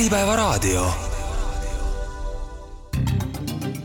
Äripäevaraadio. 0.00 0.86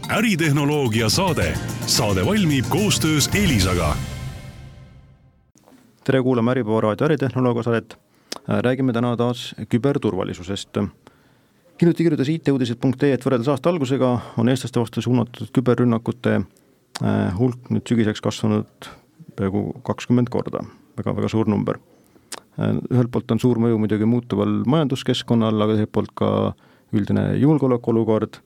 äritehnoloogia 0.10 1.10
saade. 1.10 1.54
saade 1.86 2.26
valmib 2.26 2.66
koostöös 2.70 3.30
Elisaga. 3.34 3.96
tere 6.04 6.22
kuulama 6.22 6.52
Äripäeva 6.52 6.82
raadio 6.82 7.06
äritehnoloogia 7.06 7.64
saadet. 7.64 7.98
räägime 8.48 8.94
täna 8.94 9.18
taas 9.18 9.56
küberturvalisusest. 9.70 10.78
hiljuti 11.82 12.04
kirjutas 12.04 12.30
IT-uudised.ee, 12.30 13.14
et 13.14 13.26
võrreldes 13.26 13.50
aasta 13.50 13.70
algusega 13.70 14.20
on 14.38 14.50
eestlaste 14.50 14.80
vastu 14.80 15.02
suunatud 15.02 15.52
küberrünnakute 15.52 16.36
äh, 16.36 17.40
hulk 17.40 17.70
nüüd 17.70 17.84
sügiseks 17.90 18.22
kasvanud 18.22 18.88
peaaegu 19.36 19.82
kakskümmend 19.84 20.30
korda 20.30 20.64
väga,, 20.64 20.72
väga-väga 20.98 21.28
suur 21.28 21.48
number 21.48 21.76
ühelt 22.58 23.12
poolt 23.12 23.34
on 23.36 23.42
suur 23.42 23.60
mõju 23.60 23.80
muidugi 23.82 24.08
muutuval 24.08 24.62
majanduskeskkonnal, 24.70 25.58
aga 25.62 25.76
teiselt 25.76 25.92
poolt 25.96 26.14
ka 26.16 26.30
üldine 26.96 27.28
julgeolekuolukord, 27.42 28.40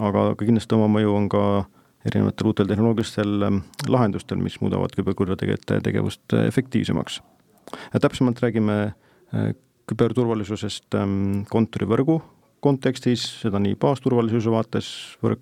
aga 0.00 0.30
ka 0.32 0.46
kindlasti 0.46 0.76
oma 0.76 0.88
mõju 0.94 1.12
on 1.16 1.28
ka 1.32 1.44
erinevatel 2.08 2.48
uutel 2.48 2.70
tehnoloogilistel 2.70 3.44
ähm, 3.44 3.58
lahendustel, 3.88 4.40
mis 4.40 4.56
muudavad 4.62 4.94
küberkurjategijate 4.96 5.82
tegevust 5.84 6.32
äh, 6.32 6.46
efektiivsemaks. 6.48 7.20
täpsemalt 8.00 8.40
räägime 8.40 8.78
äh, 9.34 9.52
küberturvalisusest 9.90 10.96
ähm, 10.96 11.44
kontorivõrgu 11.50 12.20
kontekstis, 12.60 13.24
seda 13.42 13.60
nii 13.60 13.76
baasturvalisuse 13.80 14.50
vaates, 14.52 14.88
võrk, 15.24 15.40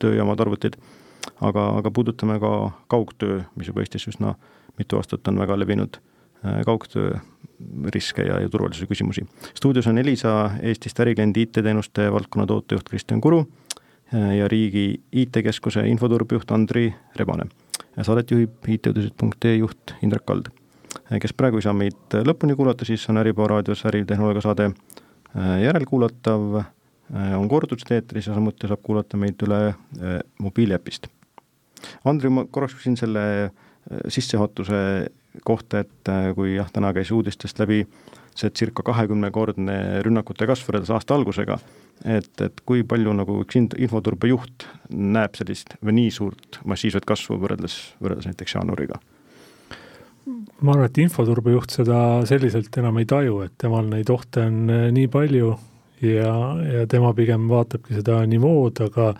tööjaamad, 0.00 0.40
arvutid, 0.40 0.74
aga, 1.40 1.68
aga 1.78 1.92
puudutame 1.94 2.40
ka 2.42 2.50
kaugtöö, 2.90 3.44
mis 3.56 3.70
juba 3.70 3.84
Eestis 3.84 4.08
üsna 4.10 4.34
mitu 4.76 4.98
aastat 4.98 5.28
on 5.30 5.38
väga 5.40 5.56
levinud 5.56 5.96
Äh, 5.96 6.13
kaugtöö 6.64 7.14
riske 7.94 8.22
ja, 8.22 8.40
ja 8.40 8.48
turvalisuse 8.48 8.86
küsimusi. 8.86 9.26
stuudios 9.54 9.86
on 9.86 9.98
Elisa 9.98 10.50
Eestist 10.62 11.00
ärikliendi 11.00 11.42
IT-teenuste 11.42 12.12
valdkonna 12.12 12.46
tootejuht 12.46 12.88
Kristjan 12.88 13.20
Kuru 13.20 13.46
äh, 14.14 14.36
ja 14.36 14.48
riigi 14.48 15.00
IT-keskuse 15.12 15.86
infoturbejuht 15.88 16.50
Andri 16.50 16.94
Rebane. 17.16 17.48
Saadet 18.02 18.30
juhib 18.30 18.68
IT-uudised.ee 18.68 19.56
juht 19.56 19.94
Indrek 20.02 20.26
Kald. 20.26 20.50
Äh, 21.12 21.18
kes 21.20 21.32
praegu 21.32 21.60
ei 21.60 21.66
saa 21.66 21.76
meid 21.76 22.18
lõpuni 22.26 22.56
kuulata, 22.56 22.84
siis 22.84 23.08
on 23.08 23.22
Äripäeva 23.22 23.56
raadios 23.56 23.84
äritehnoloogia 23.86 24.44
saade 24.44 24.70
järelkuulatav, 25.34 26.60
on 27.34 27.48
kordused 27.50 27.90
eetris 27.90 28.28
ja 28.28 28.36
samuti 28.36 28.68
saab 28.70 28.84
kuulata 28.86 29.18
meid 29.18 29.42
üle 29.42 29.74
mobiiliäpist. 30.38 31.08
Andri, 32.06 32.30
ma 32.30 32.44
korraks 32.46 32.76
küsin 32.78 32.94
selle 32.96 33.50
sissejuhatuse 34.08 34.78
kohta, 35.42 35.84
et 35.84 36.10
äh, 36.10 36.30
kui 36.36 36.54
jah, 36.54 36.68
täna 36.72 36.92
käis 36.94 37.10
uudistest 37.14 37.58
läbi 37.62 37.84
see 38.34 38.50
circa 38.50 38.82
kahekümnekordne 38.86 40.02
rünnakute 40.02 40.46
kasv 40.50 40.68
võrreldes 40.68 40.90
aasta 40.94 41.14
algusega, 41.14 41.58
et, 42.04 42.32
et 42.42 42.62
kui 42.66 42.82
palju 42.86 43.14
nagu 43.14 43.40
üks 43.44 43.58
infoturbejuht 43.58 44.66
näeb 44.90 45.38
sellist 45.38 45.76
või 45.84 46.00
nii 46.00 46.14
suurt 46.14 46.58
massiivset 46.66 47.06
kasvu 47.06 47.38
võrreldes, 47.42 47.76
võrreldes 48.02 48.30
näiteks 48.30 48.56
jaanuariga? 48.58 49.00
ma 50.24 50.72
arvan, 50.72 50.88
et 50.88 50.98
infoturbejuht 51.02 51.74
seda 51.76 51.98
selliselt 52.24 52.74
enam 52.80 52.96
ei 52.96 53.06
taju, 53.08 53.42
et 53.44 53.52
temal 53.60 53.84
neid 53.90 54.10
ohte 54.10 54.46
on 54.48 54.70
äh, 54.72 54.88
nii 54.94 55.08
palju 55.12 55.54
ja, 56.00 56.34
ja 56.64 56.86
tema 56.90 57.12
pigem 57.16 57.46
vaatabki 57.50 57.98
seda 57.98 58.22
nivood, 58.28 58.80
aga 58.88 59.12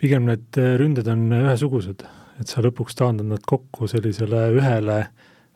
pigem 0.00 0.28
need 0.28 0.60
äh, 0.60 0.74
ründed 0.80 1.08
on 1.10 1.30
ühesugused 1.40 2.04
et 2.40 2.48
sa 2.48 2.62
lõpuks 2.64 2.96
taandad 2.96 3.28
nad 3.28 3.44
kokku 3.46 3.88
sellisele 3.90 4.48
ühele 4.56 5.00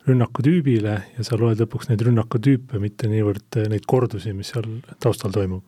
rünnakutüübile 0.05 0.95
ja 1.17 1.25
sa 1.25 1.37
loed 1.39 1.61
lõpuks 1.63 1.89
neid 1.89 2.03
rünnakutüüpe, 2.05 2.79
mitte 2.81 3.09
niivõrd 3.09 3.61
neid 3.71 3.87
kordusi, 3.89 4.33
mis 4.37 4.51
seal 4.53 4.67
taustal 5.01 5.33
toimub. 5.33 5.63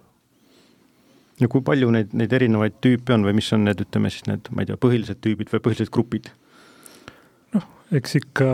ja 1.42 1.48
kui 1.50 1.62
palju 1.62 1.90
neid, 1.94 2.14
neid 2.18 2.34
erinevaid 2.34 2.78
tüüpe 2.82 3.14
on 3.14 3.26
või 3.26 3.38
mis 3.38 3.50
on 3.54 3.66
need, 3.66 3.82
ütleme 3.82 4.12
siis 4.14 4.28
need, 4.30 4.50
ma 4.54 4.64
ei 4.64 4.70
tea, 4.70 4.78
põhilised 4.82 5.22
tüübid 5.26 5.54
või 5.54 5.64
põhilised 5.66 5.94
grupid? 5.94 6.30
noh, 7.58 7.66
eks 7.98 8.20
ikka 8.22 8.50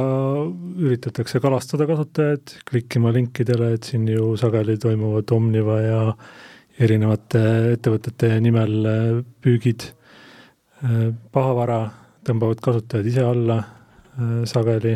üritatakse 0.88 1.44
kalastada 1.44 1.88
kasutajaid 1.90 2.56
klikkima 2.69 3.12
linkidele, 3.16 3.73
et 3.75 3.91
siin 3.91 4.07
ju 4.07 4.38
sageli 4.40 4.78
toimuvad 4.79 5.35
Omniva 5.35 5.81
ja 5.84 6.06
erinevate 6.79 7.44
ettevõtete 7.75 8.31
nimel 8.41 8.88
püügid, 9.44 9.90
pahavara 11.31 11.81
tõmbavad 12.28 12.61
kasutajad 12.63 13.09
ise 13.09 13.23
alla 13.25 13.57
äh, 13.59 14.44
sageli, 14.50 14.94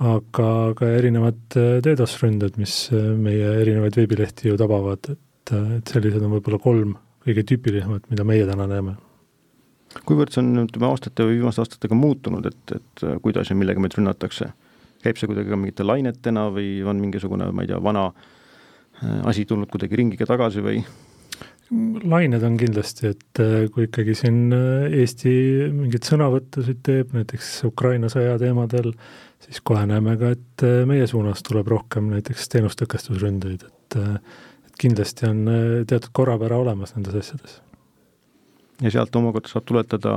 aga 0.00 0.48
ka 0.78 0.88
erinevad 0.96 1.58
äh, 1.58 1.76
DDoS-ründed, 1.84 2.56
mis 2.60 2.76
äh, 2.94 3.12
meie 3.18 3.52
erinevaid 3.60 3.98
veebilehti 3.98 4.50
ju 4.50 4.58
tabavad, 4.60 5.12
et, 5.12 5.54
et 5.80 5.92
sellised 5.92 6.24
on 6.24 6.34
võib-olla 6.36 6.60
kolm 6.62 6.96
kõige 7.26 7.44
tüüpilisemat, 7.50 8.08
mida 8.12 8.24
meie 8.24 8.46
täna 8.48 8.66
näeme. 8.70 8.96
kuivõrd 10.06 10.32
see 10.32 10.42
on, 10.44 10.64
ütleme, 10.64 10.88
aastate 10.88 11.26
või 11.26 11.38
viimaste 11.40 11.64
aastatega 11.64 11.98
muutunud, 11.98 12.46
et, 12.46 12.76
et 12.76 13.06
kuidas 13.22 13.50
ja 13.50 13.56
millega 13.58 13.82
meid 13.82 13.96
rünnatakse? 13.98 14.52
käib 15.00 15.16
see 15.16 15.30
kuidagi 15.30 15.56
mingite 15.56 15.84
lainetena 15.84 16.50
või 16.52 16.82
on 16.84 16.98
mingisugune, 17.00 17.46
ma 17.56 17.64
ei 17.64 17.70
tea, 17.70 17.78
vana 17.80 18.10
asi 19.24 19.46
tulnud 19.48 19.70
kuidagi 19.72 19.96
ringiga 19.96 20.26
tagasi 20.28 20.60
või 20.60 20.82
lained 21.70 22.42
on 22.42 22.56
kindlasti, 22.58 23.12
et 23.14 23.40
äh, 23.42 23.64
kui 23.72 23.86
ikkagi 23.86 24.14
siin 24.18 24.54
äh, 24.54 24.90
Eesti 25.00 25.32
mingeid 25.74 26.06
sõnavõttusid 26.08 26.80
teeb, 26.86 27.14
näiteks 27.14 27.52
Ukraina 27.68 28.10
sõja 28.12 28.36
teemadel, 28.42 28.92
siis 29.44 29.62
kohe 29.66 29.84
näeme 29.88 30.16
ka, 30.20 30.32
et 30.36 30.66
äh, 30.66 30.82
meie 30.90 31.06
suunas 31.10 31.44
tuleb 31.46 31.70
rohkem 31.70 32.10
näiteks 32.14 32.50
teenustõkestusründeid, 32.56 33.66
et 33.66 33.98
et 34.00 34.76
kindlasti 34.78 35.26
on 35.26 35.40
teatud 35.90 36.12
korrapära 36.14 36.60
olemas 36.62 36.94
nendes 36.94 37.16
asjades. 37.18 37.56
ja 38.80 38.90
sealt 38.94 39.16
omakorda 39.18 39.50
saab 39.50 39.66
tuletada 39.66 40.12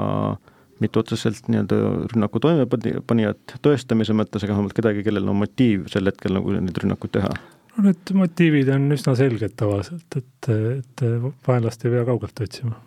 mitte 0.82 1.00
otseselt 1.00 1.50
nii-öelda 1.50 1.80
rünnaku 2.12 2.42
toimepanijat 2.44 3.58
tõestamise 3.66 4.14
mõttes, 4.14 4.44
aga 4.44 4.54
vähemalt 4.54 4.78
kedagi, 4.78 5.04
kellel 5.06 5.30
on 5.30 5.42
motiiv 5.42 5.88
sel 5.92 6.10
hetkel 6.10 6.38
nagu 6.38 6.54
neid 6.54 6.78
rünnakuid 6.84 7.16
teha 7.18 7.34
no 7.78 7.88
need 7.90 8.14
motiivid 8.18 8.70
on 8.74 8.92
üsna 8.94 9.16
selged 9.18 9.56
tavaliselt, 9.60 10.18
et, 10.20 10.50
et 10.78 11.06
vaenlast 11.48 11.86
ei 11.86 11.94
pea 11.96 12.06
kaugelt 12.08 12.44
otsima. 12.46 12.78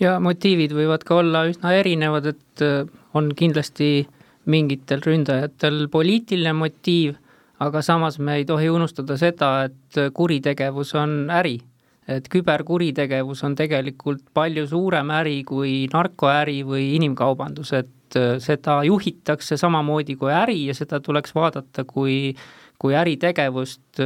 ja 0.00 0.18
motiivid 0.20 0.74
võivad 0.76 1.04
ka 1.06 1.20
olla 1.20 1.46
üsna 1.50 1.74
erinevad, 1.78 2.32
et 2.32 2.64
äh, 2.64 2.86
on 3.14 3.32
kindlasti 3.36 4.06
mingitel 4.50 5.02
ründajatel 5.04 5.86
poliitiline 5.92 6.54
motiiv, 6.58 7.18
aga 7.62 7.82
samas 7.82 8.18
me 8.18 8.40
ei 8.40 8.46
tohi 8.46 8.70
unustada 8.72 9.16
seda, 9.20 9.52
et 9.68 10.00
kuritegevus 10.14 10.96
on 10.98 11.28
äri. 11.30 11.60
et 12.08 12.26
küberkuritegevus 12.28 13.44
on 13.46 13.52
tegelikult 13.54 14.24
palju 14.34 14.64
suurem 14.66 15.10
äri 15.14 15.44
kui 15.46 15.86
narkoäri 15.92 16.64
või 16.66 16.96
inimkaubandus, 16.96 17.70
et 17.78 18.16
äh, 18.18 18.40
seda 18.42 18.80
juhitakse 18.88 19.56
samamoodi 19.56 20.16
kui 20.18 20.32
äri 20.34 20.64
ja 20.66 20.74
seda 20.74 20.98
tuleks 21.00 21.34
vaadata 21.34 21.84
kui 21.84 22.34
kui 22.82 22.96
äritegevust, 22.98 24.00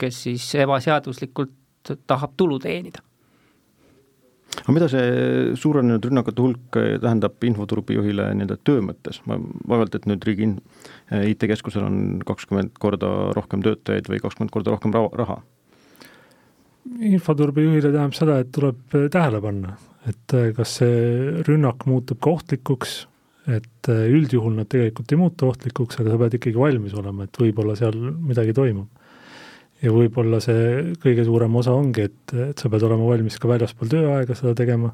kes 0.00 0.20
siis 0.26 0.44
ebaseaduslikult 0.64 1.96
tahab 2.08 2.36
tulu 2.40 2.58
teenida. 2.62 3.02
aga 4.62 4.72
mida 4.76 4.86
see 4.92 5.54
suurenenud 5.56 6.04
rünnakute 6.04 6.42
hulk 6.44 6.76
tähendab 6.76 7.44
infoturbejuhile 7.48 8.26
nii-öelda 8.36 8.58
töö 8.68 8.82
mõttes, 8.84 9.22
ma 9.26 9.38
vaevalt, 9.40 9.96
et 9.96 10.08
nüüd 10.08 10.24
riigi 10.28 10.48
IT-keskusel 11.32 11.86
on 11.86 11.96
kakskümmend 12.28 12.76
korda 12.80 13.32
rohkem 13.36 13.64
töötajaid 13.64 14.10
või 14.12 14.20
kakskümmend 14.24 14.52
korda 14.54 14.76
rohkem 14.76 14.92
raha? 14.96 15.40
infoturbejuhile 17.12 17.92
tähendab 17.92 18.16
seda, 18.18 18.38
et 18.42 18.52
tuleb 18.52 18.96
tähele 19.12 19.40
panna, 19.40 19.76
et 20.08 20.36
kas 20.56 20.76
see 20.80 21.42
rünnak 21.48 21.86
muutub 21.88 22.20
ka 22.22 22.36
ohtlikuks 22.36 23.00
et 23.50 23.90
äh, 23.90 24.04
üldjuhul 24.12 24.54
nad 24.54 24.68
tegelikult 24.70 25.12
ei 25.12 25.18
muutu 25.18 25.48
ohtlikuks, 25.50 25.98
aga 25.98 26.12
sa 26.12 26.18
pead 26.20 26.36
ikkagi 26.38 26.58
valmis 26.58 26.94
olema, 26.98 27.26
et 27.26 27.40
võib-olla 27.40 27.74
seal 27.78 27.96
midagi 27.98 28.54
toimub. 28.54 28.88
ja 29.82 29.90
võib-olla 29.90 30.38
see 30.38 30.92
kõige 31.02 31.24
suurem 31.26 31.56
osa 31.58 31.74
ongi, 31.74 32.06
et, 32.06 32.34
et 32.50 32.58
sa 32.58 32.70
pead 32.70 32.86
olema 32.86 33.08
valmis 33.08 33.38
ka 33.42 33.50
väljaspool 33.50 33.90
tööaega 33.90 34.36
seda 34.38 34.54
tegema, 34.58 34.92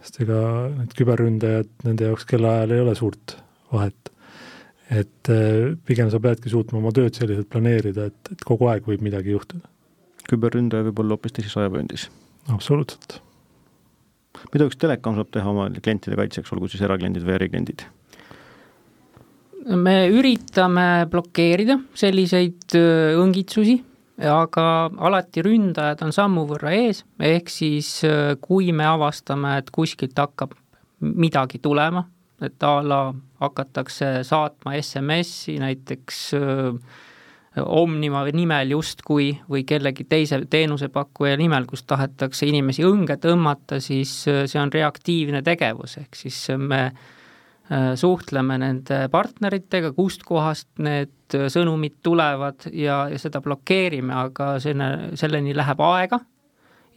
sest 0.00 0.22
ega 0.24 0.40
need 0.78 0.94
küberründajad, 0.96 1.68
nende 1.84 2.08
jaoks 2.08 2.24
kellaajal 2.30 2.72
ei 2.72 2.84
ole 2.86 2.96
suurt 2.96 3.36
vahet. 3.72 4.12
et 4.90 5.28
äh, 5.30 5.76
pigem 5.86 6.08
sa 6.10 6.18
peadki 6.20 6.50
suutma 6.50 6.80
oma 6.80 6.94
tööd 6.96 7.14
selliselt 7.14 7.52
planeerida, 7.52 8.08
et, 8.08 8.32
et 8.32 8.46
kogu 8.48 8.70
aeg 8.72 8.88
võib 8.88 9.04
midagi 9.04 9.36
juhtuda. 9.36 9.66
küberründaja 10.30 10.88
võib 10.88 11.04
olla 11.04 11.18
hoopis 11.18 11.36
teises 11.36 11.58
ajavööndis. 11.60 12.08
absoluutselt 12.48 13.20
mida 14.52 14.66
üks 14.68 14.78
telekom 14.80 15.18
saab 15.18 15.30
teha 15.34 15.50
oma 15.52 15.68
klientide 15.74 16.18
kaitseks, 16.18 16.52
olgu 16.54 16.70
siis 16.70 16.84
erakliendid 16.86 17.26
või 17.26 17.38
ärikliendid? 17.38 17.86
me 19.60 20.08
üritame 20.08 21.04
blokeerida 21.12 21.76
selliseid 21.98 22.72
õngitsusi, 23.20 23.76
aga 24.24 24.64
alati 25.04 25.44
ründajad 25.44 26.00
on 26.06 26.14
sammu 26.16 26.46
võrra 26.48 26.72
ees, 26.76 27.02
ehk 27.20 27.52
siis 27.52 27.90
kui 28.40 28.72
me 28.72 28.86
avastame, 28.88 29.58
et 29.60 29.68
kuskilt 29.74 30.16
hakkab 30.16 30.56
midagi 31.00 31.60
tulema, 31.60 32.06
et 32.40 32.64
a 32.64 32.72
la 32.80 33.02
hakatakse 33.40 34.20
saatma 34.26 34.74
SMS-i 34.80 35.58
näiteks 35.60 36.24
Omniva 37.58 38.22
nimel 38.30 38.70
justkui 38.76 39.32
või 39.50 39.64
kellegi 39.66 40.04
teise 40.06 40.38
teenusepakkuja 40.50 41.34
nimel, 41.40 41.64
kus 41.66 41.82
tahetakse 41.82 42.46
inimesi 42.46 42.84
õnge 42.86 43.16
tõmmata, 43.18 43.80
siis 43.82 44.12
see 44.22 44.60
on 44.60 44.70
reaktiivne 44.70 45.42
tegevus, 45.42 45.96
ehk 45.98 46.14
siis 46.14 46.38
me 46.62 46.92
suhtleme 47.98 48.54
nende 48.58 49.00
partneritega, 49.10 49.90
kustkohast 49.94 50.68
need 50.78 51.38
sõnumid 51.50 51.98
tulevad 52.06 52.68
ja, 52.70 53.04
ja 53.10 53.18
seda 53.18 53.42
blokeerime, 53.42 54.14
aga 54.14 54.52
selle, 54.62 55.10
selleni 55.18 55.54
läheb 55.54 55.82
aega 55.86 56.20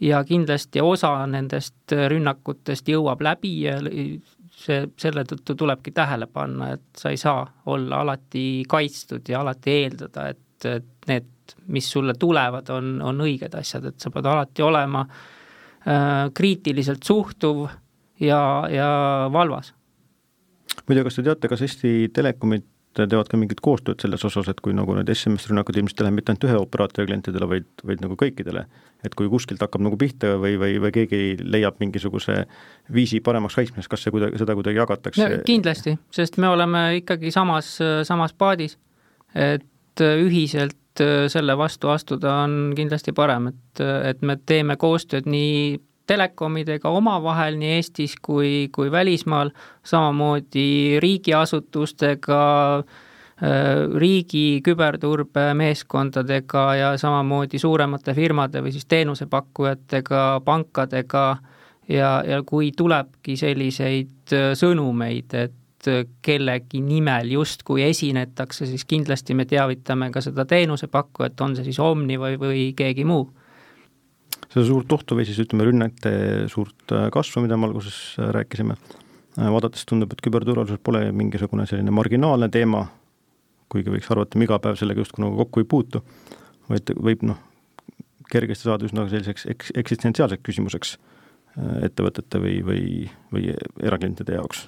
ja 0.00 0.22
kindlasti 0.26 0.82
osa 0.82 1.12
nendest 1.30 1.94
rünnakutest 2.10 2.88
jõuab 2.90 3.22
läbi 3.22 3.52
ja 3.66 3.76
see, 4.54 4.80
selle 5.00 5.24
tõttu 5.28 5.56
tulebki 5.58 5.92
tähele 5.94 6.28
panna, 6.30 6.72
et 6.76 6.84
sa 6.98 7.12
ei 7.12 7.20
saa 7.20 7.44
olla 7.72 8.02
alati 8.04 8.64
kaitstud 8.68 9.28
ja 9.28 9.40
alati 9.42 9.78
eeldada, 9.82 10.28
et, 10.32 10.66
et 10.70 11.08
need, 11.10 11.56
mis 11.74 11.88
sulle 11.90 12.14
tulevad, 12.20 12.70
on, 12.74 12.96
on 13.04 13.24
õiged 13.26 13.54
asjad, 13.58 13.90
et 13.90 14.00
sa 14.00 14.12
pead 14.14 14.28
alati 14.30 14.64
olema 14.64 15.04
äh, 15.04 16.28
kriitiliselt 16.34 17.02
suhtuv 17.04 17.66
ja, 18.20 18.42
ja 18.70 18.90
valvas. 19.32 19.74
muide, 20.88 21.04
kas 21.04 21.18
te 21.18 21.26
teate, 21.26 21.50
kas 21.50 21.66
Eesti 21.66 21.96
Telekomid 22.14 22.73
teevad 22.94 23.28
ka 23.30 23.38
mingit 23.40 23.60
koostööd 23.64 24.02
selles 24.02 24.24
osas, 24.26 24.48
et 24.50 24.60
kui 24.64 24.74
nagu 24.76 24.94
need 24.96 25.10
SMS-rünnakud 25.12 25.78
ilmselt 25.80 26.00
ei 26.00 26.06
lähe 26.06 26.16
mitte 26.16 26.32
ainult 26.32 26.46
ühe 26.48 26.58
operaatori 26.60 27.08
klientidele, 27.08 27.48
vaid, 27.50 27.66
vaid 27.86 28.04
nagu 28.04 28.16
kõikidele, 28.20 28.64
et 29.06 29.16
kui 29.18 29.30
kuskilt 29.32 29.62
hakkab 29.64 29.84
nagu 29.86 29.98
pihta 30.00 30.34
või, 30.40 30.54
või, 30.60 30.78
või 30.82 30.94
keegi 30.94 31.20
leiab 31.42 31.80
mingisuguse 31.82 32.44
viisi 32.94 33.20
paremaks 33.24 33.58
kaitsmiseks, 33.58 33.90
kas 33.90 34.06
see 34.06 34.14
kuidagi, 34.14 34.40
seda 34.42 34.56
kuidagi 34.58 34.80
jagatakse 34.82 35.28
no,? 35.28 35.42
kindlasti, 35.48 35.96
sest 36.14 36.38
me 36.42 36.50
oleme 36.52 36.86
ikkagi 37.00 37.34
samas, 37.34 37.74
samas 38.06 38.36
paadis, 38.38 38.78
et 39.34 40.04
ühiselt 40.04 40.78
selle 41.28 41.56
vastu 41.58 41.90
astuda 41.90 42.36
on 42.44 42.72
kindlasti 42.78 43.12
parem, 43.16 43.50
et, 43.50 43.82
et 44.10 44.22
me 44.22 44.38
teeme 44.46 44.78
koostööd 44.78 45.26
nii 45.26 45.80
telekomidega 46.06 46.90
omavahel 46.92 47.56
nii 47.60 47.70
Eestis 47.78 48.16
kui, 48.22 48.68
kui 48.72 48.90
välismaal, 48.92 49.50
samamoodi 49.84 50.98
riigiasutustega, 51.02 52.78
äh, 52.78 52.84
riigi 53.96 54.60
küberturbemeeskondadega 54.64 56.74
ja 56.74 56.98
samamoodi 57.00 57.58
suuremate 57.58 58.14
firmade 58.14 58.62
või 58.62 58.72
siis 58.72 58.86
teenusepakkujatega, 58.86 60.40
pankadega 60.44 61.36
ja, 61.88 62.22
ja 62.26 62.42
kui 62.46 62.72
tulebki 62.76 63.36
selliseid 63.40 64.32
äh, 64.32 64.52
sõnumeid, 64.58 65.34
et 65.34 65.52
kellegi 66.24 66.80
nimel 66.80 67.28
justkui 67.34 67.82
esinetakse, 67.84 68.66
siis 68.66 68.84
kindlasti 68.88 69.34
me 69.36 69.44
teavitame 69.44 70.08
ka 70.10 70.20
seda 70.24 70.46
teenusepakkujat, 70.48 71.40
on 71.44 71.56
see 71.58 71.64
siis 71.66 71.78
Omni 71.84 72.16
või, 72.16 72.38
või 72.40 72.72
keegi 72.76 73.04
muu 73.04 73.26
seda 74.54 74.66
suurt 74.68 74.92
ohtu 74.94 75.16
või 75.18 75.26
siis 75.26 75.40
ütleme, 75.42 75.66
rünnete 75.66 76.12
suurt 76.52 76.94
äh, 76.94 77.08
kasvu, 77.14 77.42
mida 77.44 77.58
me 77.58 77.66
alguses 77.68 77.96
äh, 78.20 78.30
rääkisime, 78.36 78.76
äh, 78.78 79.48
vaadates 79.50 79.86
tundub, 79.90 80.14
et 80.14 80.22
küberturvalisus 80.24 80.82
pole 80.84 81.08
mingisugune 81.16 81.66
selline 81.66 81.94
marginaalne 81.94 82.48
teema, 82.54 82.84
kuigi 83.72 83.90
võiks 83.90 84.10
arvata, 84.14 84.38
me 84.38 84.46
iga 84.46 84.60
päev 84.62 84.78
sellega 84.78 85.02
justkui 85.02 85.24
nagu 85.24 85.40
kokku 85.42 85.64
ei 85.64 85.68
puutu, 85.74 86.04
vaid 86.70 86.94
võib 86.94 87.26
noh, 87.26 87.40
kergesti 88.30 88.68
saada 88.68 88.86
üsna 88.86 89.08
selliseks 89.10 89.50
eks-, 89.50 89.74
eksistentsiaalseks 89.82 90.46
küsimuseks 90.46 90.96
ettevõtete 91.54 92.40
või, 92.42 92.54
või, 92.66 92.86
või 93.30 93.52
eraklientide 93.86 94.34
jaoks. 94.34 94.64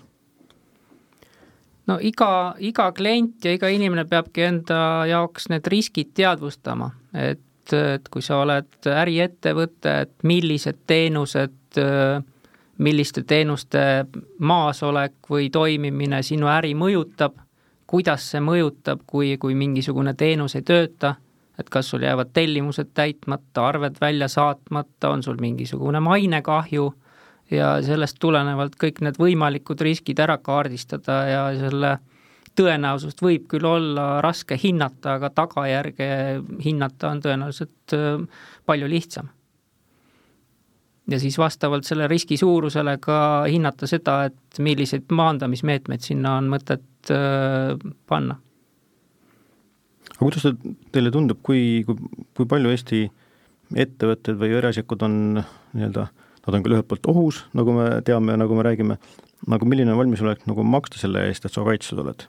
No 1.90 1.96
iga, 2.02 2.54
iga 2.62 2.88
klient 2.94 3.46
ja 3.46 3.54
iga 3.54 3.70
inimene 3.70 4.04
peabki 4.06 4.44
enda 4.46 4.78
jaoks 5.10 5.48
need 5.50 5.66
riskid 5.70 6.12
teadvustama, 6.18 6.92
et 7.14 7.42
et 7.74 8.08
kui 8.12 8.22
sa 8.22 8.40
oled 8.42 8.88
äriettevõte, 8.90 9.94
et 10.06 10.12
millised 10.26 10.82
teenused, 10.86 11.80
milliste 12.78 13.22
teenuste 13.22 13.82
maasolek 14.38 15.30
või 15.30 15.50
toimimine 15.50 16.22
sinu 16.26 16.50
äri 16.52 16.74
mõjutab, 16.78 17.36
kuidas 17.86 18.30
see 18.32 18.42
mõjutab, 18.42 19.04
kui, 19.06 19.36
kui 19.40 19.54
mingisugune 19.54 20.14
teenus 20.14 20.56
ei 20.58 20.66
tööta, 20.66 21.14
et 21.58 21.70
kas 21.72 21.88
sul 21.90 22.04
jäävad 22.04 22.34
tellimused 22.36 22.92
täitmata, 22.94 23.68
arved 23.68 24.00
välja 24.00 24.28
saatmata, 24.28 25.10
on 25.10 25.22
sul 25.22 25.38
mingisugune 25.40 26.00
mainekahju 26.00 26.90
ja 27.50 27.76
sellest 27.82 28.18
tulenevalt 28.20 28.74
kõik 28.80 29.00
need 29.06 29.18
võimalikud 29.22 29.80
riskid 29.80 30.20
ära 30.20 30.36
kaardistada 30.42 31.22
ja 31.30 31.46
selle 31.56 31.92
äh, 31.94 32.04
tõenäosust 32.56 33.20
võib 33.22 33.46
küll 33.50 33.66
olla 33.68 34.20
raske 34.24 34.58
hinnata, 34.60 35.16
aga 35.16 35.30
tagajärge 35.34 36.08
hinnata 36.64 37.10
on 37.12 37.22
tõenäoliselt 37.24 37.96
äh, 37.96 38.44
palju 38.66 38.88
lihtsam. 38.90 39.32
ja 41.06 41.20
siis 41.22 41.38
vastavalt 41.38 41.86
selle 41.86 42.08
riski 42.10 42.36
suurusele 42.36 42.96
ka 42.98 43.18
hinnata 43.46 43.86
seda, 43.86 44.24
et 44.26 44.58
milliseid 44.58 45.06
maandamismeetmeid 45.12 46.02
sinna 46.02 46.36
on 46.40 46.50
mõtet 46.50 47.12
äh, 47.14 47.76
panna. 48.06 48.40
aga 50.10 50.22
kuidas 50.24 50.46
see 50.48 50.76
teile 50.92 51.10
tundub, 51.14 51.42
kui, 51.42 51.84
kui, 51.86 51.96
kui 52.34 52.46
palju 52.46 52.72
Eesti 52.74 53.06
ettevõtted 53.74 54.38
või 54.38 54.54
eraisikud 54.56 55.02
on 55.02 55.18
nii-öelda, 55.74 56.06
nad 56.46 56.54
on 56.54 56.62
küll 56.62 56.76
ühelt 56.76 56.88
poolt 56.88 57.08
ohus, 57.10 57.44
nagu 57.58 57.74
me 57.74 57.88
teame 58.06 58.34
ja 58.34 58.40
nagu 58.40 58.54
me 58.54 58.64
räägime, 58.66 58.98
aga 59.50 59.68
milline 59.68 59.92
on 59.92 59.98
valmisolek 59.98 60.46
nagu 60.46 60.64
maksta 60.64 61.00
selle 61.02 61.26
eest, 61.26 61.44
et 61.46 61.54
sa 61.54 61.66
kaitstud 61.66 62.02
oled? 62.04 62.26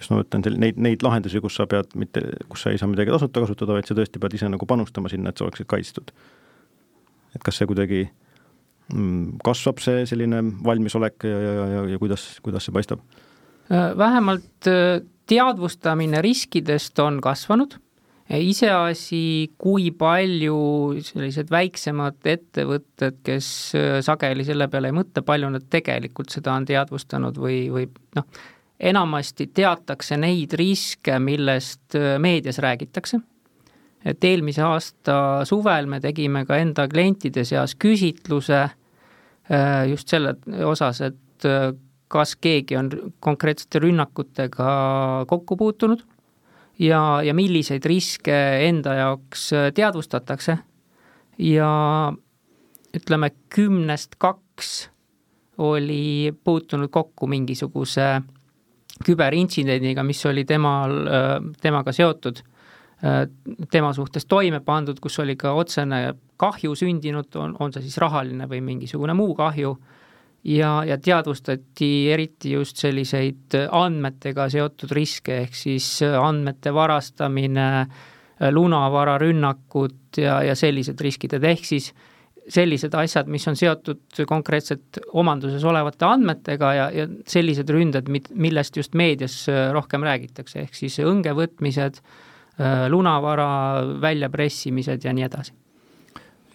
Just 0.00 0.12
ma 0.12 0.20
mõtlen 0.22 0.44
neid, 0.62 0.80
neid 0.80 1.04
lahendusi, 1.04 1.42
kus 1.44 1.58
sa 1.60 1.66
pead 1.70 1.92
mitte, 2.00 2.22
kus 2.48 2.64
sa 2.64 2.72
ei 2.72 2.80
saa 2.80 2.88
midagi 2.90 3.12
tasuta 3.12 3.44
kasutada, 3.44 3.76
vaid 3.76 3.88
sa 3.88 3.96
tõesti 3.98 4.22
pead 4.22 4.38
ise 4.38 4.48
nagu 4.50 4.68
panustama 4.68 5.12
sinna, 5.12 5.32
et 5.32 5.40
sa 5.40 5.46
oleksid 5.46 5.68
kaitstud. 5.70 6.12
et 7.36 7.42
kas 7.46 7.60
see 7.60 7.68
kuidagi 7.70 8.00
mm, 8.90 9.38
kasvab, 9.46 9.78
see 9.84 10.06
selline 10.08 10.42
valmisolek 10.66 11.28
ja, 11.28 11.42
ja, 11.44 11.66
ja, 11.74 11.84
ja 11.92 12.00
kuidas, 12.02 12.26
kuidas 12.42 12.66
see 12.66 12.74
paistab? 12.74 13.04
Äh, 13.70 13.92
vähemalt 13.98 14.66
äh, 14.66 15.04
teadvustamine 15.30 16.22
riskidest 16.24 16.98
on 16.98 17.20
kasvanud, 17.22 17.76
iseasi, 18.30 19.50
kui 19.58 19.90
palju 19.98 20.56
sellised 21.02 21.50
väiksemad 21.50 22.30
ettevõtted, 22.32 23.20
kes 23.26 23.50
äh, 23.78 23.98
sageli 24.06 24.46
selle 24.46 24.68
peale 24.70 24.90
ei 24.90 24.96
mõtle, 24.96 25.22
palju 25.26 25.50
nad 25.54 25.66
tegelikult 25.70 26.34
seda 26.34 26.54
on 26.54 26.66
teadvustanud 26.66 27.38
või, 27.42 27.64
või 27.74 27.88
noh, 28.18 28.26
enamasti 28.80 29.50
teatakse 29.54 30.16
neid 30.20 30.54
riske, 30.58 31.18
millest 31.22 31.96
äh, 31.98 32.16
meedias 32.18 32.58
räägitakse. 32.58 33.20
et 34.04 34.24
eelmise 34.24 34.62
aasta 34.64 35.44
suvel 35.44 35.84
me 35.86 35.98
tegime 36.00 36.46
ka 36.48 36.56
enda 36.56 36.86
klientide 36.88 37.42
seas 37.44 37.74
küsitluse 37.76 38.60
äh, 38.64 39.88
just 39.90 40.08
selle 40.08 40.34
osas, 40.64 41.02
et 41.04 41.44
äh, 41.44 41.74
kas 42.08 42.32
keegi 42.40 42.76
on 42.76 42.88
konkreetsete 43.20 43.82
rünnakutega 43.84 44.70
kokku 45.28 45.56
puutunud 45.56 46.00
ja, 46.78 47.20
ja 47.22 47.34
milliseid 47.36 47.84
riske 47.84 48.38
enda 48.66 48.94
jaoks 48.94 49.50
teadvustatakse 49.76 50.56
ja 51.38 51.70
ütleme, 52.96 53.30
kümnest 53.52 54.16
kaks 54.18 54.88
oli 55.60 56.32
puutunud 56.44 56.88
kokku 56.88 57.28
mingisuguse 57.28 58.22
küberintsidendiga, 59.04 60.04
mis 60.06 60.20
oli 60.28 60.44
temal, 60.48 60.96
temaga 61.62 61.92
seotud, 61.94 62.42
tema 63.72 63.92
suhtes 63.96 64.26
toime 64.28 64.60
pandud, 64.60 64.98
kus 65.00 65.16
oli 65.22 65.36
ka 65.40 65.54
otsene 65.56 66.02
kahju 66.40 66.74
sündinud, 66.76 67.30
on, 67.40 67.54
on 67.60 67.72
see 67.72 67.86
siis 67.86 67.96
rahaline 68.02 68.48
või 68.50 68.60
mingisugune 68.64 69.14
muu 69.16 69.32
kahju, 69.38 69.72
ja, 70.52 70.74
ja 70.84 70.98
teadvustati 71.00 71.90
eriti 72.12 72.52
just 72.52 72.80
selliseid 72.80 73.56
andmetega 73.72 74.50
seotud 74.52 74.92
riske, 74.96 75.42
ehk 75.46 75.56
siis 75.56 75.88
andmete 76.04 76.74
varastamine, 76.76 77.70
lunavararünnakud 78.52 80.20
ja, 80.20 80.42
ja 80.44 80.54
sellised 80.56 81.00
riskid, 81.00 81.34
et 81.36 81.44
ehk 81.44 81.66
siis 81.68 81.90
äh, 81.92 82.09
sellised 82.50 82.94
asjad, 82.98 83.28
mis 83.30 83.46
on 83.50 83.56
seotud 83.58 84.22
konkreetselt 84.28 85.00
omanduses 85.18 85.64
olevate 85.66 86.06
andmetega 86.08 86.72
ja, 86.74 86.88
ja 86.94 87.06
sellised 87.30 87.70
ründed, 87.70 88.10
millest 88.10 88.76
just 88.80 88.96
meedias 88.98 89.42
äh, 89.50 89.68
rohkem 89.74 90.04
räägitakse, 90.06 90.64
ehk 90.66 90.76
siis 90.76 90.98
õngevõtmised, 91.04 92.00
äh, 92.00 92.86
lunavara 92.92 93.48
väljapressimised 94.02 95.06
ja 95.06 95.14
nii 95.16 95.26
edasi. 95.28 95.56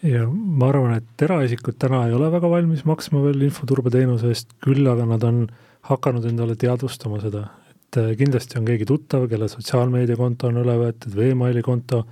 ja 0.06 0.25
ma 0.30 0.70
arvan, 0.70 1.00
et 1.00 1.25
eraisikud 1.28 1.80
täna 1.82 2.06
ei 2.08 2.14
ole 2.14 2.30
väga 2.34 2.50
valmis 2.52 2.86
maksma 2.86 3.24
veel 3.24 3.48
infoturbeteenuse 3.48 4.34
eest, 4.34 4.58
küll 4.64 4.86
aga 4.92 5.08
nad 5.10 5.24
on 5.24 5.46
hakanud 5.90 6.25
endale 6.30 6.58
teadvustama 6.60 7.22
seda, 7.24 7.48
et 7.72 8.02
äh, 8.02 8.14
kindlasti 8.20 8.60
on 8.60 8.68
keegi 8.68 8.88
tuttav, 8.90 9.30
kelle 9.32 9.50
sotsiaalmeediakonto 9.52 10.52
on 10.52 10.64
üle 10.66 10.80
võetud 10.84 11.16
või 11.16 11.32
emaili 11.34 11.64
konto 11.66 12.04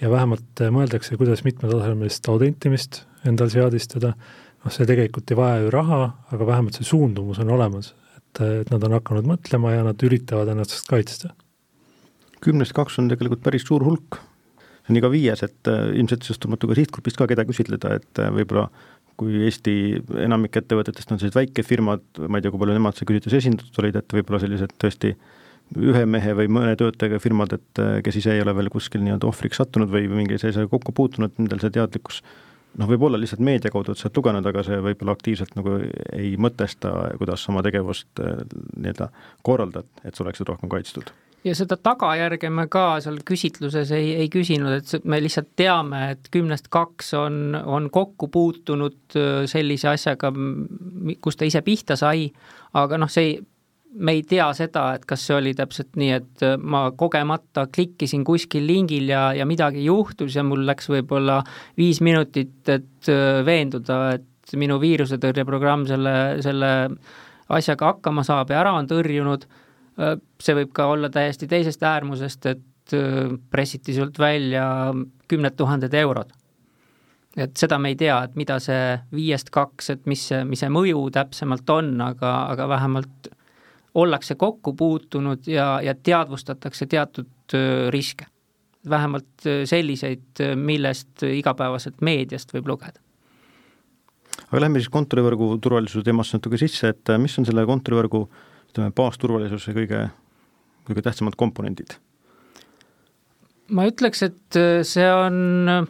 ja 0.00 0.10
vähemalt 0.10 0.62
mõeldakse, 0.74 1.16
kuidas 1.20 1.44
mitmetasemelist 1.46 2.28
autentimist 2.32 3.02
endal 3.28 3.50
seadistada, 3.52 4.14
noh, 4.62 4.72
see 4.72 4.86
tegelikult 4.88 5.30
ei 5.30 5.38
vaja 5.38 5.60
ju 5.64 5.70
raha, 5.74 6.00
aga 6.34 6.48
vähemalt 6.48 6.78
see 6.78 6.88
suundumus 6.88 7.40
on 7.42 7.52
olemas, 7.54 7.92
et, 8.16 8.42
et 8.62 8.72
nad 8.72 8.84
on 8.88 8.96
hakanud 8.98 9.28
mõtlema 9.28 9.74
ja 9.76 9.86
nad 9.86 10.06
üritavad 10.06 10.50
ennast 10.52 10.88
kaitsta. 10.90 11.34
kümnest 12.42 12.74
kaks 12.74 12.98
on 12.98 13.08
tegelikult 13.10 13.42
päris 13.42 13.66
suur 13.66 13.84
hulk. 13.86 14.18
see 14.82 14.94
on 14.94 14.98
iga 14.98 15.10
viies, 15.10 15.42
et 15.46 15.70
äh, 15.70 15.92
ilmselt 15.94 16.26
sõltumatu 16.26 16.70
ka 16.70 16.74
sihtgrupist 16.74 17.16
ka, 17.16 17.28
keda 17.30 17.46
küsitleda, 17.46 17.94
et 18.00 18.18
äh, 18.18 18.32
võib-olla 18.34 18.68
kui 19.20 19.44
Eesti 19.46 19.74
enamik 20.24 20.56
ettevõtetest 20.56 21.12
on 21.12 21.20
sellised 21.20 21.36
väikefirmad, 21.36 22.02
ma 22.26 22.38
ei 22.38 22.42
tea, 22.42 22.50
kui 22.50 22.58
palju 22.62 22.74
nemad 22.74 22.96
seal 22.96 23.08
küsitluses 23.10 23.42
esindatud 23.42 23.78
olid, 23.82 23.98
et 24.00 24.16
võib-olla 24.16 24.40
sellised 24.42 24.72
tõesti 24.82 25.12
ühe 25.78 26.04
mehe 26.06 26.36
või 26.36 26.48
mõne 26.52 26.76
töötajaga 26.78 27.20
firmad, 27.22 27.56
et 27.56 27.82
äh, 27.82 27.98
kes 28.04 28.20
ise 28.22 28.36
ei 28.36 28.44
ole 28.44 28.54
veel 28.56 28.70
kuskil 28.72 29.04
nii-öelda 29.04 29.28
ohvriks 29.28 29.60
sattunud 29.62 29.92
või 29.92 30.08
mingi 30.12 30.40
sellisega 30.40 30.70
kokku 30.72 30.94
puutunud, 30.96 31.34
nendel 31.38 31.62
see 31.62 31.72
teadlikkus 31.74 32.22
noh, 32.78 32.88
võib-olla 32.88 33.20
lihtsalt 33.20 33.42
meedia 33.44 33.72
kaudu 33.72 33.92
oled 33.92 34.00
sealt 34.00 34.16
lugenud, 34.16 34.46
aga 34.48 34.64
see 34.66 34.78
võib-olla 34.84 35.16
aktiivselt 35.16 35.56
nagu 35.58 35.76
ei 36.16 36.36
mõtesta, 36.40 36.92
kuidas 37.20 37.44
oma 37.52 37.64
tegevust 37.64 38.22
nii-öelda 38.22 39.10
korraldad, 39.44 39.90
et 40.04 40.16
sa 40.16 40.24
oleksid 40.24 40.48
rohkem 40.48 40.72
kaitstud. 40.72 41.12
Ja 41.42 41.56
seda 41.58 41.74
tagajärge 41.74 42.52
me 42.54 42.68
ka 42.70 43.00
seal 43.02 43.16
küsitluses 43.26 43.90
ei, 43.96 44.12
ei 44.22 44.28
küsinud, 44.30 44.76
et 44.78 45.06
me 45.10 45.18
lihtsalt 45.18 45.50
teame, 45.58 46.04
et 46.14 46.28
kümnest 46.30 46.68
kaks 46.70 47.10
on, 47.18 47.56
on 47.58 47.88
kokku 47.90 48.28
puutunud 48.30 49.16
äh, 49.18 49.42
sellise 49.50 49.90
asjaga, 49.90 50.30
kus 51.20 51.38
ta 51.40 51.48
ise 51.48 51.64
pihta 51.66 51.98
sai, 51.98 52.28
aga 52.78 53.00
noh, 53.02 53.10
see 53.10 53.26
ei, 53.26 53.40
me 53.92 54.14
ei 54.16 54.22
tea 54.28 54.48
seda, 54.56 54.86
et 54.96 55.06
kas 55.08 55.26
see 55.26 55.36
oli 55.36 55.54
täpselt 55.58 55.96
nii, 56.00 56.12
et 56.16 56.44
äh, 56.46 56.58
ma 56.58 56.86
kogemata 56.96 57.66
klikkisin 57.72 58.24
kuskil 58.24 58.66
lingil 58.66 59.10
ja, 59.12 59.30
ja 59.36 59.46
midagi 59.48 59.84
juhtus 59.84 60.36
ja 60.38 60.44
mul 60.46 60.64
läks 60.68 60.88
võib-olla 60.92 61.42
viis 61.78 62.00
minutit, 62.04 62.60
et 62.68 63.10
äh, 63.12 63.42
veenduda, 63.46 64.04
et 64.18 64.56
minu 64.58 64.78
viirusetõrjeprogramm 64.82 65.86
selle, 65.88 66.14
selle 66.44 66.72
asjaga 67.52 67.92
hakkama 67.92 68.24
saab 68.26 68.50
ja 68.52 68.62
ära 68.64 68.72
on 68.76 68.88
tõrjunud 68.90 69.46
Äh, 70.00 70.16
see 70.40 70.56
võib 70.56 70.72
ka 70.76 70.88
olla 70.92 71.10
täiesti 71.12 71.48
teisest 71.50 71.82
äärmusest, 71.84 72.46
et 72.52 72.68
pressiti 73.48 73.94
sult 73.94 74.18
välja 74.18 74.64
kümned 75.30 75.54
tuhanded 75.56 75.94
eurod. 75.94 76.32
et 77.36 77.56
seda 77.56 77.78
me 77.78 77.88
ei 77.88 77.94
tea, 77.96 78.18
et 78.26 78.34
mida 78.36 78.58
see 78.60 78.98
viiest 79.14 79.48
kaks, 79.54 79.88
et 79.94 80.02
mis 80.10 80.20
see, 80.28 80.42
mis 80.44 80.60
see 80.60 80.68
mõju 80.68 81.06
täpsemalt 81.14 81.70
on, 81.72 81.94
aga, 82.04 82.32
aga 82.52 82.66
vähemalt 82.68 83.30
ollakse 83.94 84.34
kokku 84.40 84.72
puutunud 84.76 85.46
ja, 85.46 85.80
ja 85.84 85.94
teadvustatakse 85.94 86.86
teatud 86.86 87.54
äh, 87.54 87.88
riske. 87.90 88.26
vähemalt 88.88 89.44
selliseid, 89.64 90.40
millest 90.58 91.22
igapäevaselt 91.22 92.00
meediast 92.00 92.50
võib 92.54 92.66
lugeda 92.66 92.98
aga 94.48 94.60
lähme 94.60 94.80
siis 94.80 94.90
kontorivõrgu 94.90 95.58
turvalisuse 95.62 96.02
teemasse 96.02 96.36
natuke 96.36 96.58
sisse, 96.58 96.88
et 96.88 97.12
mis 97.18 97.38
on 97.38 97.46
selle 97.46 97.62
kontorivõrgu 97.68 98.24
äh, 98.24 98.48
ütleme, 98.72 98.92
baasturvalisuse 98.96 99.74
kõige, 99.76 100.06
kõige 100.88 101.04
tähtsamad 101.04 101.36
komponendid? 101.38 101.98
ma 103.72 103.86
ütleks, 103.88 104.20
et 104.26 104.56
äh, 104.58 104.82
see 104.84 105.06
on 105.08 105.68
äh, 105.70 105.86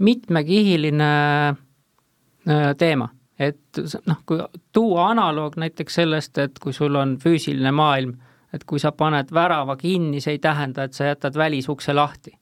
mitmekihiline 0.00 1.08
äh, 1.52 2.70
teema, 2.80 3.10
et 3.38 3.80
noh, 4.06 4.22
kui 4.26 4.40
tuua 4.72 5.10
analoog 5.10 5.58
näiteks 5.60 6.00
sellest, 6.00 6.38
et 6.38 6.58
kui 6.58 6.72
sul 6.72 6.94
on 6.96 7.16
füüsiline 7.20 7.72
maailm, 7.72 8.16
et 8.54 8.64
kui 8.64 8.80
sa 8.80 8.92
paned 8.92 9.32
värava 9.34 9.76
kinni, 9.76 10.20
see 10.20 10.36
ei 10.36 10.42
tähenda, 10.42 10.86
et 10.86 10.96
sa 10.96 11.10
jätad 11.10 11.36
välisukse 11.36 11.94
lahti. 11.94 12.32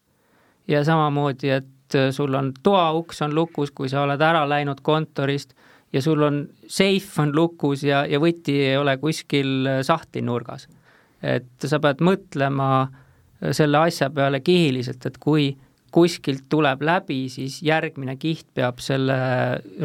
ja 0.69 0.85
samamoodi, 0.85 1.51
et 1.51 1.97
sul 2.11 2.35
on 2.35 2.53
toauks 2.63 3.23
on 3.23 3.35
lukus, 3.35 3.71
kui 3.71 3.89
sa 3.89 4.03
oled 4.03 4.21
ära 4.21 4.47
läinud 4.49 4.81
kontorist 4.83 5.53
ja 5.93 6.03
sul 6.03 6.23
on 6.23 6.49
seif 6.67 7.19
on 7.19 7.35
lukus 7.37 7.85
ja, 7.85 8.07
ja 8.07 8.19
võti 8.21 8.57
ei 8.65 8.77
ole 8.77 8.97
kuskil 8.97 9.69
sahtli 9.83 10.23
nurgas. 10.23 10.69
et 11.23 11.65
sa 11.65 11.81
pead 11.81 12.01
mõtlema 12.05 12.89
selle 13.53 13.79
asja 13.79 14.11
peale 14.11 14.41
kihiliselt, 14.41 15.07
et 15.07 15.19
kui 15.19 15.55
kuskilt 15.95 16.49
tuleb 16.51 16.83
läbi, 16.83 17.29
siis 17.29 17.61
järgmine 17.63 18.17
kiht 18.17 18.47
peab 18.55 18.81
selle 18.83 19.15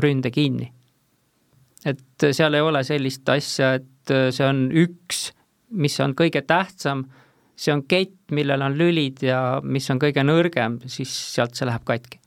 ründe 0.02 0.32
kinni. 0.32 0.72
Et 1.86 2.28
seal 2.36 2.58
ei 2.58 2.64
ole 2.66 2.84
sellist 2.88 3.30
asja, 3.30 3.74
et 3.80 4.14
see 4.34 4.46
on 4.46 4.68
üks, 4.76 5.30
mis 5.70 5.96
on 6.04 6.16
kõige 6.18 6.42
tähtsam, 6.48 7.06
see 7.60 7.74
on 7.76 7.84
kett, 7.90 8.16
millel 8.36 8.64
on 8.66 8.76
lülid 8.80 9.24
ja 9.26 9.60
mis 9.64 9.88
on 9.92 10.00
kõige 10.02 10.24
nõrgem, 10.26 10.80
siis 10.90 11.12
sealt 11.36 11.58
see 11.58 11.68
läheb 11.70 11.86
katki. 11.88 12.20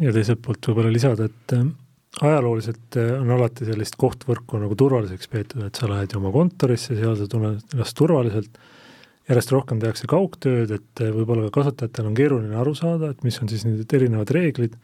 ja 0.00 0.12
teiselt 0.16 0.40
poolt 0.44 0.70
võib-olla 0.70 0.92
lisada, 0.92 1.28
et 1.28 1.56
ajalooliselt 2.20 2.98
eh, 2.98 3.12
on 3.20 3.30
alati 3.36 3.68
sellist 3.68 3.96
kohtvõrku 4.00 4.60
nagu 4.60 4.76
turvaliseks 4.78 5.30
peetud, 5.30 5.64
et 5.66 5.78
sa 5.78 5.88
lähed 5.90 6.14
oma 6.18 6.32
kontorisse, 6.34 6.96
seal 6.98 7.16
sa 7.18 7.28
tunned 7.30 7.74
ennast 7.74 7.96
turvaliselt, 7.98 8.60
järjest 9.30 9.52
rohkem 9.54 9.82
tehakse 9.82 10.08
kaugtööd, 10.10 10.72
et 10.74 11.02
võib-olla 11.14 11.46
ka 11.48 11.60
kasutajatel 11.60 12.08
on 12.10 12.16
keeruline 12.18 12.56
aru 12.58 12.74
saada, 12.74 13.12
et 13.12 13.20
mis 13.26 13.36
on 13.42 13.50
siis 13.52 13.66
need 13.68 13.92
erinevad 13.94 14.32
reeglid, 14.34 14.74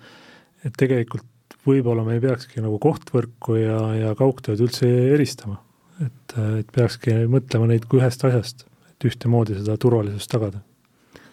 et 0.65 0.77
tegelikult 0.79 1.27
võib-olla 1.67 2.05
me 2.07 2.17
ei 2.17 2.23
peakski 2.23 2.63
nagu 2.65 2.79
kohtvõrku 2.83 3.59
ja, 3.61 3.81
ja 3.97 4.15
kaugtööd 4.19 4.63
üldse 4.65 4.89
eristama. 5.15 5.61
et, 6.05 6.35
et 6.61 6.73
peakski 6.73 7.15
mõtlema 7.33 7.69
neid 7.71 7.87
kui 7.89 8.01
ühest 8.03 8.25
asjast, 8.29 8.67
et 8.91 9.07
ühtemoodi 9.09 9.57
seda 9.57 9.77
turvalisust 9.81 10.31
tagada. 10.31 10.61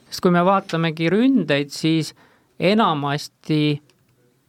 sest 0.10 0.22
kui 0.24 0.32
me 0.32 0.44
vaatamegi 0.46 1.10
ründeid, 1.12 1.72
siis 1.72 2.14
enamasti 2.60 3.82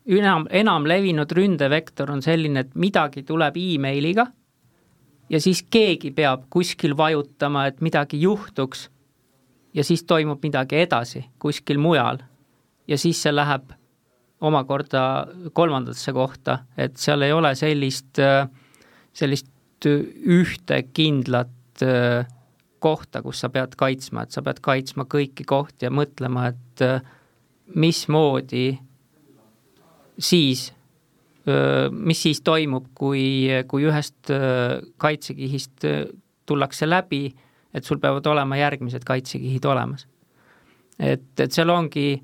enam, 0.06 0.46
enam 0.50 0.86
levinud 0.86 1.32
ründevektor 1.32 2.10
on 2.10 2.22
selline, 2.22 2.60
et 2.60 2.74
midagi 2.74 3.24
tuleb 3.26 3.56
emailiga 3.56 4.26
ja 5.30 5.40
siis 5.40 5.64
keegi 5.70 6.12
peab 6.12 6.48
kuskil 6.50 6.96
vajutama, 6.96 7.66
et 7.66 7.80
midagi 7.80 8.20
juhtuks 8.20 8.88
ja 9.74 9.84
siis 9.84 10.04
toimub 10.04 10.42
midagi 10.42 10.82
edasi 10.84 11.24
kuskil 11.38 11.78
mujal 11.78 12.20
ja 12.88 12.98
siis 12.98 13.22
see 13.22 13.32
läheb 13.34 13.72
omakorda 14.44 15.02
kolmandasse 15.56 16.12
kohta, 16.16 16.58
et 16.76 16.98
seal 17.00 17.24
ei 17.26 17.32
ole 17.32 17.54
sellist, 17.58 18.20
sellist 19.16 19.88
ühte 19.88 20.80
kindlat 20.96 21.84
kohta, 22.84 23.22
kus 23.24 23.40
sa 23.40 23.50
pead 23.52 23.76
kaitsma, 23.80 24.24
et 24.24 24.34
sa 24.34 24.42
pead 24.44 24.60
kaitsma 24.64 25.06
kõiki 25.10 25.46
kohti 25.48 25.88
ja 25.88 25.92
mõtlema, 25.92 26.50
et 26.52 26.84
mismoodi 27.74 28.66
siis, 30.18 30.66
mis 31.92 32.22
siis 32.26 32.42
toimub, 32.44 32.90
kui, 32.96 33.48
kui 33.68 33.88
ühest 33.88 34.32
kaitsekihist 35.00 35.88
tullakse 36.46 36.88
läbi, 36.88 37.26
et 37.74 37.84
sul 37.84 38.00
peavad 38.02 38.26
olema 38.30 38.58
järgmised 38.60 39.04
kaitsekihid 39.06 39.64
olemas. 39.64 40.06
et, 40.98 41.26
et 41.40 41.52
seal 41.52 41.72
ongi, 41.74 42.22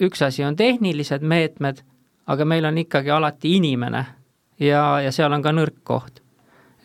üks 0.00 0.22
asi 0.22 0.44
on 0.44 0.56
tehnilised 0.56 1.22
meetmed, 1.22 1.82
aga 2.26 2.44
meil 2.44 2.64
on 2.68 2.78
ikkagi 2.78 3.10
alati 3.10 3.54
inimene 3.56 4.04
ja, 4.60 5.00
ja 5.04 5.12
seal 5.14 5.32
on 5.32 5.42
ka 5.42 5.52
nõrk 5.54 5.82
koht. 5.84 6.22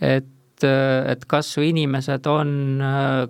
et, 0.01 0.63
et 0.63 1.25
kas 1.27 1.53
su 1.55 1.61
inimesed 1.61 2.25
on 2.27 2.81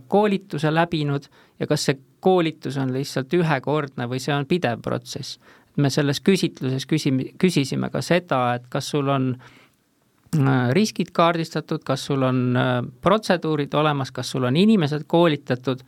koolituse 0.07 0.71
läbinud 0.73 1.27
ja 1.59 1.67
kas 1.67 1.89
see 1.89 1.99
koolitus 2.23 2.77
on 2.77 2.93
lihtsalt 2.93 3.33
ühekordne 3.33 4.07
või 4.07 4.21
see 4.23 4.35
on 4.35 4.45
pidev 4.47 4.81
protsess 4.81 5.39
me 5.77 5.89
selles 5.89 6.21
küsitluses 6.21 6.85
küsime, 6.89 7.31
küsisime 7.41 7.89
ka 7.93 8.01
seda, 8.05 8.43
et 8.57 8.67
kas 8.71 8.89
sul 8.93 9.09
on 9.11 9.31
äh, 9.33 10.69
riskid 10.75 11.13
kaardistatud, 11.15 11.83
kas 11.85 12.05
sul 12.09 12.25
on 12.27 12.43
äh, 12.57 12.75
protseduurid 13.01 13.73
olemas, 13.77 14.13
kas 14.13 14.33
sul 14.33 14.45
on 14.49 14.57
inimesed 14.59 15.07
koolitatud 15.09 15.83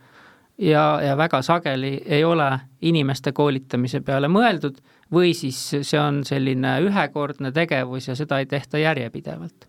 ja, 0.58 1.00
ja 1.02 1.16
väga 1.16 1.42
sageli 1.42 2.02
ei 2.04 2.24
ole 2.24 2.50
inimeste 2.82 3.32
koolitamise 3.32 4.00
peale 4.00 4.28
mõeldud 4.28 4.78
või 5.12 5.34
siis 5.34 5.58
see 5.82 6.00
on 6.00 6.24
selline 6.24 6.78
ühekordne 6.86 7.52
tegevus 7.52 8.08
ja 8.08 8.16
seda 8.18 8.38
ei 8.38 8.46
tehta 8.46 8.78
järjepidevalt. 8.78 9.68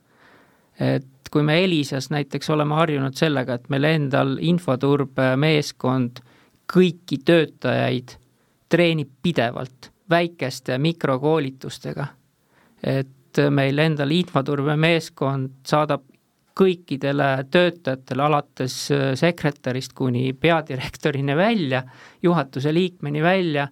et 0.80 1.30
kui 1.32 1.44
me 1.44 1.64
Elisas 1.64 2.10
näiteks 2.10 2.50
oleme 2.50 2.76
harjunud 2.76 3.14
sellega, 3.14 3.54
et 3.54 3.70
meil 3.70 3.84
endal 3.84 4.38
infoturbemeeskond 4.42 6.22
kõiki 6.74 7.20
töötajaid 7.26 8.16
treenib 8.70 9.10
pidevalt 9.22 9.92
väikeste 10.10 10.78
mikrokoolitustega. 10.78 12.08
et 12.84 13.40
meil 13.50 13.78
endal 13.80 14.12
infoturbemeeskond 14.12 15.50
saadab 15.66 16.04
kõikidele 16.58 17.30
töötajatele, 17.52 18.24
alates 18.24 18.78
äh, 18.92 19.12
sekretärist 19.20 19.94
kuni 19.98 20.32
peadirektorini 20.34 21.36
välja, 21.38 21.84
juhatuse 22.24 22.74
liikmeni 22.74 23.22
välja, 23.24 23.68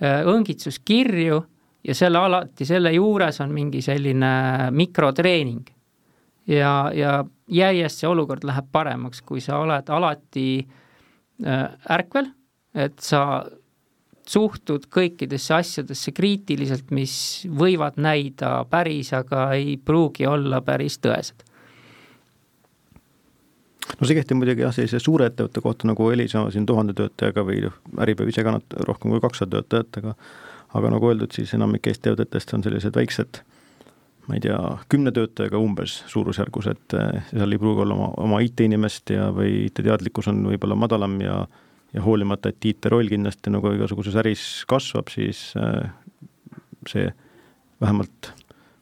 äh, 0.00 0.22
õngitsuskirju 0.28 1.42
ja 1.84 1.96
selle 1.96 2.18
alati, 2.20 2.66
selle 2.68 2.92
juures 2.94 3.40
on 3.40 3.52
mingi 3.54 3.82
selline 3.84 4.32
mikrotreening. 4.76 5.68
ja, 6.46 6.90
ja 6.94 7.24
järjest 7.46 8.00
see 8.00 8.08
olukord 8.08 8.44
läheb 8.44 8.68
paremaks, 8.72 9.22
kui 9.22 9.40
sa 9.40 9.60
oled 9.60 9.88
alati 9.92 10.48
äh, 10.60 11.66
ärkvel, 11.90 12.32
et 12.74 12.98
sa 13.02 13.44
suhtud 14.30 14.86
kõikidesse 14.92 15.54
asjadesse 15.56 16.12
kriitiliselt, 16.14 16.90
mis 16.94 17.14
võivad 17.50 17.98
näida 17.98 18.60
päris, 18.70 19.12
aga 19.16 19.50
ei 19.56 19.76
pruugi 19.76 20.26
olla 20.28 20.60
päris 20.62 21.00
tõesed. 21.02 21.49
No 23.98 24.06
see 24.08 24.16
kehtib 24.18 24.38
muidugi 24.40 24.64
jah, 24.64 24.74
sellise 24.74 25.00
suure 25.02 25.30
ettevõtte 25.30 25.62
kohta 25.64 25.88
nagu 25.90 26.10
Elisa 26.12 26.44
siin 26.54 26.66
tuhande 26.68 26.94
töötajaga 26.98 27.44
või 27.46 27.64
noh, 27.66 27.76
Äripäev 28.04 28.32
ise 28.32 28.44
ka 28.46 28.56
rohkem 28.86 29.14
kui 29.14 29.22
kakssada 29.22 29.62
töötajat, 29.62 30.02
aga 30.02 30.16
aga 30.78 30.90
nagu 30.94 31.08
öeldud, 31.10 31.32
siis 31.34 31.50
enamik 31.56 31.88
Eesti 31.90 32.12
ettevõtetest 32.12 32.54
on 32.54 32.62
sellised 32.62 32.94
väiksed, 32.94 33.40
ma 34.28 34.36
ei 34.36 34.44
tea, 34.44 34.58
kümne 34.92 35.10
töötajaga 35.14 35.58
umbes 35.58 35.96
suurusjärgus, 36.12 36.68
et 36.70 36.94
eh, 36.94 37.24
seal 37.32 37.56
ei 37.56 37.58
pruugi 37.58 37.82
olla 37.82 37.96
oma, 37.96 38.12
oma 38.22 38.38
IT-inimest 38.46 39.10
ja, 39.16 39.30
või 39.34 39.64
IT-teadlikkus 39.66 40.30
on 40.30 40.44
võib-olla 40.52 40.78
madalam 40.78 41.18
ja 41.24 41.42
ja 41.90 42.04
hoolimata, 42.04 42.52
et 42.52 42.66
IT-roll 42.70 43.08
kindlasti 43.10 43.50
nagu 43.50 43.72
igasuguses 43.74 44.14
äris 44.20 44.44
kasvab, 44.70 45.08
siis 45.10 45.48
eh, 45.58 45.88
see 46.86 47.08
vähemalt 47.82 48.30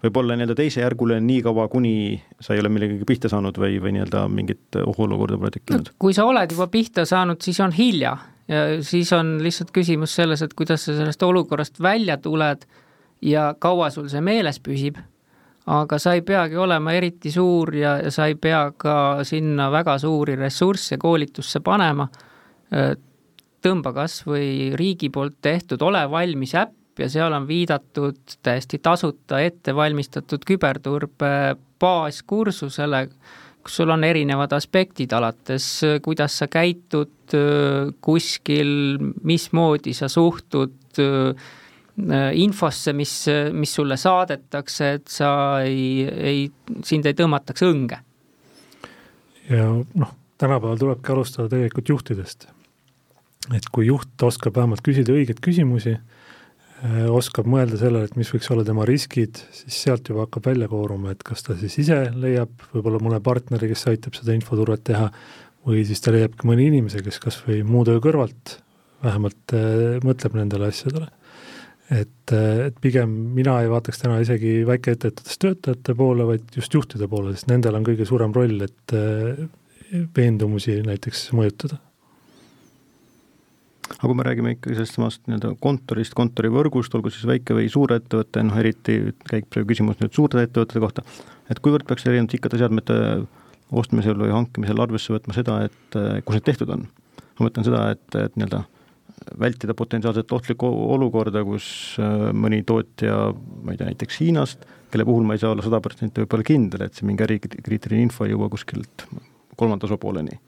võib 0.05 0.17
olla 0.21 0.37
nii-öelda 0.38 0.55
teisejärguline 0.59 1.21
nii 1.26 1.43
kaua, 1.43 1.69
kuni 1.69 1.93
sa 2.40 2.55
ei 2.55 2.62
ole 2.62 2.71
millegagi 2.71 3.07
pihta 3.07 3.31
saanud 3.31 3.57
või, 3.59 3.78
või 3.83 3.97
nii-öelda 3.97 4.25
mingit 4.31 4.78
ohuolukorda 4.85 5.38
pole 5.40 5.55
tekkinud 5.55 5.90
no,? 5.90 5.97
kui 5.99 6.14
sa 6.17 6.26
oled 6.28 6.55
juba 6.55 6.69
pihta 6.73 7.07
saanud, 7.09 7.40
siis 7.43 7.59
on 7.64 7.75
hilja 7.75 8.17
ja 8.49 8.64
siis 8.85 9.12
on 9.12 9.37
lihtsalt 9.43 9.73
küsimus 9.75 10.14
selles, 10.17 10.43
et 10.43 10.55
kuidas 10.57 10.87
sa 10.87 10.97
sellest 10.97 11.23
olukorrast 11.23 11.83
välja 11.83 12.17
tuled 12.23 12.64
ja 13.23 13.52
kaua 13.59 13.90
sul 13.90 14.09
see 14.09 14.23
meeles 14.25 14.61
püsib. 14.61 14.99
aga 15.69 15.99
sa 16.00 16.14
ei 16.17 16.23
peagi 16.25 16.57
olema 16.57 16.93
eriti 16.97 17.31
suur 17.31 17.75
ja, 17.76 17.99
ja 18.00 18.11
sa 18.11 18.26
ei 18.26 18.35
pea 18.40 18.71
ka 18.76 19.25
sinna 19.25 19.69
väga 19.71 19.99
suuri 19.99 20.37
ressursse 20.37 20.97
koolitusse 20.97 21.61
panema. 21.61 22.09
tõmba 23.62 23.93
kas 23.93 24.23
või 24.26 24.73
riigi 24.76 25.11
poolt 25.11 25.40
tehtud 25.43 25.83
Ole 25.83 26.11
valmis 26.11 26.55
äpp, 26.55 26.77
ja 26.99 27.09
seal 27.11 27.33
on 27.33 27.47
viidatud 27.49 28.38
täiesti 28.43 28.81
tasuta 28.83 29.40
ettevalmistatud 29.45 30.45
küberturbe 30.47 31.57
baaskursusele, 31.81 33.05
kus 33.62 33.78
sul 33.81 33.93
on 33.95 34.05
erinevad 34.05 34.52
aspektid, 34.57 35.12
alates 35.12 35.69
kuidas 36.02 36.38
sa 36.40 36.49
käitud 36.50 37.37
kuskil, 38.00 38.99
mismoodi 39.23 39.95
sa 39.95 40.09
suhtud 40.09 40.99
infosse, 42.38 42.93
mis, 42.95 43.14
mis 43.52 43.73
sulle 43.75 43.97
saadetakse, 43.99 44.93
et 44.99 45.09
sa 45.11 45.31
ei, 45.67 46.05
ei, 46.07 46.45
sind 46.87 47.07
ei 47.07 47.17
tõmmataks 47.19 47.67
õnge. 47.67 47.99
ja 49.49 49.67
noh, 49.73 50.14
tänapäeval 50.38 50.78
tulebki 50.78 51.12
alustada 51.12 51.49
tegelikult 51.49 51.88
juhtidest. 51.88 52.49
et 53.55 53.67
kui 53.73 53.87
juht 53.87 54.23
oskab 54.23 54.57
vähemalt 54.57 54.83
küsida 54.85 55.12
õigeid 55.12 55.40
küsimusi 55.43 55.97
oskab 57.11 57.49
mõelda 57.50 57.78
sellele, 57.80 58.06
et 58.06 58.16
mis 58.18 58.28
võiks 58.30 58.49
olla 58.54 58.62
tema 58.66 58.85
riskid, 58.87 59.40
siis 59.54 59.80
sealt 59.87 60.08
juba 60.11 60.26
hakkab 60.26 60.47
välja 60.47 60.68
kooruma, 60.70 61.12
et 61.14 61.25
kas 61.26 61.42
ta 61.47 61.56
siis 61.58 61.75
ise 61.82 61.99
leiab 62.14 62.52
võib-olla 62.73 63.00
mõne 63.02 63.18
partneri, 63.25 63.70
kes 63.73 63.87
aitab 63.90 64.14
seda 64.18 64.37
infoturvet 64.37 64.85
teha, 64.87 65.08
või 65.66 65.82
siis 65.88 66.02
ta 66.04 66.14
leiabki 66.14 66.47
mõne 66.49 66.68
inimese, 66.68 67.02
kes 67.04 67.18
kas 67.23 67.40
või 67.47 67.64
muu 67.66 67.82
töö 67.88 68.02
kõrvalt 68.04 68.58
vähemalt 69.02 69.54
äh, 69.58 69.99
mõtleb 70.06 70.38
nendele 70.38 70.70
asjadele. 70.70 71.11
et, 71.90 72.32
äh, 72.37 72.68
et 72.68 72.78
pigem 72.85 73.11
mina 73.35 73.58
ei 73.62 73.73
vaataks 73.73 74.04
täna 74.04 74.20
isegi 74.23 74.61
väikeettevõtetes 74.68 75.42
töötajate 75.42 75.97
poole, 75.99 76.26
vaid 76.30 76.56
just 76.56 76.75
juhtide 76.75 77.08
poole, 77.11 77.35
sest 77.35 77.50
nendel 77.50 77.75
on 77.75 77.87
kõige 77.87 78.06
suurem 78.06 78.35
roll, 78.35 78.62
et 78.62 78.97
veendumusi 80.14 80.82
näiteks 80.85 81.30
mõjutada 81.35 81.80
aga 83.97 84.04
kui 84.04 84.16
me 84.18 84.26
räägime 84.26 84.54
ikkagi 84.54 84.76
sellest 84.78 84.99
samast 84.99 85.25
nii-öelda 85.26 85.54
kontorist, 85.64 86.14
kontorivõrgust, 86.18 86.95
olgu 86.99 87.12
siis 87.14 87.26
väike 87.28 87.57
või 87.57 87.68
suur 87.73 87.95
ettevõte, 87.97 88.45
noh 88.47 88.61
eriti 88.61 88.99
käib 89.28 89.49
praegu 89.50 89.73
küsimus 89.73 90.00
nüüd 90.02 90.14
suurte 90.16 90.42
ettevõtete 90.45 90.83
kohta, 90.85 91.04
et 91.49 91.61
kuivõrd 91.64 91.88
peaks 91.88 92.07
erinevate 92.07 92.38
IKT-seadmete 92.38 92.99
ostmisel 93.78 94.16
või 94.21 94.33
hankimisel 94.33 94.80
arvesse 94.80 95.12
võtma 95.12 95.37
seda, 95.37 95.61
et 95.68 96.00
kus 96.25 96.38
need 96.38 96.49
tehtud 96.49 96.75
on? 96.76 96.88
ma 97.38 97.47
mõtlen 97.47 97.66
seda, 97.66 97.85
et, 97.95 98.07
et 98.18 98.37
nii-öelda 98.37 98.64
vältida 99.40 99.75
potentsiaalselt 99.75 100.33
ohtlikku 100.33 100.68
olukorda, 100.95 101.42
kus 101.47 101.97
äh, 102.02 102.28
mõni 102.37 102.62
tootja, 102.66 103.30
ma 103.64 103.75
ei 103.75 103.80
tea, 103.80 103.90
näiteks 103.90 104.20
Hiinast, 104.22 104.66
kelle 104.92 105.07
puhul 105.09 105.27
ma 105.27 105.37
ei 105.37 105.42
saa 105.42 105.53
olla 105.55 105.64
sada 105.64 105.81
protsenti 105.85 106.22
võib-olla 106.22 106.46
kindel, 106.46 106.87
et 106.87 106.96
see 106.96 107.09
mingi 107.09 107.24
ärikriitiline 107.27 108.07
info 108.07 108.27
ei 108.27 108.33
jõua 108.35 108.48
kuskilt 108.53 109.07
kolmanda 109.59 109.88
osapooleni. 109.88 110.38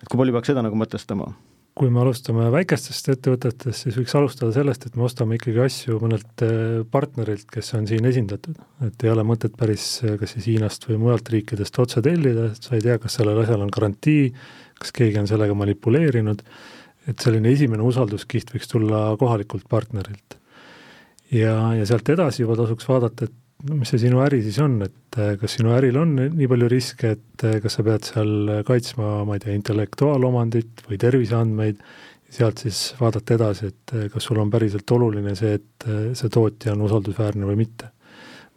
et 0.00 0.08
kui 0.08 0.20
palju 0.20 0.36
peaks 0.36 0.52
seda 0.52 0.64
nagu 0.64 0.78
mõtestama? 0.78 1.28
Kui 1.76 1.90
me 1.92 2.00
alustame 2.00 2.46
väikestest 2.54 3.10
ettevõtetest, 3.12 3.82
siis 3.84 3.96
võiks 3.98 4.14
alustada 4.16 4.54
sellest, 4.54 4.86
et 4.88 4.94
me 4.96 5.04
ostame 5.04 5.36
ikkagi 5.36 5.60
asju 5.60 5.98
mõnelt 6.00 6.44
äh, 6.44 6.78
partnerilt, 6.92 7.44
kes 7.52 7.74
on 7.76 7.84
siin 7.90 8.08
esindatud. 8.08 8.56
et 8.86 9.04
ei 9.04 9.12
ole 9.12 9.24
mõtet 9.28 9.52
päris 9.60 9.84
äh, 10.04 10.16
kas 10.20 10.32
siis 10.32 10.48
Hiinast 10.48 10.88
või 10.88 10.96
mujalt 11.04 11.28
riikidest 11.34 11.78
otse 11.82 12.00
tellida, 12.04 12.48
et 12.54 12.64
sa 12.64 12.78
ei 12.78 12.84
tea, 12.86 12.96
kas 13.02 13.18
sellel 13.18 13.42
asjal 13.42 13.66
on 13.66 13.72
garantii, 13.76 14.30
kas 14.80 14.94
keegi 14.96 15.20
on 15.20 15.28
sellega 15.28 15.56
manipuleerinud, 15.58 16.42
et 17.12 17.22
selline 17.22 17.52
esimene 17.52 17.84
usalduskiht 17.84 18.54
võiks 18.54 18.72
tulla 18.72 19.10
kohalikult 19.20 19.68
partnerilt. 19.68 20.40
ja, 21.30 21.74
ja 21.76 21.84
sealt 21.84 22.08
edasi 22.08 22.46
juba 22.46 22.56
tasuks 22.56 22.88
vaadata, 22.88 23.28
et 23.28 23.36
no 23.64 23.78
mis 23.78 23.92
see 23.92 24.02
sinu 24.04 24.20
äri 24.24 24.42
siis 24.44 24.58
on, 24.62 24.76
et 24.84 25.18
äh, 25.20 25.34
kas 25.40 25.56
sinu 25.56 25.72
äril 25.76 25.96
on 26.00 26.14
nii 26.18 26.48
palju 26.50 26.68
riske, 26.70 27.14
et 27.16 27.44
äh, 27.46 27.58
kas 27.64 27.78
sa 27.78 27.84
pead 27.86 28.08
seal 28.08 28.52
kaitsma, 28.68 29.22
ma 29.28 29.36
ei 29.36 29.44
tea, 29.44 29.56
intellektuaalomandit 29.56 30.84
või 30.90 31.00
terviseandmeid, 31.00 31.80
sealt 32.36 32.60
siis 32.64 32.80
vaadata 33.00 33.36
edasi, 33.38 33.70
et 33.72 33.94
äh, 33.96 34.08
kas 34.12 34.28
sul 34.28 34.40
on 34.42 34.52
päriselt 34.52 34.96
oluline 34.96 35.36
see, 35.38 35.56
et 35.56 35.88
see 36.18 36.32
tootja 36.32 36.74
on 36.74 36.84
usaldusväärne 36.88 37.48
või 37.48 37.62
mitte. 37.64 37.92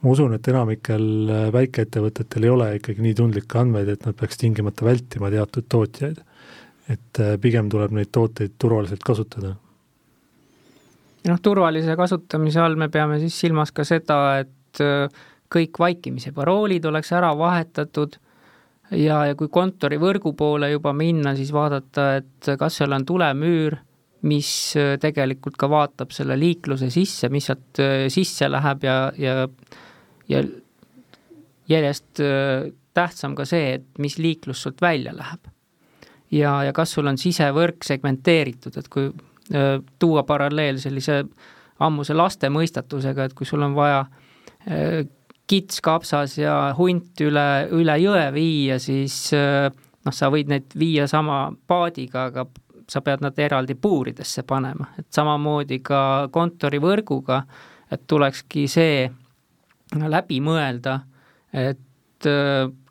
ma 0.04 0.12
usun, 0.14 0.34
et 0.36 0.48
enamikel 0.48 1.32
väikeettevõtetel 1.52 2.46
ei 2.48 2.52
ole 2.52 2.68
ikkagi 2.78 3.04
nii 3.04 3.16
tundlikke 3.16 3.60
andmeid, 3.60 3.90
et 3.96 4.06
nad 4.08 4.16
peaks 4.20 4.40
tingimata 4.40 4.86
vältima 4.86 5.32
teatud 5.32 5.68
tootjaid. 5.70 6.22
et 6.90 7.20
pigem 7.42 7.68
tuleb 7.70 7.92
neid 7.94 8.10
tooteid 8.12 8.56
turvaliselt 8.58 9.04
kasutada 9.06 9.52
noh, 11.30 11.42
turvalise 11.44 11.96
kasutamise 12.00 12.62
all 12.64 12.76
me 12.80 12.88
peame 12.90 13.20
siis 13.22 13.36
silmas 13.44 13.72
ka 13.76 13.84
seda, 13.86 14.40
et 14.40 14.50
et 14.70 14.82
äh, 14.86 15.28
kõik 15.50 15.80
vaikimise 15.82 16.34
paroolid 16.36 16.86
oleks 16.86 17.12
ära 17.18 17.32
vahetatud 17.38 18.18
ja, 18.92 19.24
ja 19.30 19.36
kui 19.38 19.50
kontorivõrgu 19.50 20.36
poole 20.38 20.72
juba 20.72 20.94
minna, 20.94 21.36
siis 21.38 21.52
vaadata, 21.54 22.10
et 22.22 22.52
kas 22.60 22.80
seal 22.80 22.94
on 22.94 23.06
tulemüür, 23.06 23.80
mis 24.30 24.50
äh, 24.78 24.96
tegelikult 25.02 25.58
ka 25.58 25.70
vaatab 25.72 26.14
selle 26.14 26.38
liikluse 26.40 26.92
sisse, 26.94 27.32
mis 27.34 27.50
sealt 27.50 27.82
äh, 27.82 28.08
sisse 28.14 28.50
läheb 28.50 28.86
ja, 28.86 28.98
ja, 29.18 29.48
ja 30.30 30.44
järjest 31.70 32.22
tähtsam 32.98 33.36
ka 33.38 33.46
see, 33.46 33.76
et 33.78 34.02
mis 34.02 34.18
liiklus 34.18 34.64
sult 34.66 34.82
välja 34.82 35.14
läheb. 35.14 35.50
ja, 36.32 36.64
ja 36.66 36.74
kas 36.74 36.94
sul 36.94 37.08
on 37.08 37.18
sisevõrk 37.18 37.86
segmenteeritud, 37.86 38.78
et 38.78 38.88
kui 38.90 39.12
tuua 40.02 40.24
paralleel 40.30 40.78
sellise 40.82 41.24
ammuse 41.82 42.14
laste 42.14 42.50
mõistatusega, 42.54 43.26
et 43.26 43.34
kui 43.38 43.46
sul 43.50 43.62
on 43.66 43.74
vaja 43.78 44.02
äh, 44.02 44.19
kits 45.50 45.82
kapsas 45.82 46.38
ja 46.38 46.56
hunt 46.78 47.22
üle, 47.26 47.46
üle 47.74 47.96
jõe 48.02 48.26
viia, 48.36 48.80
siis 48.82 49.32
noh, 49.34 50.14
sa 50.14 50.30
võid 50.32 50.52
neid 50.52 50.76
viia 50.78 51.08
sama 51.10 51.48
paadiga, 51.68 52.28
aga 52.30 52.46
sa 52.90 53.02
pead 53.06 53.24
nad 53.24 53.38
eraldi 53.40 53.76
puuridesse 53.78 54.44
panema, 54.50 54.92
et 54.98 55.08
samamoodi 55.14 55.80
ka 55.86 56.02
kontorivõrguga, 56.34 57.42
et 57.90 58.06
tulekski 58.10 58.68
see 58.70 59.04
läbi 60.10 60.40
mõelda, 60.46 61.00
et 61.54 62.30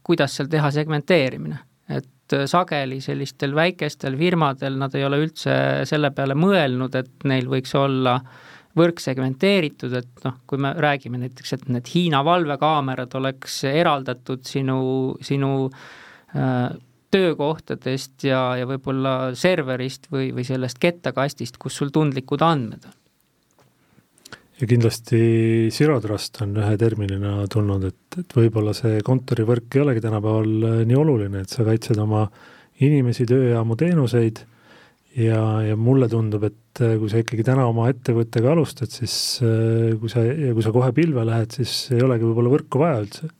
kuidas 0.02 0.36
seal 0.38 0.50
teha 0.50 0.70
segmenteerimine, 0.74 1.58
et 1.94 2.36
sageli 2.50 3.00
sellistel 3.00 3.54
väikestel 3.56 4.16
firmadel 4.18 4.76
nad 4.78 4.94
ei 4.98 5.04
ole 5.06 5.20
üldse 5.22 5.54
selle 5.88 6.10
peale 6.14 6.36
mõelnud, 6.38 6.94
et 6.98 7.28
neil 7.28 7.48
võiks 7.50 7.74
olla 7.78 8.18
äh, 8.18 8.57
võrk 8.76 9.00
segmenteeritud, 9.02 9.94
et 9.98 10.26
noh, 10.26 10.36
kui 10.46 10.60
me 10.60 10.74
räägime 10.76 11.20
näiteks, 11.22 11.54
et 11.56 11.64
need 11.72 11.88
Hiina 11.92 12.20
valvekaamerad 12.26 13.14
oleks 13.18 13.62
eraldatud 13.70 14.44
sinu, 14.46 14.80
sinu 15.24 15.52
äh, 15.68 16.68
töökohtadest 17.10 18.28
ja, 18.28 18.42
ja 18.60 18.68
võib-olla 18.68 19.32
serverist 19.38 20.10
või, 20.12 20.30
või 20.36 20.44
sellest 20.46 20.80
kettakastist, 20.82 21.56
kus 21.60 21.78
sul 21.80 21.92
tundlikud 21.94 22.44
andmed 22.44 22.84
on. 22.90 22.96
ja 24.60 24.68
kindlasti 24.68 25.22
Zero 25.72 26.00
Trust 26.04 26.42
on 26.44 26.56
ühe 26.60 26.76
terminina 26.78 27.46
tulnud, 27.50 27.88
et, 27.88 28.20
et 28.20 28.36
võib-olla 28.36 28.76
see 28.76 29.00
kontorivõrk 29.06 29.78
ei 29.78 29.84
olegi 29.86 30.04
tänapäeval 30.04 30.84
nii 30.84 31.00
oluline, 31.00 31.42
et 31.42 31.56
sa 31.56 31.64
kaitsed 31.66 31.98
oma 32.04 32.26
inimesi, 32.84 33.26
tööjaamu, 33.26 33.76
teenuseid 33.78 34.44
ja, 35.16 35.40
ja 35.64 35.76
mulle 35.78 36.08
tundub, 36.10 36.44
et 36.48 36.82
äh, 36.84 36.96
kui 37.00 37.10
sa 37.10 37.22
ikkagi 37.22 37.46
täna 37.46 37.66
oma 37.68 37.88
ettevõttega 37.92 38.52
alustad, 38.52 38.92
siis 38.92 39.14
äh, 39.44 39.94
kui 40.00 40.10
sa, 40.12 40.24
ja 40.26 40.52
kui 40.56 40.64
sa 40.64 40.72
kohe 40.74 40.90
pilve 40.96 41.24
lähed, 41.28 41.54
siis 41.60 41.92
ei 41.94 42.04
olegi 42.04 42.26
võib-olla 42.28 42.52
võrku 42.52 42.82
vaja 42.82 43.00
üldse. 43.04 43.30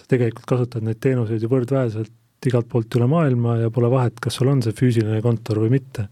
sa 0.00 0.08
tegelikult 0.08 0.48
kasutad 0.48 0.86
neid 0.86 1.00
teenuseid 1.02 1.42
ju 1.42 1.50
võrdväärselt 1.52 2.48
igalt 2.48 2.70
poolt 2.72 2.96
üle 2.96 3.06
maailma 3.10 3.58
ja 3.60 3.72
pole 3.74 3.90
vahet, 3.92 4.16
kas 4.22 4.38
sul 4.38 4.48
on 4.48 4.62
see 4.64 4.72
füüsiline 4.72 5.20
kontor 5.20 5.60
või 5.60 5.76
mitte. 5.76 6.08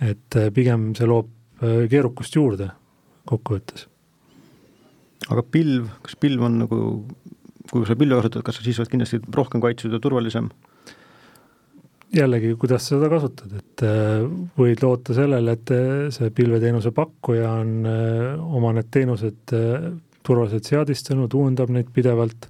et 0.00 0.40
äh, 0.40 0.50
pigem 0.54 0.92
see 0.98 1.06
loob 1.08 1.30
keerukust 1.64 2.34
juurde 2.34 2.66
kokkuvõttes. 3.30 3.86
aga 5.30 5.44
pilv, 5.46 5.86
kas 6.02 6.18
pilv 6.20 6.42
on 6.44 6.58
nagu, 6.64 6.78
kui 7.70 7.86
sa 7.86 7.96
pilve 7.96 8.18
kasutad, 8.18 8.42
kas 8.44 8.58
sa 8.58 8.66
siis 8.66 8.80
oled 8.82 8.90
kindlasti 8.92 9.22
rohkem 9.32 9.62
kaitstud 9.62 9.94
ja 9.94 10.02
turvalisem? 10.02 10.50
Jällegi, 12.14 12.54
kuidas 12.60 12.86
sa 12.86 12.96
seda 12.96 13.08
kasutad, 13.12 13.52
et 13.58 13.84
võid 14.58 14.82
loota 14.84 15.16
sellele, 15.16 15.56
et 15.56 15.72
see 16.14 16.30
pilveteenuse 16.34 16.92
pakkuja 16.94 17.50
on 17.62 17.88
oma 17.88 18.70
need 18.76 18.90
teenused 18.94 19.54
turvaliselt 20.24 20.70
seadistanud, 20.70 21.34
uuendab 21.34 21.72
neid 21.74 21.90
pidevalt, 21.94 22.46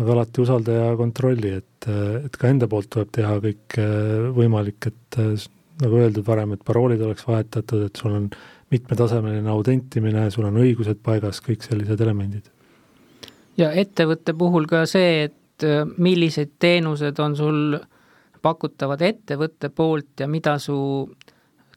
aga 0.00 0.14
alati 0.14 0.44
usalda 0.44 0.76
ja 0.76 0.90
kontrolli, 1.00 1.54
et, 1.62 1.88
et 2.26 2.36
ka 2.36 2.52
enda 2.52 2.68
poolt 2.70 2.90
tuleb 2.92 3.10
teha 3.16 3.38
kõik 3.46 3.80
võimalik, 4.36 4.90
et 4.92 5.20
nagu 5.80 6.00
öeldud 6.00 6.26
varem, 6.26 6.54
et 6.54 6.64
paroolid 6.66 7.02
oleks 7.04 7.26
vahetatud, 7.26 7.84
et 7.88 8.00
sul 8.00 8.14
on 8.16 8.28
mitmetasemeline 8.70 9.50
autentimine, 9.50 10.28
sul 10.30 10.46
on 10.48 10.58
õigused 10.62 11.00
paigas, 11.04 11.40
kõik 11.44 11.64
sellised 11.66 12.00
elemendid. 12.00 12.50
ja 13.58 13.72
ettevõtte 13.76 14.32
puhul 14.34 14.66
ka 14.70 14.84
see, 14.88 15.24
et 15.28 15.64
äh, 15.66 15.84
millised 15.98 16.54
teenused 16.58 17.18
on 17.20 17.36
sul 17.36 17.78
pakutavad 18.42 19.02
ettevõtte 19.02 19.68
poolt 19.68 20.20
ja 20.20 20.28
mida 20.28 20.58
su 20.58 20.78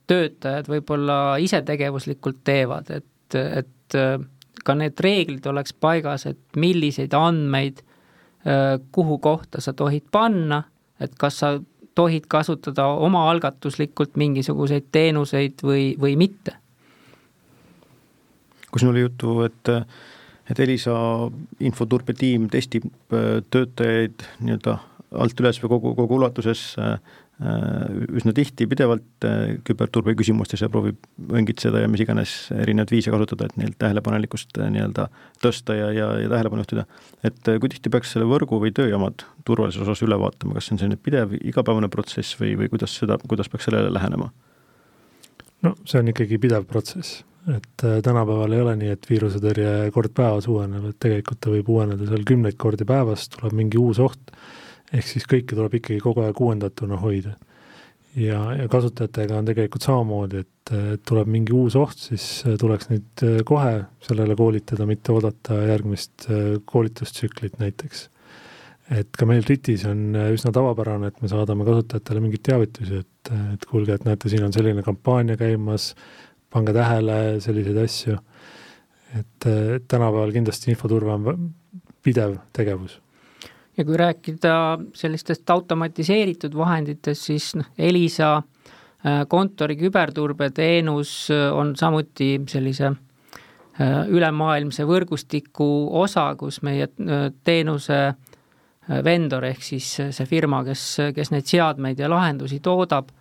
töötajad 0.08 0.68
võib-olla 0.68 1.38
isetegevuslikult 1.40 2.42
teevad, 2.44 2.90
et, 2.92 3.38
et 3.40 3.98
äh, 3.98 4.18
ka 4.64 4.76
need 4.78 5.00
reeglid 5.04 5.46
oleks 5.50 5.74
paigas, 5.74 6.28
et 6.30 6.60
milliseid 6.60 7.14
andmeid 7.18 7.84
äh, 7.84 8.80
kuhu 8.92 9.20
kohta 9.24 9.62
sa 9.62 9.74
tohid 9.74 10.08
panna, 10.12 10.64
et 11.00 11.16
kas 11.20 11.40
sa 11.44 11.56
tohid 11.96 12.26
kasutada 12.28 12.88
omaalgatuslikult 13.06 14.18
mingisuguseid 14.18 14.90
teenuseid 14.92 15.64
või, 15.64 15.94
või 16.00 16.18
mitte? 16.18 16.58
Kui 18.72 18.82
siin 18.82 18.92
oli 18.92 19.06
juttu, 19.06 19.42
et 19.46 19.70
et 20.52 20.60
Elisa 20.60 20.94
infoturbe 21.64 22.14
tiim 22.18 22.50
testib 22.52 22.90
äh, 23.16 23.40
töötajaid 23.52 24.26
nii-öelda 24.44 24.78
alt 25.14 25.42
üles 25.44 25.60
või 25.62 25.72
kogu, 25.76 25.94
kogu 25.98 26.18
ulatuses 26.18 26.62
äh, 26.82 26.96
üsna 28.14 28.34
tihti, 28.36 28.68
pidevalt 28.70 29.28
äh, 29.28 29.56
küberturbe 29.68 30.16
küsimustes 30.20 30.64
ja 30.64 30.70
proovib 30.72 31.00
õngitseda 31.34 31.84
ja 31.84 31.90
mis 31.92 32.04
iganes 32.06 32.36
erinevaid 32.56 32.94
viise 32.94 33.14
kasutada, 33.14 33.50
et 33.50 33.60
neil 33.60 33.74
tähelepanelikkust 33.80 34.58
nii-öelda 34.62 35.10
tõsta 35.44 35.78
ja, 35.78 35.90
ja, 35.96 36.08
ja 36.24 36.32
tähelepanu 36.32 36.66
juhtida. 36.66 36.86
et 37.24 37.52
kui 37.52 37.74
tihti 37.74 37.92
peaks 37.94 38.16
selle 38.16 38.30
võrgu 38.30 38.62
või 38.64 38.74
tööjaamad 38.76 39.26
turvalisuse 39.48 39.86
osas 39.88 40.06
üle 40.06 40.20
vaatama, 40.20 40.58
kas 40.58 40.70
see 40.70 40.78
on 40.78 40.84
selline 40.84 41.02
pidev 41.02 41.36
igapäevane 41.42 41.92
protsess 41.94 42.40
või, 42.40 42.56
või 42.60 42.72
kuidas 42.74 42.96
seda, 43.02 43.20
kuidas 43.28 43.52
peaks 43.52 43.70
sellele 43.70 43.94
lähenema? 43.94 44.32
no 45.64 45.78
see 45.86 46.02
on 46.02 46.12
ikkagi 46.14 46.42
pidev 46.42 46.68
protsess 46.70 47.24
et 47.48 47.84
äh, 47.84 48.02
tänapäeval 48.04 48.52
ei 48.52 48.62
ole 48.62 48.76
nii, 48.80 48.92
et 48.96 49.08
viirusetõrje 49.10 49.92
kord 49.96 50.14
päevas 50.16 50.48
uueneb, 50.52 50.88
et 50.92 51.00
tegelikult 51.04 51.42
ta 51.44 51.52
võib 51.52 51.72
uueneda 51.76 52.08
seal 52.08 52.24
kümneid 52.28 52.58
kordi 52.60 52.88
päevas, 52.88 53.28
tuleb 53.34 53.56
mingi 53.58 53.80
uus 53.82 54.00
oht, 54.04 54.32
ehk 54.94 55.10
siis 55.10 55.26
kõike 55.30 55.56
tuleb 55.56 55.80
ikkagi 55.80 56.02
kogu 56.04 56.24
aeg 56.26 56.40
uuendatuna 56.40 57.00
hoida. 57.02 57.36
ja, 58.16 58.40
ja 58.54 58.68
kasutajatega 58.70 59.40
on 59.42 59.48
tegelikult 59.50 59.86
samamoodi, 59.86 60.44
et 60.44 60.74
tuleb 61.08 61.30
mingi 61.34 61.54
uus 61.58 61.76
oht, 61.80 61.98
siis 61.98 62.26
äh, 62.46 62.58
tuleks 62.62 62.92
neid 62.92 63.24
äh, 63.26 63.40
kohe 63.46 63.86
sellele 64.06 64.36
koolitada, 64.38 64.86
mitte 64.90 65.12
oodata 65.16 65.58
järgmist 65.66 66.28
koolitustsüklit 66.70 67.58
näiteks. 67.62 68.10
et 68.94 69.10
ka 69.18 69.26
meil 69.26 69.46
RIT-is 69.48 69.86
on 69.90 70.14
üsna 70.36 70.52
tavapärane, 70.54 71.10
et 71.10 71.22
me 71.24 71.32
saadame 71.32 71.66
kasutajatele 71.66 72.22
mingeid 72.22 72.44
teavitusi, 72.46 73.02
et, 73.02 73.32
et 73.56 73.66
kuulge, 73.66 73.96
et 73.96 74.06
näete, 74.06 74.30
siin 74.30 74.44
on 74.46 74.54
selline 74.54 74.84
kampaania 74.86 75.40
käimas, 75.40 75.94
pange 76.54 76.76
tähele 76.76 77.40
selliseid 77.42 77.80
asju. 77.86 78.20
et 79.14 79.46
tänapäeval 79.88 80.32
kindlasti 80.34 80.72
infoturve 80.74 81.12
on 81.14 81.50
pidev 82.04 82.38
tegevus. 82.54 83.00
Ja 83.78 83.86
kui 83.86 83.98
rääkida 83.98 84.56
sellistest 84.94 85.50
automatiseeritud 85.50 86.56
vahenditest, 86.58 87.30
siis 87.32 87.54
noh, 87.58 87.70
Elisa 87.78 88.36
äh, 88.38 89.24
kontori 89.28 89.78
küberturbeteenus 89.80 91.32
äh, 91.32 91.48
on 91.54 91.76
samuti 91.76 92.36
sellise 92.50 92.92
äh, 92.92 93.98
ülemaailmse 94.08 94.86
võrgustiku 94.90 95.70
osa, 96.04 96.34
kus 96.40 96.62
meie 96.62 96.88
teenuse 97.44 98.14
vendor 99.04 99.46
ehk 99.48 99.62
siis 99.64 99.88
see 100.12 100.26
firma, 100.28 100.60
kes, 100.68 100.86
kes 101.16 101.32
neid 101.32 101.48
seadmeid 101.48 102.00
ja 102.00 102.10
lahendusi 102.12 102.58
toodab, 102.60 103.14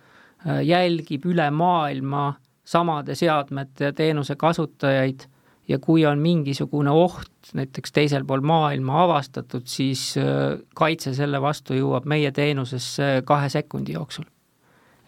jälgib 0.43 1.23
üle 1.31 1.45
maailma 1.55 2.33
samade 2.67 3.15
seadmete 3.15 3.85
ja 3.85 3.93
teenuse 3.95 4.35
kasutajaid 4.35 5.23
ja 5.67 5.79
kui 5.79 6.05
on 6.05 6.19
mingisugune 6.19 6.91
oht 6.91 7.53
näiteks 7.53 7.91
teisel 7.91 8.25
pool 8.27 8.43
maailma 8.45 9.03
avastatud, 9.03 9.65
siis 9.65 10.13
äh, 10.17 10.59
kaitse 10.75 11.13
selle 11.15 11.41
vastu 11.41 11.77
jõuab 11.77 12.07
meie 12.09 12.31
teenusesse 12.31 13.23
kahe 13.25 13.49
sekundi 13.49 13.95
jooksul. 13.97 14.25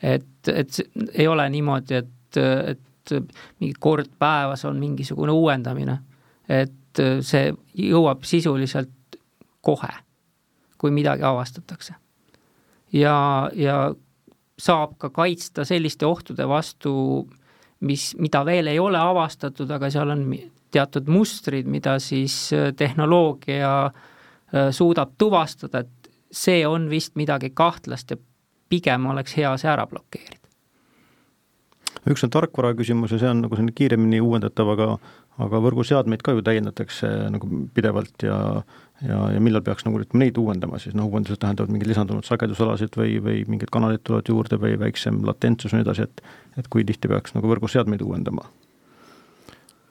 et, 0.03 0.47
et 0.47 0.81
ei 1.13 1.27
ole 1.27 1.49
niimoodi, 1.49 1.95
et, 1.95 2.37
et 2.71 3.13
mingi 3.59 3.75
kord 3.79 4.09
päevas 4.19 4.65
on 4.65 4.79
mingisugune 4.79 5.31
uuendamine, 5.31 5.99
et 6.49 7.01
see 7.21 7.51
jõuab 7.75 8.23
sisuliselt 8.23 9.19
kohe, 9.65 9.91
kui 10.77 10.91
midagi 10.91 11.23
avastatakse. 11.23 11.95
ja, 12.93 13.15
ja 13.53 13.93
saab 14.59 14.95
ka 14.97 15.09
kaitsta 15.09 15.65
selliste 15.65 16.05
ohtude 16.05 16.47
vastu, 16.47 16.93
mis, 17.85 18.11
mida 18.19 18.43
veel 18.45 18.71
ei 18.71 18.79
ole 18.81 18.99
avastatud, 18.99 19.69
aga 19.71 19.89
seal 19.93 20.13
on 20.13 20.25
teatud 20.75 21.09
mustrid, 21.11 21.69
mida 21.71 21.97
siis 22.03 22.35
äh, 22.53 22.71
tehnoloogia 22.75 23.73
äh, 23.85 24.71
suudab 24.75 25.15
tuvastada, 25.17 25.85
et 25.85 26.09
see 26.35 26.65
on 26.67 26.89
vist 26.91 27.15
midagi 27.15 27.51
kahtlast 27.55 28.11
ja 28.11 28.17
pigem 28.69 29.05
oleks 29.11 29.37
hea 29.37 29.53
see 29.61 29.71
ära 29.71 29.85
blokeerida. 29.87 30.41
üks 32.05 32.21
on 32.25 32.29
tarkvara 32.29 32.75
küsimus 32.77 33.15
ja 33.15 33.21
see 33.21 33.29
on 33.29 33.45
nagu 33.45 33.55
selline 33.55 33.73
kiiremini 33.75 34.19
uuendatav, 34.21 34.69
aga 34.75 34.89
aga 35.43 35.59
võrguseadmeid 35.65 36.23
ka 36.23 36.35
ju 36.35 36.43
täiendatakse 36.45 37.09
nagu 37.33 37.49
pidevalt 37.75 38.23
ja 38.23 38.39
ja, 39.03 39.17
ja 39.35 39.39
millal 39.43 39.63
peaks 39.65 39.85
nagu 39.87 39.99
ütleme 39.99 40.25
neid 40.25 40.37
uuendama 40.39 40.79
siis, 40.79 40.95
noh 40.95 41.09
uuendused 41.09 41.41
tähendavad 41.41 41.73
mingeid 41.73 41.91
lisandunud 41.91 42.27
sagedusalasid 42.27 42.95
või, 42.99 43.17
või 43.23 43.41
mingid 43.51 43.71
kanalid 43.73 44.05
tulevad 44.05 44.29
juurde 44.31 44.59
või 44.61 44.77
väiksem 44.79 45.19
latentsus 45.27 45.73
ja 45.73 45.81
nii 45.81 45.87
edasi, 45.87 46.07
et 46.07 46.23
et 46.55 46.69
kui 46.71 46.85
tihti 46.87 47.11
peaks 47.11 47.35
nagu 47.35 47.49
võrguseadmeid 47.51 48.05
uuendama? 48.05 48.47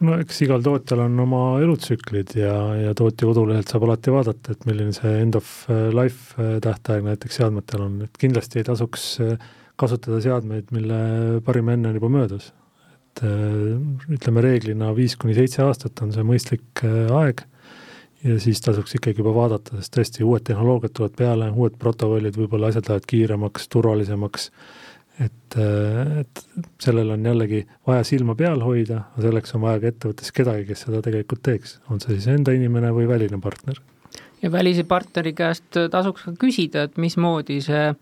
no 0.05 0.17
eks 0.21 0.41
igal 0.47 0.65
tootjal 0.65 1.05
on 1.05 1.21
oma 1.27 1.43
elutsüklid 1.65 2.35
ja, 2.41 2.57
ja 2.81 2.97
tootja 2.97 3.29
kodulehelt 3.29 3.69
saab 3.71 3.85
alati 3.89 4.15
vaadata, 4.15 4.57
et 4.57 4.65
milline 4.69 4.97
see 4.97 5.21
end 5.21 5.37
of 5.39 5.53
life 5.93 6.49
tähtaeg 6.65 7.05
näiteks 7.05 7.41
seadmetel 7.43 7.85
on, 7.85 8.01
et 8.09 8.21
kindlasti 8.21 8.61
ei 8.61 8.69
tasuks 8.73 9.07
kasutada 9.81 10.21
seadmeid, 10.25 10.71
mille 10.75 10.99
parim 11.45 11.73
enne 11.73 11.91
on 11.91 12.01
juba 12.01 12.13
möödas 12.17 12.53
et 13.15 13.23
äh, 13.23 14.15
ütleme 14.15 14.43
reeglina 14.43 14.91
viis 14.97 15.15
kuni 15.17 15.35
seitse 15.37 15.63
aastat 15.63 16.01
on 16.03 16.13
see 16.15 16.25
mõistlik 16.27 16.83
äh, 16.83 17.11
aeg. 17.15 17.45
Ja 18.25 18.39
siis 18.41 18.63
tasuks 18.65 18.97
ikkagi 18.97 19.21
juba 19.21 19.35
vaadata, 19.37 19.77
sest 19.77 19.93
tõesti 19.93 20.25
uued 20.25 20.47
tehnoloogiad 20.49 20.95
tulevad 20.97 21.17
peale, 21.19 21.51
uued 21.53 21.75
protokollid, 21.77 22.39
võib-olla 22.41 22.71
asjad 22.73 22.89
lähevad 22.89 23.05
kiiremaks, 23.11 23.67
turvalisemaks, 23.69 24.47
et, 25.21 25.59
äh, 25.61 26.23
et 26.23 26.41
sellel 26.81 27.13
on 27.15 27.29
jällegi 27.29 27.61
vaja 27.87 28.07
silma 28.09 28.35
peal 28.39 28.65
hoida, 28.65 29.03
aga 29.13 29.27
selleks 29.27 29.55
on 29.59 29.67
vaja 29.67 29.83
ka 29.83 29.91
ettevõttes 29.93 30.33
kedagi, 30.35 30.65
kes 30.71 30.87
seda 30.87 31.03
tegelikult 31.05 31.45
teeks, 31.45 31.77
on 31.93 32.01
see 32.01 32.17
siis 32.17 32.31
enda 32.33 32.57
inimene 32.57 32.95
või 32.97 33.07
väline 33.11 33.39
partner. 33.45 33.83
ja 34.43 34.51
välise 34.53 34.85
partneri 34.89 35.33
käest 35.37 35.77
tasuks 35.91 36.25
ka 36.25 36.35
küsida, 36.41 36.89
et 36.89 36.99
mismoodi 37.01 37.61
see 37.65 37.93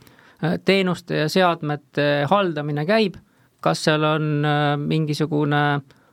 teenuste 0.65 1.21
ja 1.21 1.29
seadmete 1.31 2.25
haldamine 2.31 2.87
käib 2.87 3.19
kas 3.63 3.85
seal 3.87 4.05
on 4.07 4.47
äh, 4.47 4.77
mingisugune 4.79 5.63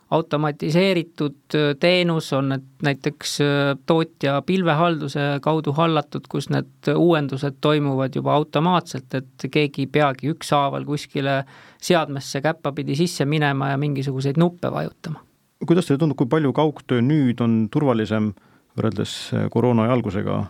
automatiseeritud 0.10 1.56
äh, 1.56 1.76
teenus, 1.80 2.32
on 2.34 2.50
need 2.54 2.68
näiteks 2.86 3.36
äh, 3.46 3.78
tootja 3.86 4.42
pilvehalduse 4.46 5.26
kaudu 5.42 5.74
hallatud, 5.78 6.28
kus 6.30 6.50
need 6.54 6.92
uuendused 6.96 7.60
toimuvad 7.62 8.16
juba 8.16 8.34
automaatselt, 8.38 9.14
et 9.14 9.50
keegi 9.52 9.86
ei 9.86 9.92
peagi 10.00 10.32
ükshaaval 10.34 10.86
kuskile 10.86 11.44
seadmesse 11.82 12.42
käppapidi 12.42 12.98
sisse 12.98 13.26
minema 13.26 13.74
ja 13.74 13.82
mingisuguseid 13.82 14.38
nuppe 14.38 14.72
vajutama. 14.72 15.26
kuidas 15.68 15.86
teile 15.86 16.00
tundub, 16.00 16.18
kui 16.18 16.30
palju 16.30 16.54
kaugtöö 16.54 17.02
nüüd 17.04 17.42
on 17.44 17.68
turvalisem 17.72 18.32
võrreldes 18.78 19.16
koroona 19.52 19.90
algusega 19.92 20.46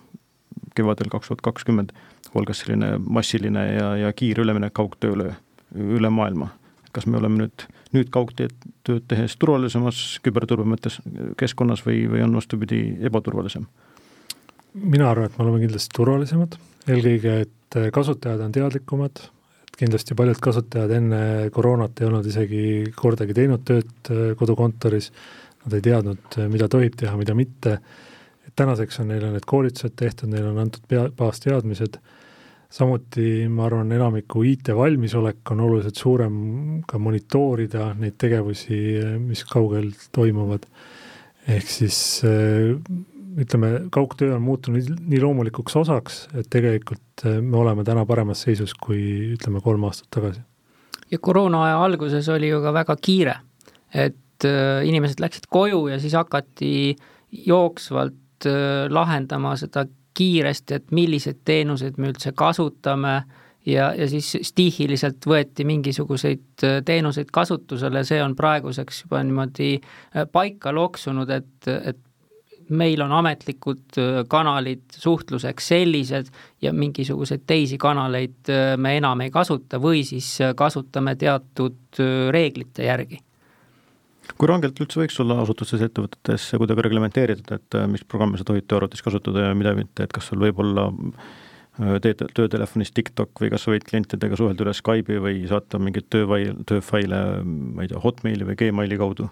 kevadel 0.75 1.09
kaks 1.09 1.31
tuhat 1.31 1.41
kakskümmend, 1.41 1.91
algas 2.35 2.61
selline 2.61 2.93
massiline 3.01 3.65
ja, 3.73 3.89
ja 3.97 4.13
kiire 4.13 4.43
üleminek 4.45 4.73
kaugtööle 4.77 5.33
üle 5.75 6.11
maailma? 6.13 6.53
Kas 6.95 7.05
me 7.09 7.19
oleme 7.19 7.43
nüüd, 7.43 7.67
nüüd 7.95 8.09
kaugteed 8.13 8.55
tööd 8.87 9.05
tehes 9.11 9.35
turvalisemas 9.39 10.19
küberturbe 10.25 10.65
mõttes 10.67 10.99
keskkonnas 11.39 11.85
või, 11.85 12.03
või 12.11 12.25
on 12.25 12.35
vastupidi 12.39 12.81
ebaturvalisem? 13.09 13.67
mina 14.73 15.09
arvan, 15.09 15.29
et 15.29 15.37
me 15.37 15.45
oleme 15.45 15.63
kindlasti 15.63 15.95
turvalisemad, 15.97 16.55
eelkõige, 16.87 17.35
et 17.45 17.77
kasutajad 17.93 18.41
on 18.45 18.53
teadlikumad, 18.53 19.21
et 19.65 19.79
kindlasti 19.79 20.17
paljud 20.17 20.41
kasutajad 20.43 20.93
enne 20.97 21.21
koroonat 21.55 22.01
ei 22.01 22.09
olnud 22.09 22.27
isegi 22.29 22.61
kordagi 22.95 23.35
teinud 23.37 23.65
tööd 23.67 24.11
äh, 24.13 24.21
kodukontoris, 24.39 25.11
nad 25.65 25.75
ei 25.77 25.83
teadnud, 25.89 26.21
äh, 26.37 26.47
mida 26.51 26.69
tohib 26.71 26.97
teha, 26.99 27.15
mida 27.19 27.35
mitte, 27.37 27.79
et 28.47 28.55
tänaseks 28.59 29.01
on 29.03 29.11
neile 29.13 29.33
need 29.33 29.47
koolitused 29.49 29.95
tehtud, 29.99 30.31
neile 30.31 30.53
on 30.53 30.63
antud 30.65 30.85
pea, 30.89 31.07
baasteadmised 31.17 31.99
samuti 32.69 33.47
ma 33.49 33.65
arvan, 33.65 33.91
enamiku 33.91 34.43
IT-valmisolek 34.45 35.53
on 35.53 35.63
oluliselt 35.65 35.97
suurem 35.97 36.35
ka 36.87 36.99
monitoorida 37.01 37.93
neid 37.97 38.17
tegevusi, 38.21 38.77
mis 39.23 39.43
kaugel 39.49 39.89
toimuvad. 40.13 40.67
ehk 41.49 41.69
siis 41.71 42.21
ütleme, 43.39 43.71
kaugtöö 43.89 44.35
on 44.35 44.41
muutunud 44.45 44.85
nii 44.99 45.21
loomulikuks 45.21 45.75
osaks, 45.81 46.27
et 46.37 46.49
tegelikult 46.49 47.25
me 47.41 47.57
oleme 47.57 47.83
täna 47.87 48.05
paremas 48.05 48.43
seisus 48.45 48.75
kui 48.77 49.33
ütleme, 49.33 49.61
kolm 49.65 49.83
aastat 49.89 50.09
tagasi. 50.13 50.41
ja 51.11 51.17
koroonaaja 51.17 51.83
alguses 51.83 52.29
oli 52.29 52.51
ju 52.53 52.61
ka 52.61 52.73
väga 52.73 52.95
kiire, 53.01 53.35
et 53.93 54.45
inimesed 54.85 55.19
läksid 55.19 55.49
koju 55.49 55.87
ja 55.89 55.97
siis 55.99 56.13
hakati 56.13 56.95
jooksvalt 57.31 58.45
lahendama 58.89 59.55
seda 59.57 59.87
kiiresti, 60.19 60.79
et 60.79 60.91
milliseid 60.95 61.43
teenuseid 61.47 61.99
me 61.99 62.11
üldse 62.13 62.33
kasutame. 62.37 63.21
Ja, 63.67 63.89
ja 63.93 64.05
siis 64.09 64.31
stihiliselt 64.47 65.25
võeti 65.27 65.65
mingisuguseid 65.67 66.63
äh, 66.63 66.77
teenuseid 66.85 67.27
kasutusele, 67.35 68.05
see 68.07 68.21
on 68.23 68.31
praeguseks 68.39 69.03
juba 69.03 69.19
niimoodi 69.21 69.73
äh, 69.75 70.23
paika 70.31 70.71
loksunud, 70.73 71.29
et, 71.35 71.67
et 71.67 71.99
meil 72.71 73.03
on 73.03 73.11
ametlikud 73.19 73.99
äh, 73.99 74.23
kanalid 74.31 74.95
suhtluseks 74.95 75.69
sellised 75.75 76.31
ja 76.63 76.73
mingisuguseid 76.73 77.43
teisi 77.45 77.77
kanaleid 77.77 78.53
me 78.79 78.95
enam 78.97 79.27
ei 79.27 79.35
kasuta 79.35 79.77
või 79.83 80.05
siis 80.07 80.37
kasutame 80.57 81.17
teatud 81.19 81.99
reeglite 82.31 82.87
järgi 82.87 83.19
kui 84.37 84.49
rangelt 84.49 84.79
üldse 84.83 85.01
võiks 85.01 85.19
olla 85.23 85.39
asutustes, 85.43 85.83
ettevõtetes 85.85 86.49
kuidagi 86.59 86.85
reglementeeritud, 86.85 87.51
et 87.55 87.77
äh, 87.79 87.87
mis 87.91 88.05
programme 88.07 88.39
sa 88.39 88.47
tohid 88.47 88.67
töö 88.67 88.81
arvutis 88.81 89.05
kasutada 89.05 89.49
ja 89.49 89.57
mida 89.57 89.75
mitte, 89.77 90.05
et 90.05 90.15
kas 90.15 90.29
sul 90.29 90.41
võib 90.43 90.61
olla 90.63 90.89
äh, 90.89 91.97
teed 92.03 92.23
töötelefonis 92.37 92.93
TikTok 92.95 93.43
või 93.43 93.51
kas 93.53 93.65
sa 93.65 93.73
võid 93.73 93.87
klientidega 93.89 94.39
suhelda 94.39 94.65
üle 94.65 94.75
Skype'i 94.77 95.21
või 95.23 95.43
saata 95.49 95.81
mingeid 95.81 96.09
töövail-, 96.13 96.57
tööfaile, 96.69 97.21
ma 97.45 97.85
ei 97.85 97.91
tea, 97.91 98.01
Hotmaili 98.03 98.47
või 98.49 98.59
Gmaili 98.59 98.99
kaudu? 98.99 99.29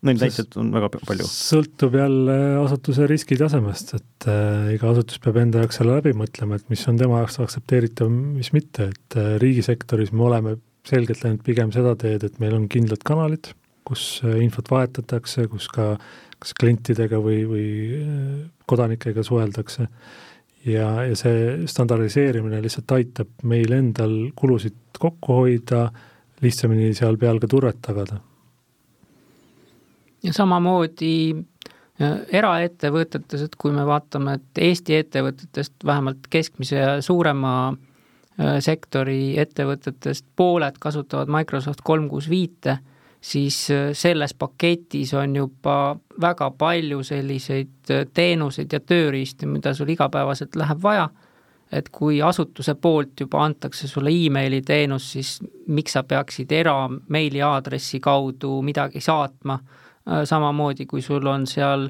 Neid 0.00 0.16
näiteid 0.16 0.54
on 0.56 0.70
väga 0.72 0.88
palju. 0.94 1.26
sõltub 1.28 1.92
jälle 1.98 2.34
asutuse 2.62 3.04
riskitasemest, 3.10 3.92
et 3.98 4.26
äh, 4.32 4.70
iga 4.78 4.94
asutus 4.94 5.20
peab 5.20 5.36
enda 5.42 5.60
jaoks 5.60 5.76
selle 5.76 5.98
läbi 5.98 6.14
mõtlema, 6.16 6.56
et 6.56 6.72
mis 6.72 6.86
on 6.88 6.96
tema 7.00 7.20
jaoks 7.20 7.36
aktsepteeritav, 7.44 8.08
mis 8.08 8.48
mitte, 8.56 8.88
et 8.94 9.18
äh, 9.20 9.34
riigisektoris 9.42 10.14
me 10.16 10.24
oleme 10.30 10.56
selgelt 10.88 11.24
läinud 11.24 11.44
pigem 11.44 11.72
seda 11.74 11.94
teed, 11.98 12.24
et 12.24 12.38
meil 12.42 12.56
on 12.56 12.68
kindlad 12.70 13.02
kanalid, 13.06 13.52
kus 13.88 14.20
äh, 14.24 14.40
infot 14.44 14.70
vahetatakse, 14.70 15.46
kus 15.52 15.68
ka 15.72 15.94
kas 16.40 16.54
klientidega 16.56 17.20
või, 17.20 17.42
või 17.48 17.68
äh, 18.00 18.32
kodanikega 18.70 19.24
suheldakse 19.26 19.86
ja, 20.64 20.88
ja 21.04 21.16
see 21.18 21.66
standardiseerimine 21.68 22.62
lihtsalt 22.64 22.96
aitab 22.96 23.44
meil 23.48 23.72
endal 23.76 24.14
kulusid 24.38 24.78
kokku 25.00 25.40
hoida, 25.42 25.88
lihtsamini 26.40 26.94
seal 26.96 27.20
peal 27.20 27.40
ka 27.42 27.50
turvet 27.50 27.80
tagada. 27.84 28.20
ja 30.24 30.32
samamoodi 30.36 31.12
äh, 32.00 32.16
eraettevõtetes, 32.40 33.44
et 33.44 33.60
kui 33.60 33.76
me 33.76 33.84
vaatame, 33.86 34.38
et 34.40 34.64
Eesti 34.70 34.96
ettevõtetest 34.96 35.84
vähemalt 35.84 36.28
keskmise 36.32 36.80
ja 36.80 36.98
suurema 37.04 37.54
Äh, 37.72 37.89
sektori 38.60 39.34
ettevõtetest 39.40 40.24
pooled 40.36 40.78
kasutavad 40.80 41.28
Microsoft 41.28 41.82
kolm 41.84 42.08
kuus 42.08 42.28
viite, 42.30 42.78
siis 43.20 43.70
äh, 43.70 43.90
selles 43.92 44.34
paketis 44.34 45.14
on 45.14 45.36
juba 45.36 45.96
väga 46.20 46.50
palju 46.50 47.02
selliseid 47.04 47.90
äh, 47.90 48.06
teenuseid 48.14 48.72
ja 48.72 48.80
tööriistu, 48.80 49.46
mida 49.46 49.74
sul 49.74 49.92
igapäevaselt 49.92 50.56
läheb 50.56 50.80
vaja, 50.82 51.08
et 51.72 51.88
kui 51.92 52.22
asutuse 52.22 52.74
poolt 52.74 53.20
juba 53.20 53.44
antakse 53.44 53.88
sulle 53.88 54.10
emaili 54.10 54.62
teenus, 54.66 55.12
siis 55.12 55.36
miks 55.68 55.92
sa 55.94 56.02
peaksid 56.02 56.52
erameili 56.52 57.42
aadressi 57.46 58.00
kaudu 58.00 58.56
midagi 58.66 59.00
saatma, 59.00 59.58
samamoodi 60.24 60.86
kui 60.90 61.02
sul 61.04 61.26
on 61.30 61.44
seal 61.46 61.84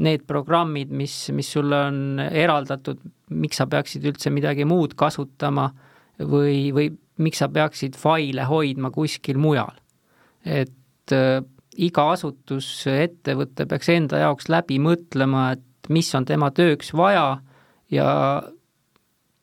need 0.00 0.24
programmid, 0.28 0.90
mis, 0.96 1.14
mis 1.36 1.52
sulle 1.52 1.76
on 1.90 2.20
eraldatud, 2.24 3.00
miks 3.36 3.60
sa 3.60 3.66
peaksid 3.70 4.06
üldse 4.08 4.32
midagi 4.32 4.64
muud 4.68 4.96
kasutama 4.98 5.68
või, 6.18 6.70
või 6.74 6.90
miks 7.20 7.42
sa 7.42 7.50
peaksid 7.52 7.98
faile 8.00 8.46
hoidma 8.48 8.90
kuskil 8.94 9.38
mujal. 9.40 9.76
et 10.44 11.12
äh, 11.12 11.42
iga 11.76 12.06
asutus, 12.12 12.68
ettevõte 12.88 13.66
peaks 13.68 13.90
enda 13.92 14.22
jaoks 14.24 14.48
läbi 14.48 14.78
mõtlema, 14.82 15.50
et 15.56 15.92
mis 15.92 16.08
on 16.14 16.24
tema 16.24 16.50
tööks 16.50 16.94
vaja 16.96 17.40
ja 17.92 18.08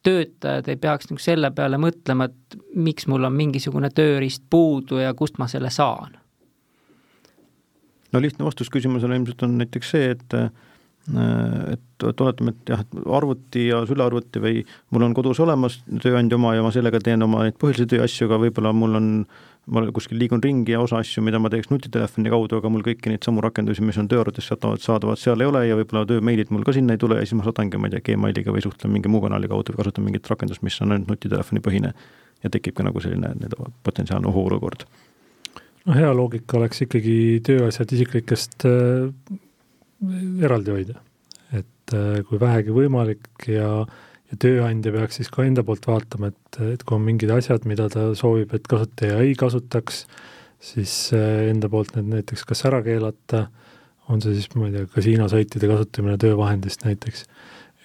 töötajad 0.07 0.67
ei 0.71 0.79
peaks 0.79 1.09
nagu 1.09 1.21
selle 1.21 1.51
peale 1.55 1.79
mõtlema, 1.81 2.29
et 2.29 2.57
miks 2.75 3.07
mul 3.11 3.27
on 3.27 3.35
mingisugune 3.35 3.89
tööriist 3.93 4.45
puudu 4.49 5.01
ja 5.01 5.13
kust 5.17 5.37
ma 5.41 5.49
selle 5.51 5.71
saan. 5.73 6.17
No 8.13 8.23
lihtne 8.23 8.47
vastus 8.47 8.71
küsimusele 8.73 9.19
ilmselt 9.19 9.43
on 9.47 9.57
näiteks 9.61 9.93
see, 9.95 10.09
et 10.15 10.37
Äh, 11.15 11.73
et, 11.73 12.03
et 12.03 12.21
oletame, 12.21 12.51
et 12.51 12.71
jah, 12.73 12.81
et 12.83 12.97
arvuti 13.15 13.69
ja 13.69 13.77
sülearvuti 13.87 14.41
või 14.43 14.63
mul 14.91 15.05
on 15.05 15.13
kodus 15.15 15.39
olemas 15.39 15.77
tööandja 16.03 16.35
oma 16.35 16.51
ja 16.57 16.65
ma 16.65 16.71
sellega 16.75 16.99
teen 16.99 17.23
oma 17.23 17.45
neid 17.45 17.55
põhilisi 17.61 17.87
tööasju, 17.93 18.27
aga 18.27 18.41
võib-olla 18.41 18.73
mul 18.75 18.99
on, 18.99 19.07
ma 19.71 19.85
kuskil 19.95 20.19
liigun 20.19 20.43
ringi 20.43 20.75
ja 20.75 20.81
osa 20.83 20.99
asju, 20.99 21.23
mida 21.23 21.39
ma 21.39 21.47
teeks 21.53 21.71
nutitelefoni 21.71 22.33
kaudu, 22.33 22.59
aga 22.59 22.73
mul 22.73 22.83
kõiki 22.83 23.13
neid 23.13 23.23
samu 23.23 23.39
rakendusi, 23.45 23.85
mis 23.87 24.01
on 24.03 24.11
tööarvutis 24.11 24.51
saadavad, 24.51 24.83
saadavad, 24.83 25.23
seal 25.23 25.39
ei 25.39 25.47
ole 25.47 25.63
ja 25.69 25.79
võib-olla 25.79 26.03
töömeilid 26.11 26.51
mul 26.51 26.67
ka 26.67 26.75
sinna 26.75 26.97
ei 26.97 27.03
tule 27.05 27.21
ja 27.21 27.23
siis 27.23 27.39
ma 27.39 27.47
saadangi, 27.47 27.79
ma 27.79 27.87
ei 27.87 27.95
tea, 27.95 28.03
Gmailiga 28.11 28.51
või 28.51 28.67
suhtlen 28.67 28.91
mingi 28.97 29.11
muu 29.11 29.23
kanali 29.23 29.47
kaudu 29.47 29.77
või 29.77 29.85
kasutan 29.85 30.09
mingit 30.09 30.27
rakendust, 30.27 30.65
mis 30.67 30.75
on 30.83 30.91
ainult 30.91 31.13
nutitelefoni 31.13 31.63
põhine 31.63 31.95
ja 32.43 32.51
tekib 32.51 32.75
ka 32.75 32.83
nagu 32.83 32.99
selline 32.99 33.31
nii-öelda 33.37 33.71
potentsiaalne 33.87 34.27
ohuolukord 34.27 34.83
no 35.87 35.95
hea 35.95 36.13
loogika 36.15 36.59
oleks 36.59 36.83
ikkagi 36.85 37.17
tööasjad 37.47 37.93
isiklikest 37.95 38.67
äh, 38.67 39.07
eraldi 40.43 40.73
hoida. 40.75 41.01
et 41.55 41.95
äh, 41.95 42.21
kui 42.27 42.39
vähegi 42.41 42.73
võimalik 42.75 43.47
ja, 43.47 43.69
ja 44.27 44.39
tööandja 44.39 44.91
peaks 44.93 45.21
siis 45.21 45.31
ka 45.33 45.45
enda 45.47 45.63
poolt 45.67 45.87
vaatama, 45.87 46.33
et, 46.33 46.59
et 46.75 46.83
kui 46.83 46.97
on 46.97 47.05
mingid 47.05 47.31
asjad, 47.33 47.65
mida 47.69 47.87
ta 47.93 48.09
soovib, 48.19 48.51
et 48.53 48.67
kasutaja 48.67 49.21
ei 49.23 49.35
kasutaks, 49.39 50.03
siis 50.59 50.97
äh, 51.15 51.47
enda 51.53 51.71
poolt 51.71 51.95
need 51.95 52.11
näiteks 52.17 52.43
kas 52.49 52.65
ära 52.67 52.81
keelata, 52.85 53.47
on 54.11 54.23
see 54.23 54.35
siis, 54.35 54.51
ma 54.55 54.67
ei 54.67 54.75
tea, 54.75 54.89
kasiinosaitide 54.91 55.71
kasutamine 55.71 56.19
töövahendist 56.19 56.83
näiteks, 56.87 57.25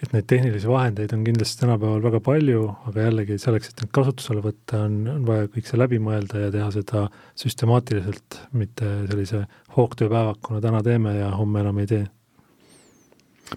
et 0.02 0.14
neid 0.14 0.26
tehnilisi 0.30 0.66
vahendeid 0.66 1.12
on 1.14 1.22
kindlasti 1.26 1.60
tänapäeval 1.60 2.02
väga 2.02 2.20
palju, 2.26 2.62
aga 2.90 3.04
jällegi 3.06 3.36
selleks, 3.38 3.70
et 3.70 3.84
neid 3.84 3.92
kasutusele 3.94 4.42
võtta, 4.44 4.84
on, 4.88 4.96
on 5.14 5.28
vaja 5.28 5.50
kõik 5.52 5.68
see 5.68 5.78
läbi 5.78 6.00
mõelda 6.02 6.46
ja 6.46 6.54
teha 6.54 6.70
seda 6.74 7.04
süstemaatiliselt, 7.38 8.40
mitte 8.58 8.88
sellise 9.10 9.44
hoogtööpäevakuna 9.76 10.64
täna 10.64 10.82
teeme 10.82 11.14
ja 11.20 11.30
homme 11.36 11.62
enam 11.62 11.78
ei 11.84 11.90
tee 11.94 12.02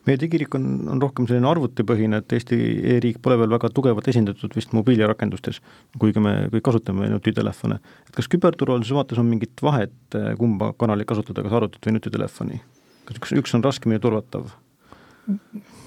meie 0.04 0.20
digirik 0.20 0.56
on, 0.58 0.66
on 0.92 1.02
rohkem 1.02 1.28
selline 1.30 1.48
arvutipõhine, 1.50 2.20
et 2.20 2.36
Eesti 2.36 2.58
e-riik 2.96 3.22
pole 3.24 3.38
veel 3.40 3.54
väga 3.54 3.70
tugevalt 3.74 4.08
esindatud 4.12 4.56
vist 4.58 4.74
mobiilirakendustes, 4.76 5.62
kuigi 6.02 6.24
me 6.24 6.36
kõik 6.54 6.66
kasutame 6.68 7.08
nutitelefone. 7.12 7.80
et 8.10 8.16
kas 8.18 8.28
küberturvalisuse 8.32 8.98
vaates 8.98 9.22
on 9.22 9.30
mingit 9.30 9.64
vahet, 9.64 9.96
kumba 10.40 10.74
kanalit 10.80 11.08
kasutada, 11.08 11.46
kas 11.46 11.56
arvutit 11.56 11.88
või 11.88 11.98
nutitelefoni? 11.98 12.62
kas 13.06 13.22
üks, 13.22 13.36
üks 13.40 13.56
on 13.56 13.64
raskemini 13.64 14.04
turvatav? 14.04 14.52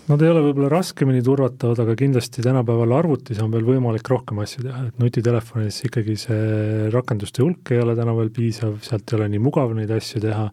Nad 0.08 0.22
ei 0.24 0.30
ole 0.32 0.40
võib-olla 0.40 0.70
raskemini 0.72 1.20
turvatavad, 1.20 1.82
aga 1.82 1.94
kindlasti 2.00 2.40
tänapäeval 2.44 2.94
arvutis 2.96 3.42
on 3.44 3.52
veel 3.52 3.66
võimalik 3.66 4.08
rohkem 4.08 4.40
asju 4.40 4.64
teha, 4.64 4.86
et 4.88 5.02
nutitelefonis 5.02 5.82
ikkagi 5.84 6.16
see 6.16 6.88
rakenduste 6.94 7.44
hulk 7.44 7.74
ei 7.74 7.82
ole 7.82 7.96
täna 7.98 8.14
veel 8.16 8.32
piisav, 8.32 8.78
sealt 8.86 9.12
ei 9.12 9.18
ole 9.18 9.28
nii 9.34 9.42
mugav 9.44 9.76
neid 9.76 9.92
asju 9.98 10.24
teha 10.24 10.48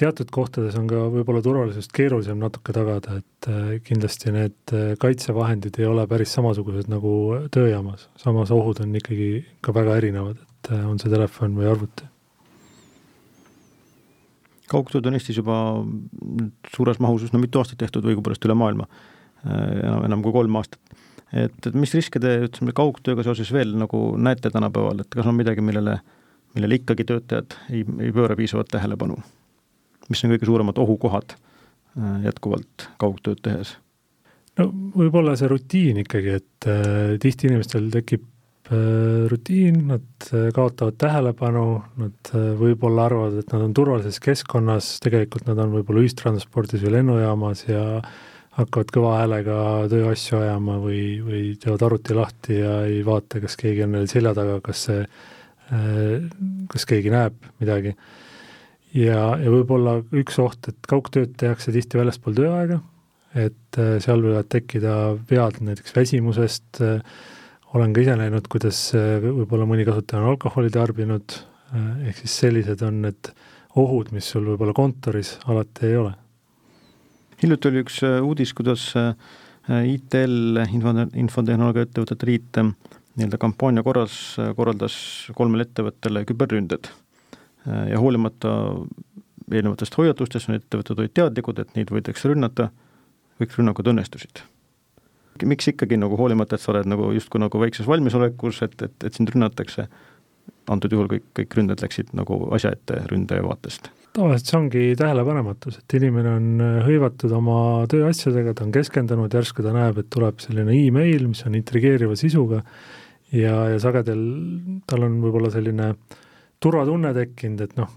teatud 0.00 0.30
kohtades 0.32 0.76
on 0.80 0.86
ka 0.90 1.06
võib-olla 1.12 1.42
turvalisust 1.44 1.92
keerulisem 1.96 2.40
natuke 2.40 2.74
tagada, 2.76 3.18
et 3.20 3.48
äh, 3.50 3.72
kindlasti 3.84 4.32
need 4.34 4.74
äh, 4.76 4.92
kaitsevahendid 5.00 5.76
ei 5.80 5.88
ole 5.88 6.06
päris 6.10 6.32
samasugused 6.36 6.88
nagu 6.92 7.12
tööjaamas, 7.52 8.08
samas 8.20 8.52
ohud 8.54 8.80
on 8.84 8.96
ikkagi 9.00 9.30
ka 9.64 9.74
väga 9.76 9.98
erinevad, 10.00 10.40
et 10.40 10.72
äh, 10.72 10.86
on 10.88 11.00
see 11.02 11.12
telefon 11.12 11.58
või 11.58 11.68
arvuti. 11.72 12.09
Kaugtööd 14.70 15.06
on 15.08 15.16
Eestis 15.18 15.40
juba 15.40 15.56
suures 16.70 17.00
mahus 17.02 17.26
üsna 17.26 17.40
mitu 17.42 17.60
aastat 17.60 17.80
tehtud 17.82 18.06
õigupoolest 18.06 18.44
üle 18.46 18.56
maailma, 18.58 18.86
enam, 19.44 20.04
enam 20.08 20.24
kui 20.24 20.34
kolm 20.34 20.60
aastat. 20.60 20.80
et, 21.32 21.58
et 21.66 21.74
mis 21.74 21.92
riske 21.96 22.22
te, 22.22 22.36
ütleme, 22.46 22.74
kaugtööga 22.76 23.24
seoses 23.26 23.52
veel 23.54 23.74
nagu 23.78 24.02
näete 24.18 24.52
tänapäeval, 24.52 25.02
et 25.02 25.12
kas 25.14 25.28
on 25.30 25.38
midagi, 25.38 25.64
millele, 25.64 25.98
millele 26.56 26.80
ikkagi 26.80 27.06
töötajad 27.08 27.58
ei, 27.70 27.84
ei 28.00 28.14
pööra 28.14 28.38
piisavalt 28.38 28.72
tähelepanu? 28.72 29.20
mis 30.10 30.24
on 30.26 30.34
kõige 30.34 30.48
suuremad 30.48 30.78
ohukohad 30.82 31.36
äh, 31.36 32.26
jätkuvalt 32.26 32.90
kaugtööd 33.02 33.42
tehes? 33.46 33.76
no 34.58 34.70
võib-olla 34.96 35.36
see 35.38 35.50
rutiin 35.50 36.02
ikkagi, 36.04 36.36
et 36.42 36.70
äh, 36.70 37.16
tihti 37.22 37.50
inimestel 37.50 37.90
tekib 37.94 38.26
äh, 38.26 38.39
rutiin, 39.30 39.86
nad 39.88 40.26
äh, 40.30 40.50
kaotavad 40.54 40.94
tähelepanu, 41.00 41.64
nad 41.98 42.30
äh, 42.34 42.50
võib-olla 42.58 43.08
arvavad, 43.08 43.40
et 43.40 43.52
nad 43.54 43.64
on 43.64 43.72
turvalises 43.74 44.20
keskkonnas, 44.22 44.92
tegelikult 45.02 45.48
nad 45.48 45.58
on 45.58 45.72
võib-olla 45.74 46.04
ühistranspordis 46.04 46.84
või 46.84 46.94
lennujaamas 46.98 47.64
ja 47.66 47.84
hakkavad 48.58 48.92
kõva 48.94 49.16
häälega 49.20 49.56
tööasju 49.90 50.38
ajama 50.38 50.76
või, 50.82 51.02
või 51.24 51.42
teevad 51.62 51.82
arvuti 51.86 52.16
lahti 52.18 52.60
ja 52.60 52.76
ei 52.86 53.00
vaata, 53.06 53.40
kas 53.42 53.56
keegi 53.58 53.84
on 53.86 53.94
neil 53.96 54.06
selja 54.10 54.34
taga, 54.36 54.58
kas 54.64 54.84
see, 54.88 55.04
kas 56.70 56.86
keegi 56.90 57.12
näeb 57.14 57.36
midagi. 57.62 57.94
ja, 58.92 59.20
ja 59.38 59.54
võib-olla 59.54 60.00
üks 60.18 60.38
oht, 60.42 60.66
et 60.68 60.90
kaugtööd 60.90 61.36
tehakse 61.38 61.72
tihti 61.72 61.98
väljaspool 62.02 62.34
tööaega, 62.36 62.80
et 63.38 63.80
seal 64.02 64.26
võivad 64.26 64.50
tekkida 64.50 64.96
vead 65.30 65.62
näiteks 65.62 65.94
väsimusest, 65.96 66.82
olen 67.74 67.92
ka 67.94 68.02
ise 68.02 68.16
näinud, 68.18 68.48
kuidas 68.50 68.78
võib-olla 68.94 69.68
mõni 69.68 69.84
kasutaja 69.86 70.22
on 70.22 70.32
alkoholi 70.32 70.72
tarbinud, 70.74 71.36
ehk 72.06 72.24
siis 72.24 72.40
sellised 72.44 72.82
on 72.82 73.04
need 73.04 73.30
ohud, 73.78 74.10
mis 74.14 74.26
sul 74.32 74.48
võib-olla 74.50 74.74
kontoris 74.74 75.36
alati 75.46 75.86
ei 75.86 76.00
ole 76.00 76.16
hiljuti 77.42 77.70
oli 77.70 77.82
üks 77.84 78.00
äh, 78.06 78.18
uudis, 78.24 78.52
kuidas 78.56 78.90
äh, 78.98 79.14
ITL, 79.94 80.60
info, 80.68 80.94
infotehnoloogia 81.18 81.86
ettevõtete 81.88 82.28
liit, 82.28 82.60
äh, 82.60 82.72
nii-öelda 83.18 83.40
kampaania 83.42 83.84
korras 83.86 84.14
korraldas 84.56 84.94
kolmele 85.36 85.66
ettevõttele 85.66 86.24
küberründed. 86.28 86.92
ja 87.66 87.98
hoolimata 88.00 88.50
eelnevatest 89.52 89.98
hoiatustest, 89.98 90.48
need 90.48 90.62
ettevõtted 90.62 91.02
olid 91.02 91.12
teadlikud, 91.12 91.58
et 91.60 91.74
neid 91.76 91.90
võidakse 91.92 92.30
rünnata, 92.30 92.70
kõik 93.42 93.58
rünnakud 93.58 93.90
õnnestusid. 93.92 94.40
Miks 95.48 95.70
ikkagi 95.72 95.98
nagu 96.00 96.18
hoolimata, 96.18 96.56
et 96.56 96.64
sa 96.64 96.72
oled 96.74 96.88
nagu 96.90 97.10
justkui 97.16 97.42
nagu 97.42 97.62
väikses 97.62 97.88
valmisolekus, 97.88 98.62
et, 98.66 98.76
et, 98.82 98.96
et 99.06 99.16
sind 99.16 99.32
rünnatakse, 99.32 99.86
antud 100.70 100.92
juhul 100.92 101.08
kõik, 101.10 101.30
kõik 101.36 101.56
ründed 101.58 101.82
läksid 101.82 102.12
nagu 102.16 102.42
asja 102.56 102.74
ette 102.76 103.02
ründaja 103.10 103.46
vaatest? 103.46 103.90
tavaliselt 104.10 104.48
see 104.48 104.56
ongi 104.58 104.80
tähelepanematus, 104.98 105.76
et 105.78 105.94
inimene 105.94 106.30
on 106.34 106.46
äh, 106.64 106.78
hõivatud 106.82 107.30
oma 107.36 107.86
tööasjadega, 107.90 108.56
ta 108.58 108.64
on 108.66 108.72
keskendunud, 108.74 109.30
järsku 109.30 109.62
ta 109.62 109.70
näeb, 109.74 110.00
et 110.02 110.08
tuleb 110.10 110.42
selline 110.42 110.74
email, 110.74 111.28
mis 111.30 111.44
on 111.46 111.54
intrigeeriva 111.54 112.16
sisuga 112.18 112.58
ja, 113.30 113.54
ja 113.70 113.78
sagedal 113.82 114.24
tal 114.90 115.06
on 115.06 115.20
võib-olla 115.22 115.52
selline 115.54 115.92
turvatunne 116.62 117.12
tekkinud, 117.16 117.62
et 117.64 117.76
noh, 117.78 117.92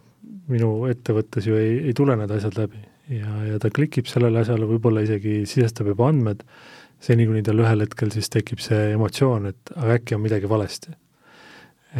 minu 0.51 0.73
ettevõttes 0.91 1.47
ju 1.47 1.57
ei, 1.59 1.79
ei 1.89 1.95
tule 1.97 2.15
need 2.19 2.31
asjad 2.35 2.57
läbi. 2.59 2.83
Ja, 3.11 3.31
ja 3.49 3.57
ta 3.59 3.71
klikib 3.73 4.07
sellele 4.07 4.43
asjale, 4.43 4.67
võib-olla 4.69 5.03
isegi 5.03 5.41
sisestab 5.49 5.89
juba 5.91 6.07
andmed, 6.11 6.45
seni 7.03 7.27
kuni 7.27 7.43
tal 7.43 7.59
ühel 7.59 7.83
hetkel 7.83 8.11
siis 8.15 8.29
tekib 8.31 8.61
see 8.63 8.93
emotsioon, 8.93 9.49
et 9.51 9.73
aga 9.75 9.97
äkki 9.99 10.15
on 10.15 10.23
midagi 10.23 10.49
valesti 10.49 10.93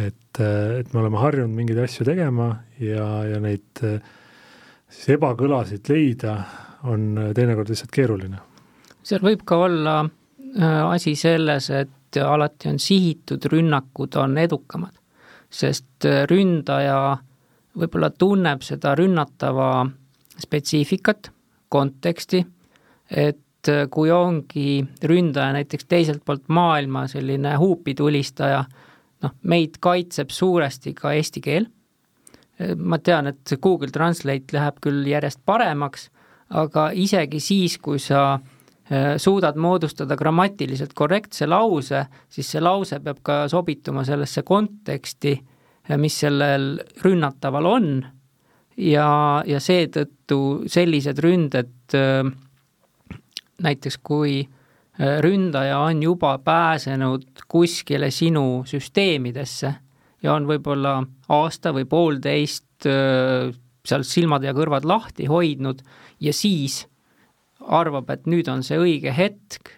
et, 0.00 0.40
et 0.40 0.92
me 0.92 1.00
oleme 1.02 1.20
harjunud 1.22 1.54
mingeid 1.54 1.78
asju 1.84 2.06
tegema 2.08 2.48
ja, 2.82 3.06
ja 3.28 3.40
neid 3.42 3.84
siis 4.94 5.14
ebakõlasid 5.16 5.90
leida 5.90 6.38
on 6.90 7.32
teinekord 7.34 7.70
lihtsalt 7.70 7.92
keeruline. 7.94 8.40
seal 9.02 9.22
võib 9.24 9.44
ka 9.46 9.58
olla 9.66 9.98
äh, 10.04 10.80
asi 10.86 11.14
selles, 11.16 11.70
et 11.70 12.18
alati 12.20 12.70
on 12.70 12.78
sihitud 12.78 13.46
rünnakud 13.50 14.16
on 14.20 14.38
edukamad, 14.38 14.94
sest 15.50 16.06
äh, 16.08 16.24
ründaja 16.30 17.16
võib-olla 17.74 18.10
tunneb 18.10 18.62
seda 18.62 18.94
rünnatava 18.98 19.86
spetsiifikat, 20.38 21.30
konteksti, 21.68 22.44
et 23.10 23.43
äh, 23.72 23.84
kui 23.90 24.10
ongi 24.14 24.84
ründaja 25.02 25.52
näiteks 25.56 25.88
teiselt 25.90 26.24
poolt 26.24 26.48
maailma 26.48 27.06
selline 27.10 27.56
huupitulistaja, 27.60 28.64
noh, 29.24 29.38
meid 29.42 29.80
kaitseb 29.80 30.30
suuresti 30.34 30.94
ka 30.94 31.14
eesti 31.16 31.40
keel, 31.44 31.70
ma 32.78 33.00
tean, 33.02 33.26
et 33.26 33.54
Google 33.62 33.90
Translate 33.90 34.54
läheb 34.54 34.76
küll 34.84 35.06
järjest 35.10 35.40
paremaks, 35.46 36.08
aga 36.54 36.90
isegi 36.94 37.40
siis, 37.42 37.78
kui 37.82 37.98
sa 38.02 38.34
äh, 38.34 39.14
suudad 39.20 39.58
moodustada 39.60 40.16
grammatiliselt 40.16 40.94
korrektse 40.94 41.48
lause, 41.50 42.04
siis 42.30 42.50
see 42.54 42.62
lause 42.62 43.00
peab 43.04 43.22
ka 43.26 43.44
sobituma 43.50 44.04
sellesse 44.06 44.44
konteksti, 44.46 45.34
äh, 45.90 45.98
mis 45.98 46.18
sellel 46.24 46.76
rünnataval 47.04 47.70
on. 47.70 47.90
Ja, 48.74 49.42
ja 49.46 49.60
seetõttu 49.62 50.66
sellised 50.70 51.20
ründed 51.22 51.94
äh, 51.94 52.26
näiteks 53.62 53.98
kui 54.02 54.44
Äh, 55.00 55.18
ründaja 55.20 55.78
on 55.78 56.02
juba 56.02 56.38
pääsenud 56.38 57.22
kuskile 57.48 58.10
sinu 58.10 58.62
süsteemidesse 58.66 59.74
ja 60.22 60.34
on 60.34 60.46
võib-olla 60.46 61.00
aasta 61.34 61.72
või 61.74 61.82
poolteist 61.90 62.86
äh, 62.86 63.50
seal 63.82 64.04
silmad 64.06 64.46
ja 64.46 64.52
kõrvad 64.54 64.86
lahti 64.86 65.26
hoidnud 65.26 65.82
ja 66.22 66.30
siis 66.32 66.84
arvab, 67.58 68.12
et 68.14 68.30
nüüd 68.30 68.46
on 68.52 68.62
see 68.62 68.78
õige 68.78 69.10
hetk, 69.16 69.72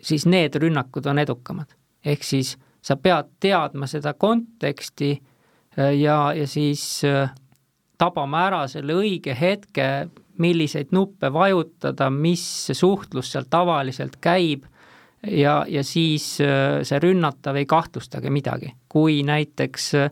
siis 0.00 0.24
need 0.24 0.56
rünnakud 0.56 1.12
on 1.12 1.20
edukamad. 1.20 1.68
ehk 2.04 2.24
siis 2.24 2.56
sa 2.80 2.96
pead 2.96 3.28
teadma 3.40 3.86
seda 3.86 4.14
konteksti 4.14 5.12
äh, 5.12 5.92
ja, 6.00 6.32
ja 6.32 6.46
siis 6.48 7.02
tabama 7.98 8.46
ära 8.46 8.64
selle 8.68 8.96
õige 8.96 9.36
hetke, 9.36 10.08
milliseid 10.38 10.92
nuppe 10.94 11.32
vajutada, 11.32 12.10
mis 12.10 12.44
suhtlus 12.72 13.32
seal 13.32 13.46
tavaliselt 13.50 14.16
käib 14.22 14.64
ja, 15.30 15.64
ja 15.68 15.84
siis 15.86 16.38
äh, 16.42 16.82
see 16.86 17.00
rünnatav 17.02 17.56
ei 17.60 17.66
kahtlustage 17.66 18.30
midagi. 18.30 18.74
kui 18.88 19.22
näiteks 19.26 19.90
äh, 20.00 20.10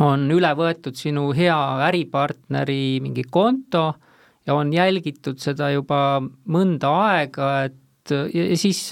on 0.00 0.28
üle 0.32 0.50
võetud 0.56 0.96
sinu 0.98 1.30
hea 1.36 1.58
äripartneri 1.88 3.00
mingi 3.02 3.24
konto 3.30 3.94
ja 4.46 4.54
on 4.54 4.72
jälgitud 4.72 5.40
seda 5.42 5.70
juba 5.70 6.20
mõnda 6.22 6.92
aega, 7.10 7.50
et 7.68 8.14
ja, 8.14 8.46
ja 8.50 8.56
siis 8.58 8.82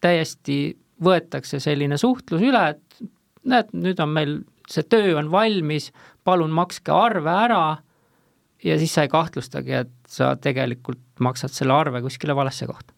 täiesti 0.00 0.60
võetakse 1.04 1.60
selline 1.60 1.98
suhtlus 2.00 2.42
üle, 2.44 2.62
et 2.74 3.04
näed, 3.48 3.72
nüüd 3.72 4.00
on 4.02 4.12
meil, 4.14 4.34
see 4.68 4.84
töö 4.88 5.16
on 5.18 5.30
valmis, 5.32 5.90
palun 6.24 6.52
makske 6.54 6.92
arve 6.92 7.32
ära 7.32 7.64
ja 8.64 8.78
siis 8.78 8.94
sa 8.94 9.04
ei 9.06 9.12
kahtlustagi, 9.12 9.72
et 9.72 9.92
sa 10.08 10.34
tegelikult 10.36 11.02
maksad 11.20 11.52
selle 11.54 11.74
arve 11.76 12.02
kuskile 12.02 12.36
valesse 12.36 12.66
kohta. 12.66 12.94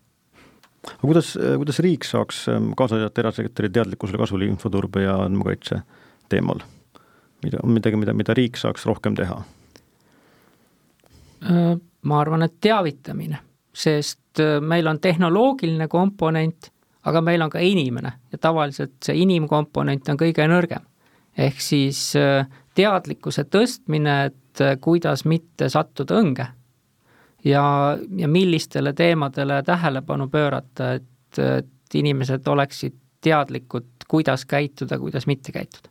aga 0.87 1.01
kuidas, 1.07 1.35
kuidas 1.57 1.79
riik 1.79 2.05
saaks 2.05 2.49
ähm, 2.49 2.73
kaasa 2.77 2.99
aidata 2.99 3.21
erasektori 3.21 3.71
teadlikkusele 3.71 4.19
kasvule 4.19 4.47
infoturbe 4.51 5.03
ja 5.03 5.17
andmekaitse 5.25 5.83
teemal? 6.29 6.63
mida, 7.43 7.59
on 7.63 7.71
midagi, 7.75 7.97
mida, 7.97 8.15
mida 8.15 8.35
riik 8.35 8.57
saaks 8.57 8.87
rohkem 8.87 9.17
teha? 9.19 9.43
Äh, 11.51 11.75
ma 12.03 12.21
arvan, 12.21 12.47
et 12.47 12.59
teavitamine, 12.63 13.41
sest 13.75 14.41
äh, 14.41 14.61
meil 14.61 14.87
on 14.87 15.01
tehnoloogiline 15.03 15.89
komponent, 15.91 16.71
aga 17.09 17.21
meil 17.25 17.43
on 17.43 17.51
ka 17.51 17.63
inimene 17.63 18.13
ja 18.33 18.39
tavaliselt 18.39 18.95
see 19.03 19.19
inimkomponent 19.25 20.13
on 20.13 20.21
kõige 20.21 20.47
nõrgem. 20.47 20.87
ehk 21.39 21.61
siis 21.61 22.13
äh, 22.17 22.47
teadlikkuse 22.75 23.45
tõstmine, 23.45 24.27
et 24.27 24.42
et 24.53 24.61
äh, 24.61 24.77
kuidas 24.81 25.25
mitte 25.25 25.69
sattuda 25.69 26.19
õnge. 26.21 26.47
ja, 27.45 27.99
ja 28.17 28.29
millistele 28.29 28.93
teemadele 28.93 29.63
tähelepanu 29.63 30.29
pöörata, 30.29 30.93
et, 30.93 31.39
et 31.39 31.95
inimesed 31.95 32.47
oleksid 32.47 32.95
teadlikud, 33.21 33.87
kuidas 34.09 34.45
käituda, 34.45 34.99
kuidas 34.99 35.27
mitte 35.27 35.53
käituda. 35.53 35.89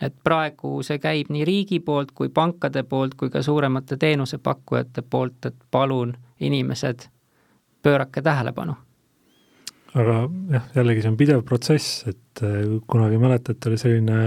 et 0.00 0.14
praegu 0.24 0.82
see 0.82 0.98
käib 0.98 1.30
nii 1.30 1.44
riigi 1.44 1.80
poolt 1.80 2.12
kui 2.12 2.28
pankade 2.28 2.82
poolt 2.82 3.14
kui 3.14 3.30
ka 3.30 3.42
suuremate 3.42 3.96
teenusepakkujate 3.96 5.02
poolt, 5.02 5.46
et 5.46 5.56
palun, 5.70 6.14
inimesed, 6.40 7.08
pöörake 7.82 8.22
tähelepanu 8.22 8.74
aga 9.98 10.18
jah, 10.52 10.66
jällegi 10.76 11.04
see 11.04 11.12
on 11.12 11.18
pidev 11.18 11.44
protsess, 11.48 12.02
et 12.10 12.42
äh, 12.46 12.58
kunagi 12.90 13.20
mäletate, 13.20 13.70
oli 13.70 13.78
selline 13.80 14.18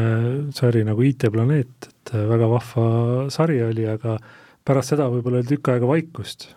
sari 0.56 0.84
nagu 0.88 1.04
IT-planeet, 1.08 1.90
et 1.92 2.14
äh, 2.16 2.26
väga 2.30 2.50
vahva 2.52 2.88
sari 3.34 3.62
oli, 3.66 3.86
aga 3.90 4.18
pärast 4.68 4.94
seda 4.94 5.10
võib-olla 5.12 5.42
oli 5.42 5.52
tükk 5.52 5.72
aega 5.74 5.90
vaikust. 5.90 6.50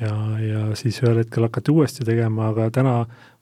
ja, 0.00 0.14
ja 0.42 0.64
siis 0.78 0.98
ühel 1.04 1.20
hetkel 1.22 1.46
hakati 1.46 1.70
uuesti 1.70 2.06
tegema, 2.06 2.48
aga 2.50 2.66
täna 2.74 2.96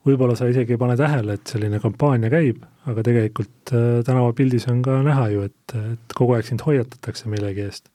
võib-olla 0.05 0.35
sa 0.37 0.45
isegi 0.51 0.75
ei 0.75 0.81
pane 0.81 0.97
tähele, 0.99 1.37
et 1.39 1.49
selline 1.49 1.79
kampaania 1.81 2.29
käib, 2.33 2.65
aga 2.89 3.05
tegelikult 3.05 3.73
äh, 3.73 4.01
tänavapildis 4.05 4.67
on 4.71 4.81
ka 4.85 4.99
näha 5.05 5.29
ju, 5.33 5.45
et, 5.49 5.77
et 5.93 6.17
kogu 6.17 6.35
aeg 6.37 6.49
sind 6.49 6.65
hoiatatakse 6.65 7.31
millegi 7.31 7.65
eest. 7.65 7.87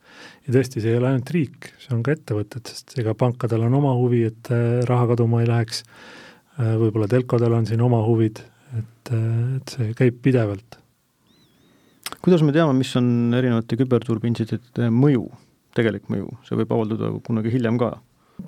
ja 0.46 0.56
tõesti, 0.56 0.80
see 0.80 0.94
ei 0.94 1.00
ole 1.00 1.12
ainult 1.12 1.34
riik, 1.34 1.74
see 1.82 1.92
on 1.94 2.06
ka 2.06 2.16
ettevõtted, 2.16 2.64
sest 2.72 2.96
ega 2.98 3.14
pankadel 3.18 3.68
on 3.68 3.78
oma 3.82 3.92
huvi, 3.98 4.24
et 4.32 4.54
raha 4.88 5.12
kaduma 5.12 5.44
ei 5.44 5.50
läheks 5.52 5.84
Äh, 5.84 6.17
võib-olla 6.58 7.08
telkodel 7.10 7.54
on 7.54 7.66
siin 7.68 7.82
oma 7.84 8.00
huvid, 8.06 8.40
et, 8.78 9.12
äh, 9.12 9.56
et 9.58 9.74
see 9.74 9.94
käib 9.98 10.20
pidevalt. 10.24 10.78
kuidas 12.24 12.42
me 12.42 12.52
teame, 12.52 12.74
mis 12.74 12.90
on 12.98 13.34
erinevate 13.36 13.78
küberturbeintsidentide 13.78 14.90
mõju, 14.90 15.28
tegelik 15.76 16.08
mõju, 16.10 16.28
see 16.48 16.58
võib 16.58 16.72
avalduda 16.74 17.12
kunagi 17.26 17.54
hiljem 17.54 17.78
ka? 17.78 17.96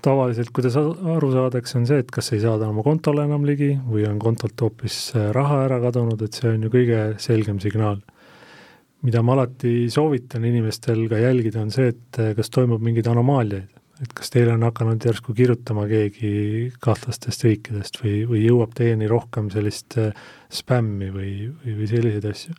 tavaliselt, 0.03 0.53
kuidas 0.55 0.77
aru 0.79 1.33
saadakse, 1.35 1.75
on 1.79 1.87
see, 1.89 1.99
et 1.99 2.11
kas 2.15 2.31
ei 2.31 2.41
saada 2.43 2.69
oma 2.71 2.85
kontole 2.87 3.25
enam 3.27 3.43
ligi 3.47 3.73
või 3.89 4.05
on 4.07 4.21
kontolt 4.23 4.63
hoopis 4.63 4.99
äh, 5.17 5.31
raha 5.35 5.65
ära 5.67 5.81
kadunud, 5.83 6.23
et 6.23 6.39
see 6.39 6.53
on 6.53 6.67
ju 6.67 6.71
kõige 6.73 7.03
selgem 7.19 7.59
signaal. 7.63 8.01
mida 9.03 9.23
ma 9.25 9.33
alati 9.33 9.89
soovitan 9.89 10.45
inimestel 10.45 11.07
ka 11.09 11.17
jälgida, 11.17 11.63
on 11.63 11.71
see, 11.73 11.89
et 11.89 12.19
kas 12.37 12.51
toimub 12.53 12.83
mingeid 12.85 13.07
anomaaliaid, 13.09 13.80
et 14.01 14.13
kas 14.17 14.33
teile 14.33 14.55
on 14.57 14.65
hakanud 14.65 15.05
järsku 15.05 15.35
kirjutama 15.37 15.85
keegi 15.91 16.33
kahtlastest 16.83 17.45
riikidest 17.45 18.01
või, 18.01 18.15
või 18.29 18.45
jõuab 18.47 18.73
teieni 18.77 19.09
rohkem 19.11 19.51
sellist 19.53 19.97
äh, 20.01 20.15
spämmi 20.53 21.11
või, 21.13 21.33
või, 21.51 21.77
või 21.83 21.89
selliseid 21.91 22.29
asju. 22.31 22.57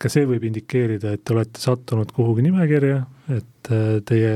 ka 0.00 0.08
see 0.08 0.24
võib 0.28 0.46
indikeerida, 0.48 1.12
et 1.12 1.24
te 1.24 1.34
olete 1.34 1.60
sattunud 1.60 2.12
kuhugi 2.16 2.46
nimekirja, 2.46 3.02
et 3.36 3.72
äh, 3.74 3.98
teie, 4.08 4.34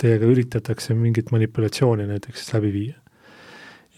teiega 0.00 0.28
üritatakse 0.28 0.96
mingit 0.96 1.32
manipulatsiooni 1.32 2.08
näiteks 2.10 2.52
läbi 2.54 2.72
viia. 2.74 2.98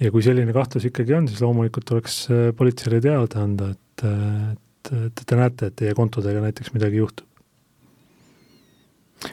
ja 0.00 0.10
kui 0.14 0.22
selline 0.22 0.54
kahtlus 0.56 0.86
ikkagi 0.86 1.14
on, 1.18 1.26
siis 1.28 1.42
loomulikult 1.42 1.88
tuleks 1.90 2.20
äh, 2.30 2.44
politseile 2.56 3.02
teada 3.02 3.42
anda, 3.42 3.72
et, 3.74 4.06
et, 4.06 4.94
et 5.10 5.26
te 5.26 5.42
näete, 5.42 5.72
et 5.72 5.82
teie 5.82 5.98
kontodega 5.98 6.46
näiteks 6.46 6.72
midagi 6.76 7.02
juhtub 7.02 7.29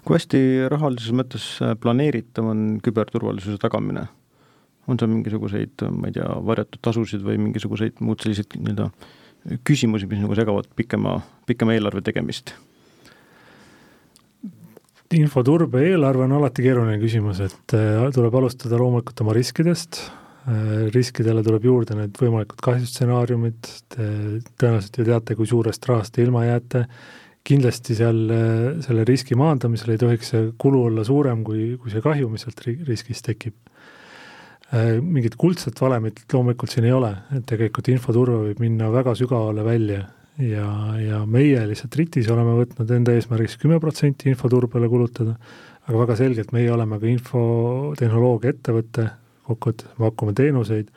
kui 0.04 0.18
hästi 0.18 0.40
rahalises 0.72 1.16
mõttes 1.16 1.48
äh, 1.64 1.76
planeeritav 1.80 2.52
on 2.54 2.70
küberturvalisuse 2.84 3.60
tagamine? 3.62 4.08
on 4.88 4.96
seal 4.96 5.10
mingisuguseid, 5.12 5.82
ma 5.92 6.08
ei 6.08 6.14
tea, 6.16 6.28
varjatud 6.48 6.80
tasusid 6.80 7.20
või 7.20 7.36
mingisuguseid 7.42 7.98
muud 8.00 8.22
selliseid 8.24 8.54
nii-öelda 8.56 8.86
küsimusi, 9.68 10.08
mis 10.08 10.22
nagu 10.22 10.38
segavad 10.38 10.70
pikema, 10.80 11.18
pikema 11.50 11.76
eelarve 11.76 12.00
tegemist? 12.08 12.54
infoturbe 15.16 15.86
eelarve 15.88 16.26
on 16.26 16.34
alati 16.36 16.64
keeruline 16.66 16.98
küsimus, 17.00 17.40
et 17.44 17.76
äh, 17.78 18.08
tuleb 18.16 18.34
alustada 18.36 18.80
loomulikult 18.80 19.22
oma 19.24 19.36
riskidest, 19.38 20.02
äh, 20.48 20.88
riskidele 20.96 21.44
tuleb 21.46 21.68
juurde 21.68 21.96
need 21.96 22.18
võimalikud 22.20 22.60
kahjustsenaariumid, 22.66 23.72
te 23.94 24.10
tõenäoliselt 24.60 25.00
ju 25.00 25.08
teate, 25.08 25.38
kui 25.40 25.48
suurest 25.48 25.88
rahast 25.88 26.16
te 26.16 26.26
ilma 26.26 26.44
jääte 26.48 26.84
kindlasti 27.48 27.96
seal 27.98 28.20
selle 28.84 29.06
riski 29.08 29.38
maandamisel 29.40 29.94
ei 29.94 30.02
tohiks 30.02 30.34
see 30.34 30.52
kulu 30.60 30.84
olla 30.90 31.06
suurem 31.08 31.46
kui, 31.48 31.74
kui 31.80 31.94
see 31.94 32.04
kahju, 32.04 32.30
mis 32.32 32.44
sealt 32.46 32.64
riskist 32.88 33.26
tekib. 33.30 33.56
Äh, 34.68 34.98
mingit 35.00 35.38
kuldset 35.40 35.80
valemit 35.80 36.26
loomulikult 36.34 36.74
siin 36.74 36.90
ei 36.90 36.96
ole, 36.96 37.14
et 37.38 37.46
tegelikult 37.48 37.88
infoturve 37.94 38.50
võib 38.50 38.64
minna 38.66 38.92
väga 38.92 39.14
sügavale 39.16 39.64
välja 39.64 40.02
ja, 40.44 40.68
ja 41.00 41.22
meie 41.26 41.62
lihtsalt 41.70 41.96
RIT-is 41.98 42.28
oleme 42.34 42.58
võtnud 42.60 42.92
enda 42.94 43.16
eesmärgiks 43.16 43.58
kümme 43.62 43.80
protsenti 43.82 44.30
infoturbele 44.32 44.90
kulutada, 44.92 45.38
aga 45.88 46.02
väga 46.04 46.18
selgelt 46.20 46.52
meie 46.56 46.72
oleme 46.74 47.00
ka 47.00 47.10
infotehnoloogia 47.10 48.54
ettevõte, 48.54 49.08
kokkuvõttes 49.48 49.96
pakume 49.98 50.36
teenuseid 50.38 50.92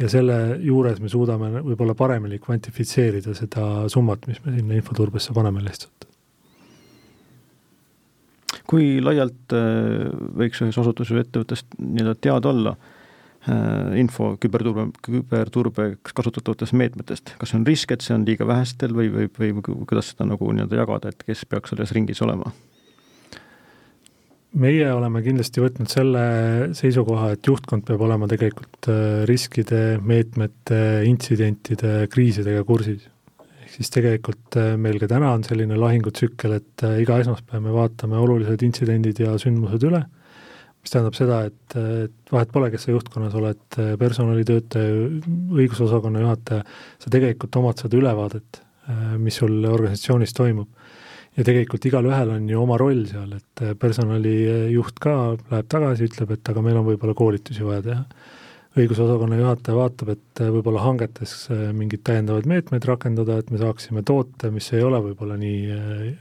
ja 0.00 0.08
selle 0.12 0.36
juures 0.64 1.00
me 1.00 1.10
suudame 1.12 1.50
võib-olla 1.64 1.94
paremini 1.96 2.40
kvantifitseerida 2.42 3.34
seda 3.36 3.86
summat, 3.92 4.26
mis 4.28 4.42
me 4.44 4.56
sinna 4.58 4.76
infoturbesse 4.80 5.34
paneme 5.36 5.64
lihtsalt. 5.64 6.04
kui 8.66 8.96
laialt 8.98 9.52
äh, 9.54 10.08
võiks 10.40 10.58
ühes 10.64 10.78
asutuses 10.80 11.14
või 11.14 11.22
ettevõttes 11.22 11.62
nii-öelda 11.78 12.14
teada 12.18 12.50
olla 12.50 12.72
äh, 12.74 13.94
info 14.00 14.32
küberturbe, 14.42 14.88
küberturbeks 15.06 16.16
kasutatavatest 16.16 16.74
meetmetest, 16.74 17.36
kas 17.38 17.54
on 17.54 17.66
risk, 17.68 17.94
et 17.94 18.02
see 18.02 18.16
on 18.16 18.26
liiga 18.26 18.48
vähestel 18.48 18.96
või, 18.96 19.12
või, 19.12 19.30
või, 19.38 19.52
kuidas 19.86 20.10
seda 20.12 20.26
nagu 20.32 20.50
nii-öelda 20.50 20.82
jagada, 20.82 21.14
et 21.14 21.22
kes 21.28 21.46
peaks 21.46 21.72
selles 21.72 21.94
ringis 21.94 22.24
olema? 22.26 22.50
Meie 24.60 24.86
oleme 24.92 25.22
kindlasti 25.24 25.62
võtnud 25.62 25.90
selle 25.90 26.22
seisukoha, 26.76 27.32
et 27.36 27.48
juhtkond 27.48 27.84
peab 27.86 28.02
olema 28.06 28.28
tegelikult 28.30 28.88
äh, 28.92 29.24
riskide, 29.28 29.98
meetmete, 30.02 30.80
intsidentide, 31.08 32.06
kriisidega 32.12 32.64
kursis. 32.68 33.06
ehk 33.36 33.74
siis 33.74 33.92
tegelikult 33.92 34.58
äh, 34.60 34.74
meil 34.80 35.00
ka 35.02 35.10
täna 35.12 35.34
on 35.36 35.44
selline 35.46 35.78
lahingutsükkel, 35.80 36.56
et 36.60 36.86
äh, 36.86 37.00
iga 37.04 37.20
esmaspäev 37.22 37.64
me 37.64 37.74
vaatame 37.74 38.20
olulised 38.20 38.64
intsidendid 38.66 39.20
ja 39.24 39.36
sündmused 39.40 39.84
üle, 39.88 40.02
mis 40.80 40.94
tähendab 40.94 41.18
seda, 41.18 41.42
et, 41.50 41.76
et 42.06 42.32
vahet 42.32 42.52
pole, 42.54 42.70
kes 42.72 42.86
sa 42.86 42.94
juhtkonnas 42.94 43.34
oled, 43.36 43.80
personalitöötaja, 43.98 45.08
õigusosakonna 45.58 46.22
juhataja, 46.22 46.62
sa 47.02 47.12
tegelikult 47.12 47.58
omad 47.58 47.82
seda 47.82 47.98
ülevaadet, 47.98 48.62
mis 49.18 49.34
sul 49.40 49.64
organisatsioonis 49.66 50.30
toimub 50.36 50.75
ja 51.36 51.44
tegelikult 51.44 51.84
igalühel 51.88 52.32
on 52.36 52.48
ju 52.48 52.62
oma 52.62 52.78
roll 52.80 53.04
seal, 53.08 53.36
et 53.36 53.62
äh, 53.64 53.76
personalijuht 53.78 55.00
ka 55.02 55.14
läheb 55.36 55.68
tagasi, 55.72 56.08
ütleb, 56.08 56.32
et 56.36 56.52
aga 56.52 56.64
meil 56.64 56.80
on 56.80 56.88
võib-olla 56.88 57.16
koolitusi 57.16 57.66
vaja 57.66 57.84
teha. 57.90 58.02
õigusosakonna 58.76 59.38
juhataja 59.40 59.76
vaatab, 59.76 60.12
et 60.16 60.42
äh, 60.44 60.52
võib-olla 60.52 60.84
hangetes 60.84 61.34
äh, 61.52 61.68
mingeid 61.76 62.04
täiendavaid 62.08 62.48
meetmeid 62.48 62.88
rakendada, 62.88 63.38
et 63.40 63.52
me 63.52 63.60
saaksime 63.60 64.04
toote, 64.06 64.50
mis 64.54 64.68
ei 64.72 64.84
ole 64.84 65.02
võib-olla 65.10 65.38
nii 65.40 66.14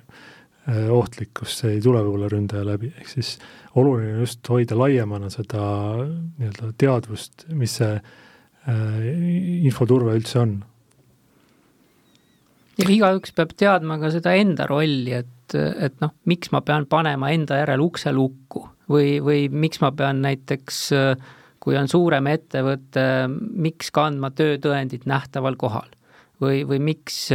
ohtlik, 0.65 1.29
kus 1.37 1.59
ei 1.69 1.77
tule 1.77 1.99
võib-olla 2.01 2.25
ründaja 2.31 2.65
läbi, 2.65 2.87
ehk 2.97 3.11
siis 3.11 3.35
oluline 3.77 4.15
on 4.15 4.23
just 4.23 4.49
hoida 4.49 4.73
laiemana 4.79 5.27
seda 5.29 5.61
nii-öelda 6.01 6.71
teadvust, 6.81 7.45
mis 7.53 7.75
see 7.77 7.91
infoturve 9.69 10.15
üldse 10.17 10.39
on 10.41 10.55
ja 12.79 12.87
igaüks 12.91 13.33
peab 13.35 13.53
teadma 13.57 13.97
ka 14.01 14.11
seda 14.13 14.35
enda 14.37 14.67
rolli, 14.69 15.13
et, 15.21 15.55
et 15.55 15.97
noh, 16.03 16.13
miks 16.29 16.51
ma 16.53 16.61
pean 16.65 16.87
panema 16.89 17.31
enda 17.35 17.61
järel 17.61 17.83
ukse 17.85 18.13
lukku 18.15 18.65
või, 18.91 19.19
või 19.23 19.47
miks 19.49 19.81
ma 19.83 19.91
pean 19.95 20.21
näiteks, 20.25 20.79
kui 21.63 21.77
on 21.79 21.89
suurem 21.89 22.27
ettevõte, 22.29 23.05
miks 23.29 23.91
kandma 23.95 24.31
töötõendit 24.35 25.07
nähtaval 25.09 25.57
kohal? 25.59 25.91
Või, 26.43 26.65
või 26.67 26.81
miks 26.83 27.29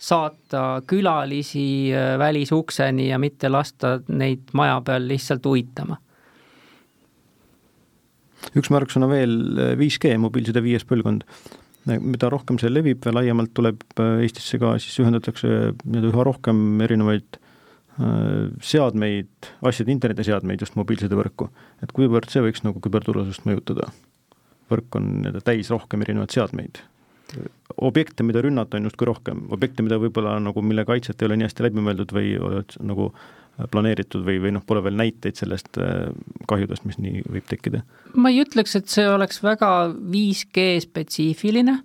saata 0.00 0.62
külalisi 0.88 1.92
välisukseni 2.18 3.10
ja 3.10 3.18
mitte 3.20 3.50
lasta 3.52 3.98
neid 4.08 4.54
maja 4.56 4.78
peal 4.86 5.04
lihtsalt 5.04 5.44
uitama? 5.50 5.98
Üks 8.56 8.72
märksõna 8.72 9.06
veel, 9.10 9.36
5G, 9.78 10.16
mobiilside 10.18 10.64
viies 10.64 10.88
põlvkond 10.88 11.28
mida 11.86 12.30
rohkem 12.30 12.58
see 12.62 12.70
levib 12.70 13.06
ja 13.06 13.14
laiemalt 13.14 13.52
tuleb 13.56 13.82
äh, 13.98 14.22
Eestisse 14.26 14.60
ka, 14.62 14.76
siis 14.82 15.00
ühendatakse 15.02 15.48
nii-öelda 15.82 16.12
üha 16.12 16.26
rohkem 16.28 16.80
erinevaid 16.84 17.38
äh, 17.38 18.52
seadmeid, 18.62 19.50
asjade 19.66 19.94
internetiseadmeid 19.94 20.62
just 20.62 20.78
mobiilsidevõrku. 20.78 21.50
et 21.82 21.92
kuivõrd 21.96 22.30
see 22.30 22.44
võiks 22.44 22.64
nagu 22.66 22.82
küberturvalisust 22.82 23.46
mõjutada? 23.48 23.90
võrk 24.72 24.96
on 24.96 25.08
nii-öelda 25.18 25.42
täis 25.44 25.68
rohkem 25.72 26.04
erinevaid 26.06 26.32
seadmeid. 26.32 26.80
objekte, 27.76 28.22
mida 28.22 28.42
rünnata, 28.44 28.76
on 28.76 28.86
justkui 28.88 29.08
rohkem, 29.08 29.46
objekte, 29.52 29.82
mida 29.82 29.98
võib-olla 30.00 30.38
nagu, 30.40 30.62
mille 30.62 30.84
kaitset 30.84 31.22
ei 31.22 31.28
ole 31.28 31.38
nii 31.40 31.48
hästi 31.48 31.64
läbi 31.66 31.84
mõeldud 31.84 32.12
või 32.12 32.34
nagu 32.84 33.12
planeeritud 33.72 34.24
või, 34.26 34.38
või 34.42 34.54
noh, 34.56 34.64
pole 34.66 34.82
veel 34.84 34.96
näiteid 34.98 35.38
sellest 35.38 35.78
äh, 35.80 36.10
kahjudest, 36.50 36.86
mis 36.88 36.98
nii 37.02 37.24
võib 37.28 37.46
tekkida? 37.50 37.82
ma 38.16 38.32
ei 38.32 38.42
ütleks, 38.44 38.76
et 38.78 38.92
see 38.92 39.06
oleks 39.08 39.42
väga 39.44 39.70
5G 39.92 40.66
spetsiifiline, 40.86 41.76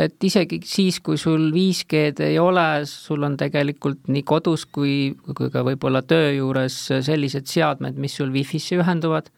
et 0.00 0.26
isegi 0.26 0.60
siis, 0.66 0.98
kui 1.04 1.20
sul 1.20 1.50
5G-d 1.54 2.24
ei 2.30 2.40
ole, 2.42 2.66
sul 2.88 3.26
on 3.26 3.38
tegelikult 3.40 4.08
nii 4.10 4.24
kodus 4.26 4.66
kui, 4.66 5.14
kui 5.28 5.52
ka 5.52 5.64
võib-olla 5.66 6.02
töö 6.06 6.32
juures 6.38 6.78
sellised 7.06 7.48
seadmed, 7.50 8.00
mis 8.00 8.16
sul 8.18 8.32
Wi-Fi-sse 8.34 8.80
ühenduvad, 8.80 9.30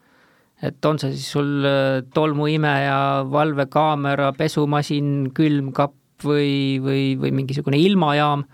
et 0.65 0.89
on 0.89 0.97
see 1.01 1.13
siis 1.13 1.31
sul 1.35 1.67
äh, 1.67 2.01
tolmuimeja, 2.15 3.27
valvekaamera, 3.31 4.31
pesumasin, 4.39 5.33
külmkapp 5.37 6.25
või, 6.25 6.79
või, 6.81 7.11
või 7.19 7.35
mingisugune 7.43 7.77
ilmajaam 7.77 8.47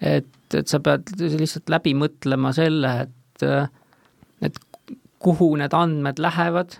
et, 0.00 0.26
et 0.54 0.70
sa 0.70 0.80
pead 0.84 1.10
lihtsalt 1.18 1.70
läbi 1.72 1.94
mõtlema 1.98 2.52
selle, 2.54 2.92
et, 3.06 3.46
et 4.46 4.58
kuhu 5.22 5.54
need 5.58 5.74
andmed 5.74 6.20
lähevad, 6.22 6.78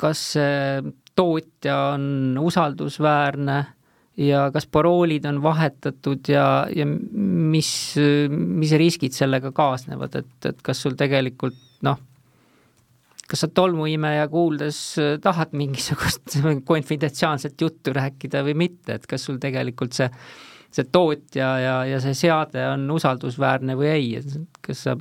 kas 0.00 0.32
see 0.34 0.92
tootja 1.16 1.76
on 1.94 2.38
usaldusväärne 2.40 3.58
ja 4.20 4.44
kas 4.52 4.66
paroolid 4.66 5.24
on 5.28 5.40
vahetatud 5.42 6.28
ja, 6.28 6.66
ja 6.76 6.86
mis, 6.86 7.72
mis 8.28 8.76
riskid 8.80 9.16
sellega 9.16 9.52
kaasnevad, 9.56 10.20
et, 10.20 10.36
et 10.50 10.62
kas 10.64 10.82
sul 10.84 10.96
tegelikult 10.98 11.58
noh, 11.86 12.00
kas 13.30 13.44
sa 13.44 13.48
tolmuimeja 13.54 14.26
kuuldes 14.32 14.80
tahad 15.22 15.54
mingisugust 15.56 16.40
konfidentsiaalset 16.72 17.60
juttu 17.60 17.94
rääkida 17.96 18.44
või 18.46 18.56
mitte, 18.66 18.98
et 18.98 19.06
kas 19.10 19.28
sul 19.28 19.40
tegelikult 19.42 19.96
see 19.96 20.10
see 20.74 20.86
tootja 20.92 21.48
ja, 21.60 21.74
ja 21.88 21.98
see 22.02 22.14
seade 22.16 22.62
on 22.70 22.86
usaldusväärne 22.94 23.76
või 23.78 23.90
ei, 23.90 24.12
et 24.20 24.60
kas 24.64 24.84
sa, 24.86 24.96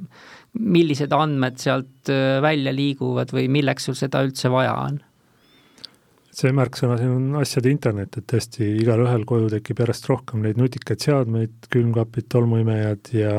millised 0.57 1.13
andmed 1.13 1.59
sealt 1.61 2.09
äh, 2.11 2.39
välja 2.43 2.74
liiguvad 2.76 3.34
või 3.36 3.47
milleks 3.51 3.89
sul 3.89 3.97
seda 3.99 4.24
üldse 4.26 4.51
vaja 4.53 4.74
on? 4.88 4.99
see 6.39 6.53
märksõna 6.55 6.95
siin 6.95 7.11
on 7.11 7.39
asjade 7.41 7.72
internet, 7.72 8.15
et 8.15 8.28
tõesti 8.32 8.63
igalühel 8.80 9.26
koju 9.28 9.49
tekib 9.51 9.82
järjest 9.84 10.05
rohkem 10.07 10.45
neid 10.45 10.59
nutikaid 10.61 11.01
seadmeid, 11.03 11.57
külmkapid, 11.74 12.30
tolmuimejad 12.32 13.11
ja 13.17 13.34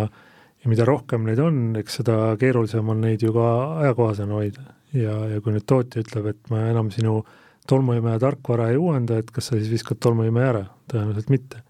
ja 0.60 0.68
mida 0.68 0.84
rohkem 0.84 1.24
neid 1.24 1.40
on, 1.40 1.70
eks 1.80 2.02
seda 2.02 2.34
keerulisem 2.40 2.88
on 2.92 2.98
neid 3.00 3.22
ju 3.24 3.32
ka 3.32 3.46
ajakohasena 3.86 4.36
hoida. 4.36 4.66
ja, 4.92 5.14
ja 5.30 5.40
kui 5.40 5.54
nüüd 5.54 5.64
tootja 5.64 6.02
ütleb, 6.04 6.26
et 6.34 6.50
ma 6.52 6.66
enam 6.68 6.90
sinu 6.92 7.22
tolmuimeja 7.70 8.18
tarkvara 8.20 8.68
ei 8.72 8.76
uuenda, 8.76 9.20
et 9.20 9.30
kas 9.32 9.48
sa 9.48 9.56
siis 9.56 9.70
viskad 9.70 10.00
tolmuimeja 10.02 10.52
ära, 10.52 10.64
tõenäoliselt 10.90 11.30
mitte 11.32 11.62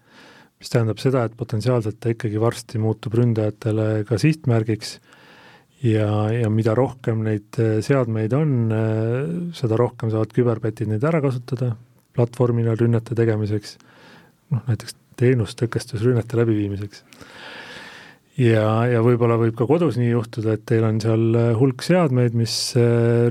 mis 0.61 0.69
tähendab 0.69 1.01
seda, 1.01 1.25
et 1.25 1.37
potentsiaalselt 1.37 1.97
ta 2.01 2.11
ikkagi 2.13 2.39
varsti 2.41 2.81
muutub 2.81 3.15
ründajatele 3.17 4.05
ka 4.09 4.19
sihtmärgiks. 4.21 4.99
Ja, 5.81 6.29
ja 6.29 6.49
mida 6.53 6.75
rohkem 6.77 7.23
neid 7.25 7.57
seadmeid 7.57 8.35
on, 8.37 8.51
seda 9.57 9.79
rohkem 9.81 10.11
saavad 10.13 10.35
küberpätid 10.35 10.91
neid 10.91 11.01
ära 11.09 11.23
kasutada 11.23 11.71
platvormina 12.13 12.75
rünnete 12.77 13.17
tegemiseks, 13.17 13.79
noh 14.53 14.61
näiteks 14.69 14.93
teenustõkestusrünnete 15.17 16.37
läbiviimiseks. 16.37 17.01
Ja, 18.37 18.85
ja 18.85 19.01
võib-olla 19.01 19.39
võib 19.41 19.57
ka 19.57 19.65
kodus 19.69 19.97
nii 19.97 20.11
juhtuda, 20.13 20.53
et 20.53 20.67
teil 20.69 20.85
on 20.85 21.01
seal 21.01 21.39
hulk 21.57 21.81
seadmeid, 21.85 22.37
mis 22.37 22.59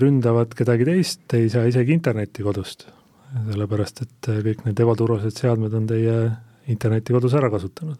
ründavad 0.02 0.58
kedagi 0.58 0.90
teist, 0.90 1.22
te 1.30 1.44
ei 1.44 1.52
saa 1.54 1.70
isegi 1.70 1.94
internetti 1.94 2.42
kodust 2.46 2.88
sellepärast 3.30 4.04
et 4.04 4.30
äh, 4.30 4.40
kõik 4.44 4.64
need 4.66 4.80
ebaturvalised 4.82 5.42
seadmed 5.42 5.74
on 5.76 5.88
teie 5.90 6.16
interneti 6.68 7.14
kodus 7.16 7.34
ära 7.34 7.50
kasutanud. 7.50 7.98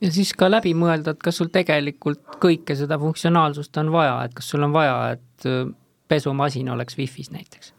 ja 0.00 0.12
siis 0.12 0.32
ka 0.36 0.50
läbi 0.50 0.74
mõelda, 0.74 1.14
et 1.14 1.22
kas 1.24 1.40
sul 1.40 1.50
tegelikult 1.52 2.38
kõike 2.42 2.76
seda 2.76 2.98
funktsionaalsust 3.00 3.76
on 3.82 3.92
vaja, 3.94 4.20
et 4.24 4.36
kas 4.36 4.48
sul 4.52 4.64
on 4.66 4.72
vaja, 4.76 5.16
et 5.16 5.48
äh, 5.48 5.66
pesumasin 6.08 6.70
oleks 6.74 6.98
wifi's 6.98 7.32
näiteks. 7.34 7.74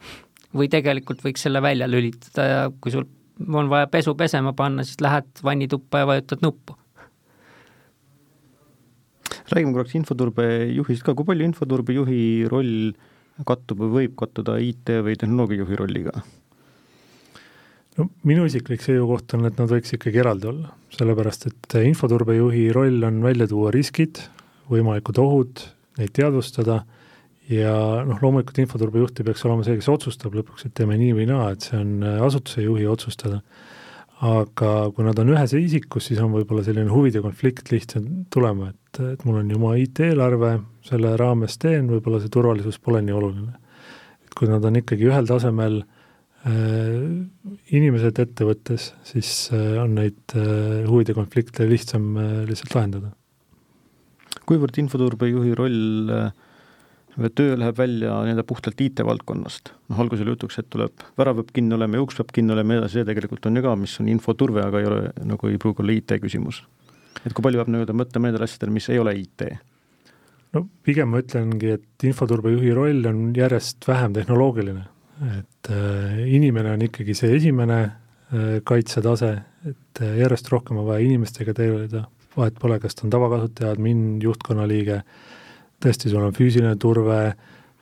või 0.56 0.68
tegelikult 0.72 1.24
võiks 1.24 1.46
selle 1.48 1.62
välja 1.64 1.88
lülitada 1.88 2.46
ja 2.48 2.62
kui 2.82 2.92
sul 2.92 3.06
on 3.48 3.70
vaja 3.72 3.88
pesu 3.88 4.16
pesema 4.16 4.54
panna, 4.54 4.84
siis 4.84 5.00
lähed 5.02 5.44
vannituppa 5.44 6.04
ja 6.04 6.08
vajutad 6.08 6.44
nuppu. 6.46 6.78
räägime 9.52 9.74
korraks 9.74 9.96
infoturbejuhist 9.96 11.04
ka, 11.04 11.16
kui 11.16 11.26
palju 11.28 11.46
infoturbejuhi 11.50 12.20
roll 12.52 12.92
kattub 13.48 13.82
või 13.84 13.92
võib 13.96 14.14
kattuda 14.20 14.58
IT 14.64 14.94
või 15.04 15.18
tehnoloogiajuhi 15.20 15.80
rolliga? 15.80 16.22
No 18.02 18.10
minu 18.28 18.46
isiklik 18.50 18.82
seisukoht 18.84 19.36
on, 19.38 19.46
et 19.50 19.60
nad 19.60 19.70
võiks 19.70 19.94
ikkagi 19.96 20.22
eraldi 20.24 20.50
olla, 20.52 20.72
sellepärast 20.96 21.48
et 21.50 21.78
infoturbejuhi 21.86 22.70
roll 22.76 23.04
on 23.08 23.22
välja 23.24 23.48
tuua 23.52 23.72
riskid, 23.74 24.24
võimalikud 24.72 25.20
ohud, 25.22 25.66
neid 26.00 26.14
teadvustada 26.16 26.82
ja 27.52 27.74
noh, 28.08 28.22
loomulikult 28.24 28.62
infoturbejuht 28.64 29.22
ei 29.22 29.28
peaks 29.28 29.46
olema 29.48 29.66
see, 29.68 29.78
kes 29.80 29.92
otsustab 29.92 30.36
lõpuks, 30.38 30.66
et 30.68 30.76
teeme 30.78 30.98
nii 31.00 31.14
või 31.20 31.28
naa, 31.30 31.52
et 31.54 31.68
see 31.68 31.78
on 31.80 32.00
asutuse 32.28 32.66
juhi 32.66 32.88
otsustada. 32.90 33.42
aga 34.22 34.92
kui 34.94 35.02
nad 35.02 35.18
on 35.18 35.32
ühes 35.34 35.54
isikus, 35.58 36.06
siis 36.06 36.20
on 36.22 36.30
võib-olla 36.30 36.62
selline 36.62 36.92
huvide 36.94 37.24
konflikt 37.24 37.72
lihtsam 37.72 38.28
tulema, 38.30 38.68
et, 38.70 39.00
et 39.16 39.24
mul 39.26 39.40
on 39.40 39.50
ju 39.50 39.58
oma 39.58 39.72
IT-eelarve, 39.82 40.52
selle 40.86 41.16
raames 41.18 41.58
teen, 41.58 41.90
võib-olla 41.90 42.20
see 42.22 42.30
turvalisus 42.30 42.78
pole 42.78 43.02
nii 43.02 43.16
oluline. 43.18 43.56
et 44.22 44.38
kui 44.38 44.48
nad 44.48 44.66
on 44.66 44.78
ikkagi 44.78 45.10
ühel 45.10 45.26
tasemel 45.26 45.82
äh, 45.82 45.90
Äh, 45.92 46.01
inimesed 46.42 48.18
ettevõttes, 48.24 48.92
siis 49.06 49.32
äh, 49.54 49.76
on 49.82 49.94
neid 50.00 50.34
äh, 50.34 50.82
huvide 50.90 51.14
konflikte 51.14 51.68
lihtsam 51.70 52.16
lihtsalt 52.50 52.74
lahendada. 52.74 53.12
kuivõrd 54.50 54.80
infoturbejuhi 54.82 55.54
roll 55.56 56.08
või 57.20 57.32
töö 57.36 57.58
läheb 57.60 57.78
välja 57.78 58.16
nii-öelda 58.26 58.44
puhtalt 58.48 58.82
IT-valdkonnast, 58.82 59.74
noh 59.92 60.00
alguses 60.02 60.24
oli 60.26 60.34
jutuks, 60.34 60.58
et 60.60 60.70
tuleb, 60.74 61.04
värav 61.20 61.38
peab 61.40 61.52
kinni 61.56 61.76
olema 61.76 62.00
ja 62.00 62.06
uks 62.06 62.18
peab 62.20 62.32
kinni 62.36 62.56
olema 62.56 62.74
ja 62.78 62.84
edasi, 62.84 63.00
see 63.00 63.10
tegelikult 63.10 63.46
on 63.46 63.60
ju 63.60 63.64
ka, 63.66 63.76
mis 63.80 63.98
on 64.02 64.10
infoturve, 64.12 64.64
aga 64.64 64.82
ei 64.82 64.88
ole, 64.90 65.02
nagu 65.28 65.52
ei 65.52 65.60
pruugi 65.62 65.84
olla 65.84 65.98
IT 65.98 66.16
küsimus. 66.24 66.64
et 67.26 67.36
kui 67.36 67.44
palju 67.44 67.62
peab 67.62 67.70
nii-öelda 67.74 67.98
mõtlema 67.98 68.32
nendele 68.32 68.48
asjadele, 68.48 68.74
mis 68.80 68.90
ei 68.90 69.00
ole 69.00 69.14
IT? 69.20 69.46
no 70.56 70.66
pigem 70.88 71.14
ma 71.14 71.22
ütlengi, 71.22 71.76
et 71.78 72.08
infoturbejuhi 72.08 72.74
roll 72.76 73.06
on 73.12 73.30
järjest 73.38 73.86
vähem 73.88 74.18
tehnoloogiline 74.18 74.88
et 75.22 75.70
äh, 75.70 76.22
inimene 76.34 76.74
on 76.74 76.82
ikkagi 76.88 77.14
see 77.18 77.36
esimene 77.38 77.80
äh, 77.84 78.58
kaitsetase, 78.66 79.32
et 79.70 80.02
äh, 80.02 80.18
järjest 80.22 80.50
rohkem 80.54 80.82
on 80.82 80.88
vaja 80.90 81.06
inimestega 81.06 81.54
tegeleda, 81.58 82.08
vahet 82.36 82.58
pole, 82.62 82.80
kas 82.82 82.98
ta 82.98 83.06
on 83.06 83.14
tavakasutaja, 83.14 83.76
admin, 83.76 84.20
juhtkonna 84.24 84.66
liige, 84.70 85.02
tõesti, 85.84 86.10
sul 86.10 86.26
on 86.26 86.36
füüsiline 86.36 86.74
turve, 86.82 87.22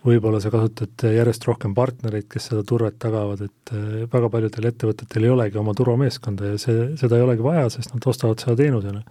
võib-olla 0.04 0.40
sa 0.40 0.52
kasutad 0.52 1.04
järjest 1.12 1.44
rohkem 1.48 1.74
partnereid, 1.76 2.28
kes 2.32 2.50
seda 2.52 2.64
turvet 2.68 2.96
tagavad, 3.04 3.44
et 3.44 3.74
väga 4.12 4.30
paljudel 4.32 4.70
ettevõtetel 4.70 5.28
ei 5.28 5.34
olegi 5.34 5.60
oma 5.60 5.74
turvameeskonda 5.76 6.54
ja 6.54 6.62
see, 6.62 6.86
seda 7.00 7.20
ei 7.20 7.26
olegi 7.26 7.44
vaja, 7.44 7.66
sest 7.74 7.92
nad 7.92 8.08
ostavad 8.08 8.40
seda 8.40 8.56
teenusena. 8.62 9.04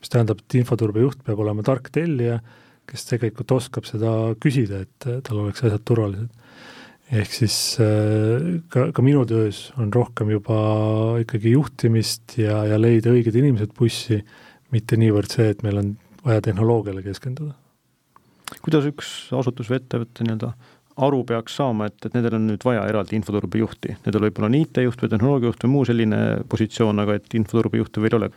mis 0.00 0.08
tähendab, 0.08 0.40
et 0.40 0.54
infoturbejuht 0.56 1.20
peab 1.26 1.42
olema 1.44 1.60
tark 1.62 1.90
tellija, 1.92 2.38
kes 2.88 3.04
tegelikult 3.04 3.52
oskab 3.52 3.84
seda 3.84 4.32
küsida, 4.40 4.80
et 4.80 5.08
tal 5.26 5.42
oleks 5.44 5.60
asjad 5.60 5.84
turvalised 5.84 6.39
ehk 7.10 7.32
siis 7.34 7.56
äh, 7.82 8.60
ka, 8.70 8.90
ka 8.94 9.04
minu 9.04 9.24
töös 9.28 9.68
on 9.80 9.90
rohkem 9.94 10.30
juba 10.30 10.60
ikkagi 11.22 11.54
juhtimist 11.56 12.36
ja, 12.38 12.62
ja 12.70 12.78
leida 12.80 13.12
õiged 13.14 13.36
inimesed 13.36 13.74
bussi, 13.78 14.20
mitte 14.74 14.98
niivõrd 15.00 15.32
see, 15.34 15.48
et 15.50 15.64
meil 15.66 15.80
on 15.82 15.94
vaja 16.26 16.44
tehnoloogiale 16.46 17.02
keskenduda. 17.02 17.56
kuidas 18.60 18.86
üks 18.90 19.30
asutus 19.34 19.70
või 19.70 19.80
ettevõte 19.80 20.26
nii-öelda 20.26 20.52
aru 21.00 21.22
peaks 21.26 21.56
saama, 21.56 21.88
et, 21.88 21.98
et 22.04 22.14
nendel 22.14 22.36
on 22.36 22.46
nüüd 22.50 22.64
vaja 22.66 22.84
eraldi 22.90 23.16
infoturbejuhti, 23.18 23.96
nendel 24.04 24.26
võib-olla 24.26 24.50
on 24.50 24.58
IT-juht 24.58 25.02
või 25.02 25.12
tehnoloogiajuht 25.14 25.64
või 25.64 25.74
muu 25.74 25.86
selline 25.88 26.20
positsioon, 26.50 27.02
aga 27.02 27.16
et 27.18 27.38
infoturbejuhte 27.40 28.02
veel 28.04 28.14
ei 28.14 28.20
ole? 28.20 28.30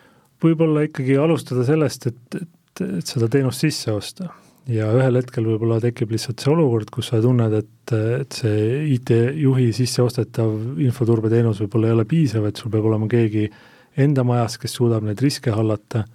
võib-olla 0.44 0.86
ikkagi 0.88 1.18
alustada 1.20 1.66
sellest, 1.68 2.08
et, 2.10 2.40
et, 2.42 2.86
et 3.00 3.14
seda 3.14 3.30
teenust 3.32 3.64
sisse 3.64 3.94
osta 3.94 4.32
ja 4.72 4.88
ühel 4.95 5.20
hetkel 5.20 5.47
võib-olla 5.47 5.80
tekib 5.84 6.14
lihtsalt 6.14 6.39
see 6.43 6.51
olukord, 6.53 6.91
kus 6.93 7.09
sa 7.11 7.20
tunned, 7.24 7.55
et, 7.57 7.93
et 8.22 8.38
see 8.38 8.84
IT-juhi 8.95 9.72
sisseostetav 9.76 10.80
infoturbeteenus 10.86 11.59
võib-olla 11.66 11.89
ei 11.89 11.97
ole 11.97 12.07
piisav, 12.09 12.47
et 12.47 12.59
sul 12.59 12.72
peab 12.74 12.88
olema 12.88 13.09
keegi 13.11 13.49
enda 14.03 14.24
majas, 14.26 14.57
kes 14.61 14.78
suudab 14.80 15.03
neid 15.05 15.22
riske 15.22 15.51
hallata, 15.53 16.05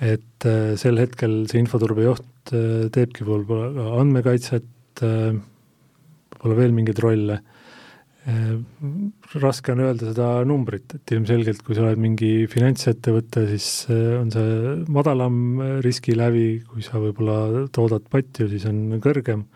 et 0.00 0.48
äh, 0.48 0.74
sel 0.80 0.98
hetkel 1.00 1.44
see 1.50 1.62
infoturbejuht 1.62 2.54
äh, 2.56 2.88
teebki 2.92 3.26
võib-olla 3.28 3.70
ka 3.76 3.86
andmekaitset, 4.00 5.04
äh, 5.06 5.38
võib-olla 6.34 6.60
veel 6.64 6.76
mingeid 6.76 7.02
rolle 7.04 7.40
raske 9.40 9.72
on 9.72 9.80
öelda 9.80 10.10
seda 10.10 10.28
numbrit, 10.44 10.92
et 10.96 11.12
ilmselgelt, 11.16 11.62
kui 11.64 11.76
sa 11.76 11.86
oled 11.86 12.00
mingi 12.00 12.46
finantsettevõte, 12.52 13.46
siis 13.54 13.68
äh, 13.88 14.18
on 14.20 14.30
see 14.34 14.74
madalam 14.92 15.62
riskilävi, 15.84 16.62
kui 16.68 16.84
sa 16.84 17.00
võib-olla 17.00 17.66
toodad 17.72 18.04
patju, 18.12 18.50
siis 18.52 18.66
on 18.68 19.00
kõrgem. 19.02 19.46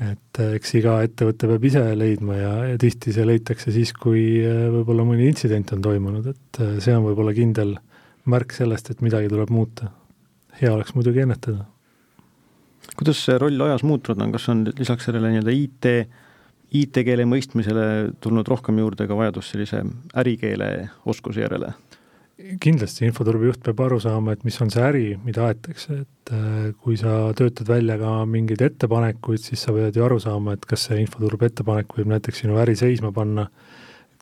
et 0.00 0.40
äh, 0.40 0.56
eks 0.56 0.74
iga 0.80 0.98
ettevõte 1.04 1.48
peab 1.52 1.64
ise 1.64 1.84
leidma 1.96 2.36
ja, 2.36 2.54
ja 2.72 2.80
tihti 2.80 3.12
see 3.12 3.28
leitakse 3.28 3.72
siis, 3.72 3.92
kui 3.92 4.40
võib-olla 4.44 5.04
mõni 5.08 5.28
intsident 5.28 5.72
on 5.76 5.84
toimunud, 5.84 6.32
et 6.32 6.62
see 6.80 6.96
on 6.96 7.04
võib-olla 7.04 7.36
kindel 7.36 7.76
märk 8.26 8.52
sellest, 8.56 8.90
et 8.90 9.02
midagi 9.04 9.30
tuleb 9.32 9.52
muuta. 9.52 9.92
hea 10.60 10.72
oleks 10.72 10.94
muidugi 10.96 11.20
ennetada. 11.20 11.66
kuidas 12.96 13.18
see 13.20 13.36
roll 13.38 13.60
ajas 13.60 13.82
muutunud 13.84 14.22
on, 14.22 14.32
kas 14.32 14.48
on 14.48 14.64
lisaks 14.78 15.04
sellele 15.04 15.34
nii-öelda 15.34 15.52
IT 15.52 16.24
IT-keele 16.74 17.26
mõistmisele 17.28 18.14
tulnud 18.20 18.48
rohkem 18.50 18.78
juurde 18.82 19.06
ka 19.06 19.18
vajadus 19.18 19.52
sellise 19.52 19.84
ärikeele 20.18 20.70
oskuse 21.06 21.44
järele? 21.44 21.74
kindlasti 22.60 23.06
infoturbejuht 23.08 23.62
peab 23.64 23.80
aru 23.86 23.96
saama, 24.02 24.34
et 24.36 24.42
mis 24.44 24.58
on 24.60 24.68
see 24.72 24.82
äri, 24.84 25.04
mida 25.24 25.46
aetakse, 25.48 26.02
et 26.04 26.32
äh, 26.36 26.66
kui 26.84 26.98
sa 27.00 27.32
töötad 27.36 27.68
välja 27.70 27.96
ka 28.00 28.12
mingeid 28.28 28.62
ettepanekuid, 28.66 29.40
siis 29.42 29.64
sa 29.64 29.72
pead 29.74 29.96
ju 29.96 30.04
aru 30.04 30.18
saama, 30.22 30.56
et 30.56 30.66
kas 30.68 30.84
see 30.88 31.00
infoturbe 31.02 31.48
ettepanek 31.48 31.96
võib 31.96 32.12
näiteks 32.12 32.44
sinu 32.44 32.60
äri 32.60 32.76
seisma 32.78 33.10
panna, 33.16 33.48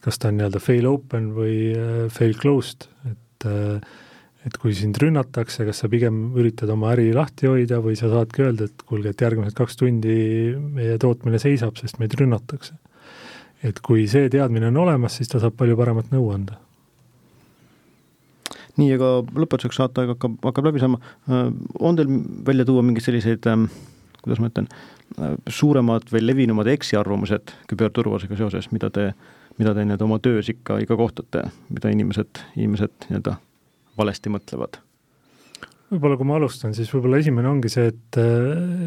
kas 0.04 0.20
ta 0.20 0.30
on 0.30 0.38
nii-öelda 0.38 0.62
fail 0.62 0.88
open 0.92 1.32
või 1.34 1.56
äh, 1.74 1.92
fail 2.14 2.38
closed, 2.38 2.86
et 3.10 3.48
äh, 3.50 3.82
et 4.44 4.56
kui 4.60 4.74
sind 4.76 4.98
rünnatakse, 5.00 5.64
kas 5.64 5.80
sa 5.80 5.88
pigem 5.92 6.34
üritad 6.36 6.70
oma 6.72 6.90
äri 6.92 7.08
lahti 7.16 7.48
hoida 7.48 7.80
või 7.84 7.96
sa 7.96 8.10
saadki 8.12 8.44
öelda, 8.44 8.68
et 8.68 8.84
kuulge, 8.84 9.14
et 9.14 9.24
järgmised 9.24 9.56
kaks 9.56 9.78
tundi 9.80 10.16
meie 10.76 10.98
tootmine 11.00 11.40
seisab, 11.40 11.78
sest 11.80 12.00
meid 12.02 12.16
rünnatakse. 12.20 12.76
et 13.64 13.78
kui 13.80 14.02
see 14.04 14.28
teadmine 14.28 14.68
on 14.68 14.76
olemas, 14.76 15.14
siis 15.16 15.30
ta 15.32 15.38
saab 15.40 15.54
palju 15.56 15.76
paremat 15.76 16.10
nõu 16.12 16.28
anda. 16.34 16.58
nii, 18.76 18.90
aga 18.98 19.08
lõpetuseks 19.38 19.80
saateaeg 19.80 20.12
hakkab, 20.16 20.36
hakkab 20.42 20.68
läbi 20.68 20.82
saama, 20.82 21.00
äh, 21.30 21.48
on 21.80 21.96
teil 21.96 22.10
välja 22.44 22.64
tuua 22.68 22.82
mingeid 22.82 23.06
selliseid 23.06 23.46
ähm, 23.46 23.68
kuidas 24.20 24.40
ma 24.42 24.50
ütlen, 24.50 24.68
äh, 25.20 25.38
suuremad 25.48 26.10
või 26.12 26.24
levinumad 26.24 26.68
eksiarvamused 26.74 27.54
küberturvalisusega 27.70 28.42
seoses, 28.42 28.68
mida 28.72 28.90
te, 28.92 29.12
mida 29.56 29.72
te 29.72 29.84
nii-öelda 29.86 30.04
oma 30.04 30.20
töös 30.20 30.52
ikka, 30.52 30.82
ikka 30.84 31.00
kohtate, 31.00 31.48
mida 31.70 31.92
inimesed, 31.94 32.44
inimesed 32.56 33.08
nii-öelda 33.08 33.38
valesti 33.98 34.32
mõtlevad? 34.32 34.80
võib-olla 35.94 36.18
kui 36.18 36.26
ma 36.28 36.38
alustan, 36.38 36.74
siis 36.74 36.90
võib-olla 36.92 37.20
esimene 37.22 37.48
ongi 37.50 37.70
see, 37.72 37.86
et, 37.92 38.18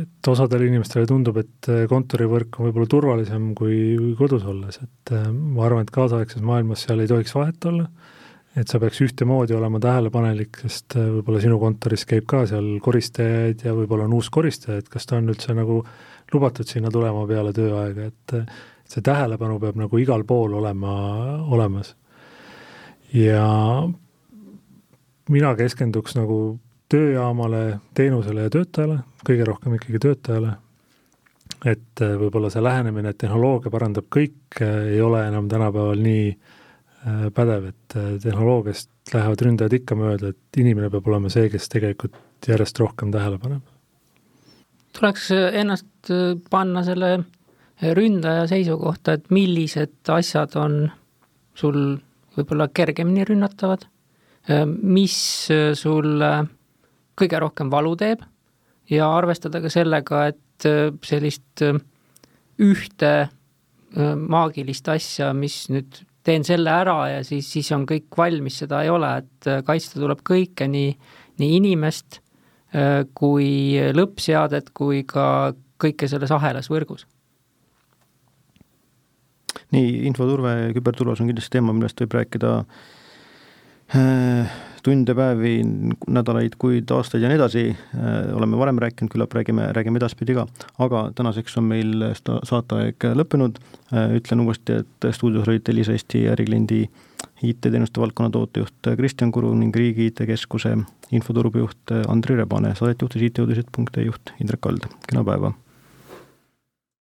et 0.02 0.30
osadele 0.32 0.68
inimestele 0.68 1.08
tundub, 1.10 1.40
et 1.40 1.70
kontorivõrk 1.90 2.60
on 2.60 2.68
võib-olla 2.68 2.90
turvalisem 2.92 3.52
kui, 3.58 3.78
kui 4.00 4.14
kodus 4.20 4.46
olles, 4.50 4.80
et 4.84 5.14
äh, 5.16 5.28
ma 5.32 5.68
arvan, 5.68 5.86
et 5.86 5.94
kaasaegses 5.94 6.44
maailmas 6.46 6.84
seal 6.88 7.04
ei 7.04 7.12
tohiks 7.12 7.36
vahet 7.38 7.68
olla, 7.70 7.86
et 8.58 8.72
sa 8.72 8.82
peaks 8.82 9.00
ühtemoodi 9.06 9.56
olema 9.56 9.80
tähelepanelik, 9.84 10.60
sest 10.66 10.98
äh, 11.00 11.10
võib-olla 11.20 11.44
sinu 11.44 11.60
kontoris 11.62 12.08
käib 12.10 12.26
ka 12.30 12.44
seal 12.50 12.74
koristajaid 12.84 13.64
ja 13.68 13.76
võib-olla 13.78 14.10
on 14.10 14.18
uus 14.18 14.32
koristaja, 14.34 14.82
et 14.82 14.90
kas 14.92 15.08
ta 15.08 15.22
on 15.22 15.30
üldse 15.32 15.56
nagu 15.58 15.84
lubatud 16.34 16.68
sinna 16.68 16.92
tulema 16.92 17.24
peale 17.30 17.54
tööaega, 17.56 18.10
et 18.10 18.36
see 18.88 19.04
tähelepanu 19.04 19.62
peab 19.62 19.80
nagu 19.80 20.02
igal 20.02 20.26
pool 20.28 20.58
olema 20.60 20.98
olemas. 21.54 21.94
ja 23.16 23.48
mina 25.30 25.54
keskenduks 25.56 26.16
nagu 26.18 26.60
tööjaamale, 26.92 27.80
teenusele 27.98 28.48
ja 28.48 28.52
töötajale, 28.54 29.00
kõige 29.28 29.48
rohkem 29.48 29.76
ikkagi 29.78 30.00
töötajale. 30.00 30.54
et 31.66 32.02
äh, 32.02 32.14
võib-olla 32.20 32.52
see 32.54 32.62
lähenemine, 32.62 33.10
et 33.10 33.18
tehnoloogia 33.18 33.72
parandab 33.74 34.06
kõike, 34.14 34.68
ei 34.92 35.02
ole 35.02 35.24
enam 35.28 35.48
tänapäeval 35.50 36.04
nii 36.04 36.28
äh, 36.30 37.24
pädev, 37.34 37.72
et 37.72 37.96
tehnoloogiast 38.24 38.90
lähevad 39.14 39.42
ründajad 39.42 39.74
ikka 39.74 39.96
mööda, 39.96 40.30
et 40.30 40.62
inimene 40.62 40.92
peab 40.94 41.08
olema 41.08 41.32
see, 41.34 41.50
kes 41.50 41.70
tegelikult 41.74 42.16
järjest 42.48 42.80
rohkem 42.80 43.12
tähele 43.12 43.40
paneb. 43.42 43.64
tuleks 44.94 45.32
ennast 45.32 46.12
panna 46.50 46.84
selle 46.84 47.12
ründaja 47.82 48.48
seisukohta, 48.48 49.18
et 49.18 49.30
millised 49.34 50.10
asjad 50.10 50.56
on 50.56 50.80
sul 51.58 51.98
võib-olla 52.38 52.68
kergemini 52.74 53.26
rünnatavad, 53.26 53.88
mis 54.48 55.16
sulle 55.76 56.32
kõige 57.20 57.40
rohkem 57.42 57.72
valu 57.72 57.96
teeb 58.00 58.22
ja 58.92 59.10
arvestada 59.12 59.60
ka 59.64 59.72
sellega, 59.72 60.28
et 60.32 60.68
sellist 61.06 61.64
ühte 62.64 63.12
maagilist 63.98 64.88
asja, 64.94 65.34
mis 65.36 65.66
nüüd 65.74 66.00
teen 66.28 66.46
selle 66.48 66.72
ära 66.72 66.98
ja 67.12 67.20
siis, 67.28 67.50
siis 67.52 67.70
on 67.76 67.86
kõik 67.88 68.08
valmis, 68.18 68.62
seda 68.64 68.82
ei 68.84 68.92
ole, 68.92 69.12
et 69.24 69.50
kaitsta 69.68 70.00
tuleb 70.00 70.24
kõike, 70.28 70.68
nii, 70.72 70.96
nii 71.42 71.60
inimest 71.60 72.22
kui 73.18 73.52
lõppseadet, 73.96 74.74
kui 74.76 75.04
ka 75.08 75.54
kõike 75.80 76.10
selles 76.12 76.34
ahelas 76.36 76.72
võrgus 76.72 77.06
nii, 79.74 80.08
infoturve 80.08 80.52
ja 80.52 80.76
küberturvalisus 80.76 81.24
on 81.24 81.32
kindlasti 81.32 81.58
teema, 81.58 81.74
millest 81.76 82.00
võib 82.04 82.16
rääkida 82.18 82.52
äh, 82.60 82.86
tunde, 84.88 85.16
päevi, 85.16 85.56
nädalaid, 86.08 86.56
kuid, 86.60 86.92
aastaid 86.96 87.24
ja 87.24 87.32
nii 87.32 87.40
edasi, 87.40 87.64
äh, 87.72 88.16
oleme 88.38 88.60
varem 88.60 88.80
rääkinud, 88.84 89.12
küllap 89.12 89.36
räägime, 89.36 89.70
räägime 89.76 90.00
edaspidi 90.00 90.36
ka, 90.38 90.48
aga 90.84 91.08
tänaseks 91.18 91.58
on 91.60 91.68
meil 91.72 92.08
saateaeg 92.18 93.10
lõppenud, 93.20 93.60
äh, 93.92 94.16
ütlen 94.20 94.46
uuesti, 94.46 94.82
et 94.84 95.10
stuudios 95.16 95.48
olid 95.48 95.68
Elisa 95.74 95.96
Eesti 95.96 96.26
ärikliendi 96.32 96.86
IT-teenuste 97.44 98.02
valdkonna 98.02 98.32
tootejuht 98.34 98.92
Kristjan 98.98 99.32
Kuru 99.32 99.54
ning 99.58 99.76
Riigi 99.76 100.10
IT-keskuse 100.12 100.74
infoturbejuht 101.12 101.96
Andri 102.08 102.40
Rebane, 102.40 102.76
saadet 102.76 103.04
juhtis 103.04 103.30
IT-uudised.ee 103.30 104.08
juht 104.08 104.36
Indrek 104.42 104.64
Kald, 104.64 104.92
kena 105.10 105.26
päeva! 105.28 105.54